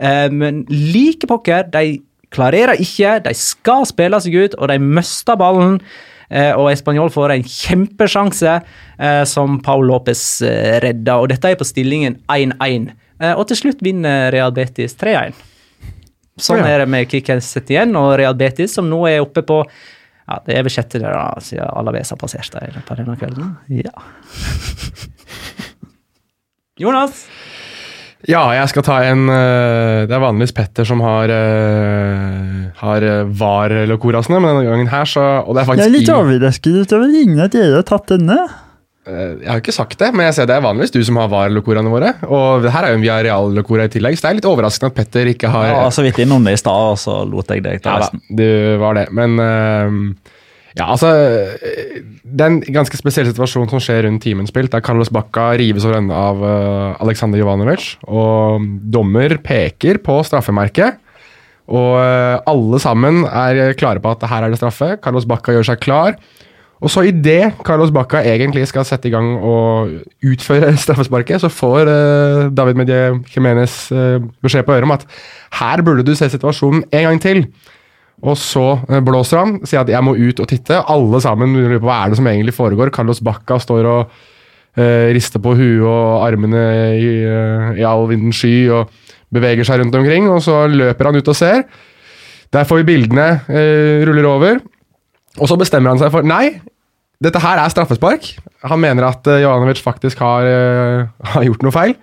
[0.00, 5.38] Eh, men like pokker, de klarerer ikke, de skal spille seg ut, og de mister
[5.38, 5.80] ballen.
[6.30, 11.18] Eh, og Español får en kjempesjanse eh, som Paul Lopez eh, redder.
[11.18, 12.90] Og dette er på stillingen 1-1.
[13.20, 15.34] Eh, og til slutt vinner Real Betis 3-1.
[16.40, 20.38] Sånn er det med Kickers igjen, og Real Betis som nå er oppe på ja,
[20.46, 23.56] Det er vel sjette der, da, siden Alaves har passert dem på denne kvelden.
[23.74, 23.92] Ja.
[26.80, 27.26] Jonas?
[28.28, 33.22] Ja, jeg skal ta en eh, Det er vanligvis Petter som har uh, Har eh,
[33.40, 37.54] VAR-lokorasene, men denne gangen her så Og det er faktisk i, overrasket over ingen at
[37.56, 38.36] dere har tatt denne.
[39.08, 41.30] eh, Jeg har ikke sagt det, men jeg ser det er vanligvis du som har
[41.32, 42.12] VAR-lokoraene våre.
[42.28, 45.32] Og her er jo en Viareal-lokora i tillegg, så det er litt overraskende at Petter
[45.32, 47.96] ikke har Ja, så vidt innom det i stad, og så lot jeg deg ta
[47.96, 49.06] Ja da, du var det.
[49.16, 49.96] Men eh,
[50.78, 54.84] ja, altså eh, Det er en ganske spesiell situasjon som skjer rundt timen spilt, der
[54.86, 61.00] Carlos Bacca rives over ende av uh, Aleksandr Jovanovic, og dommer peker på straffemerket.
[61.70, 64.94] Og uh, alle sammen er klare på at her er det straffe.
[65.02, 66.14] Carlos Bacca gjør seg klar.
[66.80, 69.90] Og så idet Carlos Bacca egentlig skal sette i gang og
[70.24, 75.04] utføre straffesparket, så får uh, David Medie Jimenez uh, beskjed på øret om at
[75.60, 77.44] her burde du se situasjonen en gang til.
[78.20, 80.80] Og så eh, blåser han, sier at jeg må ut og titte.
[80.92, 82.92] Alle sammen lurer på hva er det som egentlig foregår.
[82.94, 84.00] Carlos Bacca står og
[84.78, 86.64] uh, rister på huet og armene
[86.98, 88.92] i, uh, i all vindens sky og
[89.32, 90.28] beveger seg rundt omkring.
[90.32, 91.64] Og så løper han ut og ser.
[92.52, 94.60] Der får vi bildene uh, ruller over.
[95.38, 96.58] Og så bestemmer han seg for Nei,
[97.24, 98.34] dette her er straffespark.
[98.68, 100.48] Han mener at uh, Jovanovic faktisk har,
[101.34, 101.96] har gjort noe feil.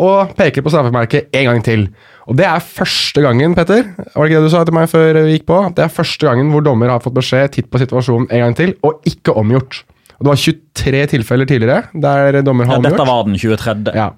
[0.00, 1.90] Og peker på straffemerket en gang til.
[2.30, 5.16] Og det er første gangen, Petter, var det ikke det du sa til meg før
[5.26, 5.56] vi gikk på?
[5.74, 8.74] Det er første gangen hvor dommer har fått beskjed, titt på situasjonen en gang til,
[8.86, 9.80] og ikke omgjort.
[10.20, 12.94] Og det var 23 tilfeller tidligere der dommer har Ja, omgjort.
[12.94, 13.94] dette var den 23.
[13.98, 14.10] Ja.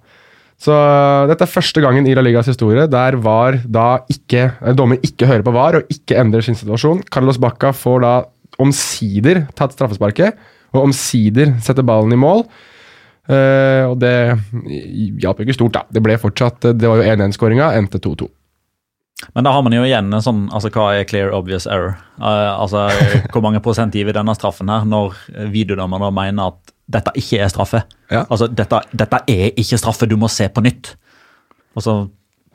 [0.63, 0.75] Så
[1.31, 5.27] dette er første gangen i La Ligas historie der VAR da ikke, eh, dommer ikke
[5.27, 7.01] hører på VAR og ikke endrer sin situasjon.
[7.11, 8.13] Carlos Bacca får da
[8.63, 10.37] omsider tatt straffesparket,
[10.75, 12.45] og omsider setter ballen i mål.
[13.31, 14.15] Eh, og det
[15.23, 15.85] hjalp ikke stort, da.
[15.95, 18.27] Det ble fortsatt Det var jo 1-1-skåringa, endte 2-2.
[19.37, 21.95] Men da har man jo igjen en sånn altså Hva er clear obvious error?
[22.19, 22.89] Uh, altså
[23.33, 25.15] Hvor mange prosent gir vi denne straffen her når
[25.53, 27.85] videodommerne mener at dette ikke er straffe?
[28.11, 28.25] Ja.
[28.27, 30.97] Altså dette, dette er ikke straffe, du må se på nytt.
[31.79, 32.11] Altså,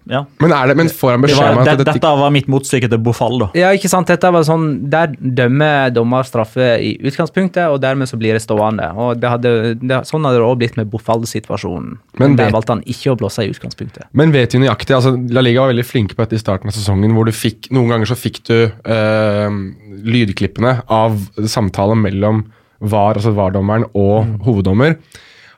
[0.10, 0.24] ja.
[0.42, 2.50] Men, er det, men får han beskjed var, om at det, dette dette var mitt
[2.52, 3.50] motstykke til Bofall, da.
[3.58, 4.10] Ja, ikke sant.
[4.12, 8.90] Dette var sånn, Der dømmer dommer straffe i utgangspunktet, og dermed så blir det stående.
[8.96, 11.98] Og det hadde, det, Sånn hadde det også blitt med Bofall-situasjonen.
[12.18, 14.10] Men Men der valgte han ikke å blåse i utgangspunktet.
[14.18, 16.76] Men vet vi nøyaktig, altså La Liga var veldig flinke på dette i starten av
[16.78, 19.62] sesongen, hvor du fikk, noen ganger så fikk du øh,
[20.08, 21.18] lydklippene av
[21.48, 22.46] samtalen mellom
[22.80, 24.98] VAR, altså VAR-dommeren, og hoveddommer.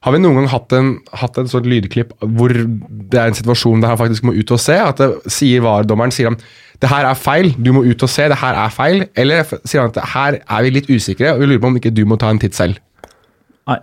[0.06, 3.82] Har vi noen gang hatt en, hatt en sånn lydklipp hvor det er en situasjon
[3.84, 4.78] der han faktisk må ut og se?
[4.80, 6.40] At det sier VAR-dommeren sier han,
[6.80, 9.04] det her er feil, du må ut og se, det her er feil.
[9.20, 11.92] Eller sier han at her er vi litt usikre, og vi lurer på om ikke
[11.92, 12.80] du må ta en titt selv.
[13.68, 13.82] Nei.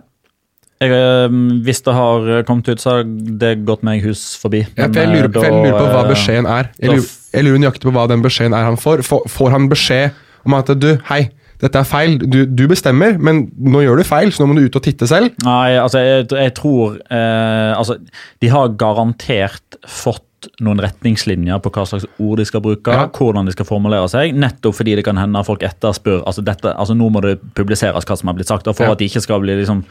[0.81, 1.37] Jeg, eh,
[1.67, 3.05] hvis det har kommet ut, så har
[3.43, 4.63] det gått meg hus forbi.
[4.73, 6.71] Ja, for jeg, lurer, da, for jeg lurer på hva eh, beskjeden er.
[6.81, 9.05] Jeg lurer, jeg lurer nøyaktig på hva den beskjeden er han får.
[9.05, 11.27] Får, får han beskjed om at du, hei,
[11.59, 14.67] dette er feil, du, du bestemmer, men nå gjør du feil, så nå må du
[14.67, 15.31] ut og titte selv?
[15.45, 17.95] Nei, altså, jeg, jeg tror eh, Altså,
[18.43, 20.23] de har garantert fått
[20.61, 23.07] noen retningslinjer på hva slags ord de skal bruke, Ja.
[23.09, 26.93] hvordan de skal formulere seg, nettopp fordi det kan hende folk etterspør altså dette, altså
[26.95, 28.93] Nå må det publiseres hva som har blitt sagt, og for Ja.
[28.93, 29.81] at de ikke skal bli liksom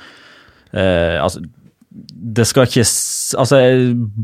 [0.73, 1.43] eh, altså,
[2.37, 2.85] det skal ikke
[3.41, 3.59] altså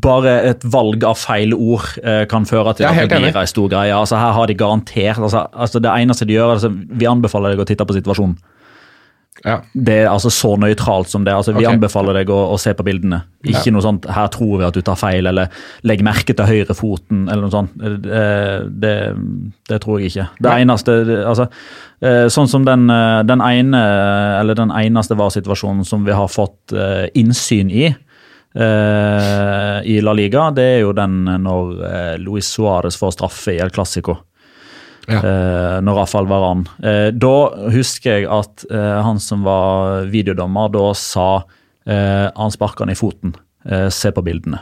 [0.05, 3.49] Bare et valg av feil ord eh, kan føre til er at det blir ei
[3.49, 3.95] stor greie.
[3.97, 7.65] altså Her har de garantert altså, altså Det eneste de gjør, altså, vi anbefaler deg
[7.65, 8.37] å titte på situasjonen.
[9.45, 9.57] Ja.
[9.73, 11.33] Det er altså så nøytralt som det.
[11.35, 11.75] altså Vi okay.
[11.75, 13.23] anbefaler deg å, å se på bildene.
[13.43, 13.73] Ikke Ja.
[13.73, 15.49] noe sånt 'her tror vi at du tar feil', eller
[15.83, 17.73] 'legg merke til høyrefoten', eller noe sånt.
[17.75, 18.13] Det,
[18.81, 19.17] det,
[19.69, 20.29] det tror jeg ikke.
[20.39, 20.59] Det ja.
[20.59, 21.49] eneste altså,
[22.03, 23.83] eh, Sånn som den, eh, den ene,
[24.41, 27.87] eller den eneste var-situasjonen som vi har fått eh, innsyn i
[28.55, 33.59] eh, i La Liga, det er jo den når eh, Luis Suárez får straffe i
[33.59, 34.19] El Clásico
[35.09, 35.19] Ja.
[35.19, 36.61] eh, når Rafael Varan.
[36.83, 37.35] Eh, da
[37.75, 41.29] husker jeg at eh, han som var videodommer, da sa
[41.87, 43.35] eh, han sparka han i foten.
[43.95, 44.59] Se på bildene.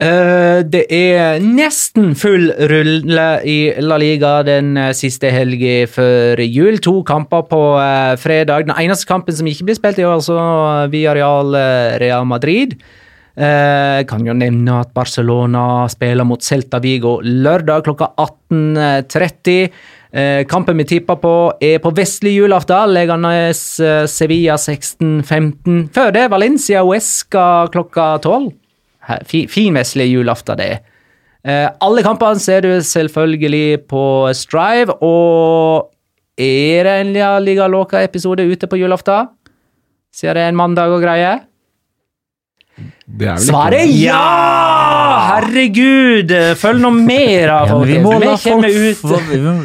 [0.00, 6.78] Eh, det er nesten full rulle i La Liga den siste helga før jul.
[6.84, 7.60] To kamper på
[8.20, 8.68] fredag.
[8.68, 10.36] Den eneste kampen som ikke blir spilt, er altså
[10.92, 11.52] Villarreal
[12.00, 12.76] Real Madrid.
[13.40, 19.70] Eh, kan jo nevne at Barcelona spiller mot Celta Vigo lørdag klokka 18.30.
[20.12, 22.92] Eh, kampen vi tipper på, er på vestlig julaften.
[22.92, 25.88] Leganes eh, Sevilla 16.15.
[25.94, 28.50] Før det Valencia Uesca klokka 12.
[29.08, 30.72] Her, Fin vestlig julaften, det.
[31.40, 34.04] Eh, alle kampene ser du selvfølgelig på
[34.36, 35.88] Strive, og
[36.36, 39.32] er det en Liga Loca-episode ute på julaften?
[40.12, 41.38] Siden det er en mandag og greie?
[43.10, 44.20] Det er vel Svaret er ja!
[45.30, 49.56] Herregud, følg nå mer av Ja, vi må Vi kommer folk ut vi må-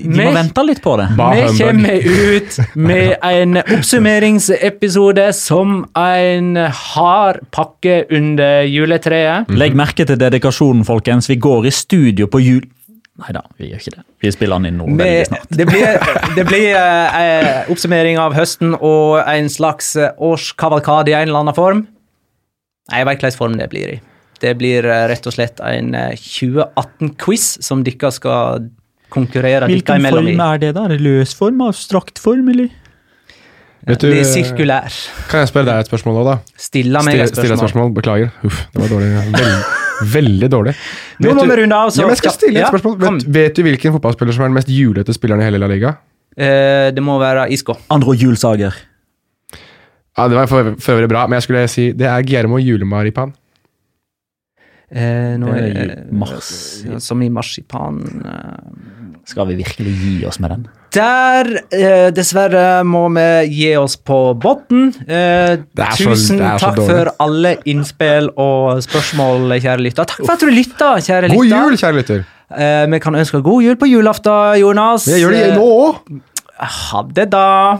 [0.00, 1.06] De må vente litt på det.
[1.12, 9.50] Vi kommer ut med en oppsummeringsepisode som en hard pakke under juletreet.
[9.52, 11.28] Legg merke til dedikasjonen, folkens.
[11.28, 12.62] Vi går i studio på jul...
[13.20, 14.04] Nei da, vi gjør ikke det.
[14.24, 15.48] Vi spiller den inn nå veldig snart.
[15.52, 15.86] det blir,
[16.38, 21.42] det blir eh, eh, oppsummering av høsten og en slags eh, årskavalkade i en eller
[21.44, 21.82] annen form.
[22.90, 24.00] Nei, Jeg vet hvilken form det blir i.
[24.40, 28.68] Det blir eh, rett og slett en eh, 2018-quiz som dere skal
[29.12, 30.36] konkurrere dere imellom i.
[30.38, 30.84] er det da?
[30.86, 31.60] Er det løs form?
[31.66, 32.70] Abstrakt form, eller?
[33.88, 34.96] Vet du, Det er sirkulær.
[35.30, 36.34] Kan jeg spørre deg et spørsmål òg, da?
[36.60, 37.62] Stille meg et stille et spørsmål.
[37.64, 37.94] spørsmål.
[37.96, 38.32] Beklager.
[38.44, 39.08] Uff, det var dårlig.
[39.40, 40.74] Veldig, veldig dårlig.
[41.20, 41.90] Nå Vet må du- vi runde av.
[41.92, 42.94] så Ja, jeg skal stille et Ja, spørsmål.
[43.00, 45.96] Vet, vet du hvilken fotballspiller som er den mest julete spilleren i hele La Liga?
[46.36, 47.76] Eh, det må være Isco.
[47.90, 48.72] Andro Julsager.
[50.20, 53.32] Ja, Det var for, for øvrig bra, men jeg skulle si det er Guillermo Julemaripan.
[54.90, 56.48] Eh, nå er det mars.
[56.98, 58.00] Som i marsipan.
[58.26, 59.10] eh.
[59.30, 60.64] Skal vi virkelig gi oss med den?
[60.96, 64.88] Der, eh, dessverre, må vi gi oss på bunnen.
[65.06, 65.60] Eh,
[65.94, 70.08] tusen så takk for alle innspill og spørsmål, kjære lytter.
[70.10, 71.62] Takk for at du lytta, kjære God lytter.
[71.62, 72.24] jul, kjære lytter!
[72.50, 75.06] Eh, vi kan ønske god jul på julaften, Jonas.
[75.06, 76.20] Vi gjør det Eh, nå òg!
[76.58, 77.78] Ha det, da.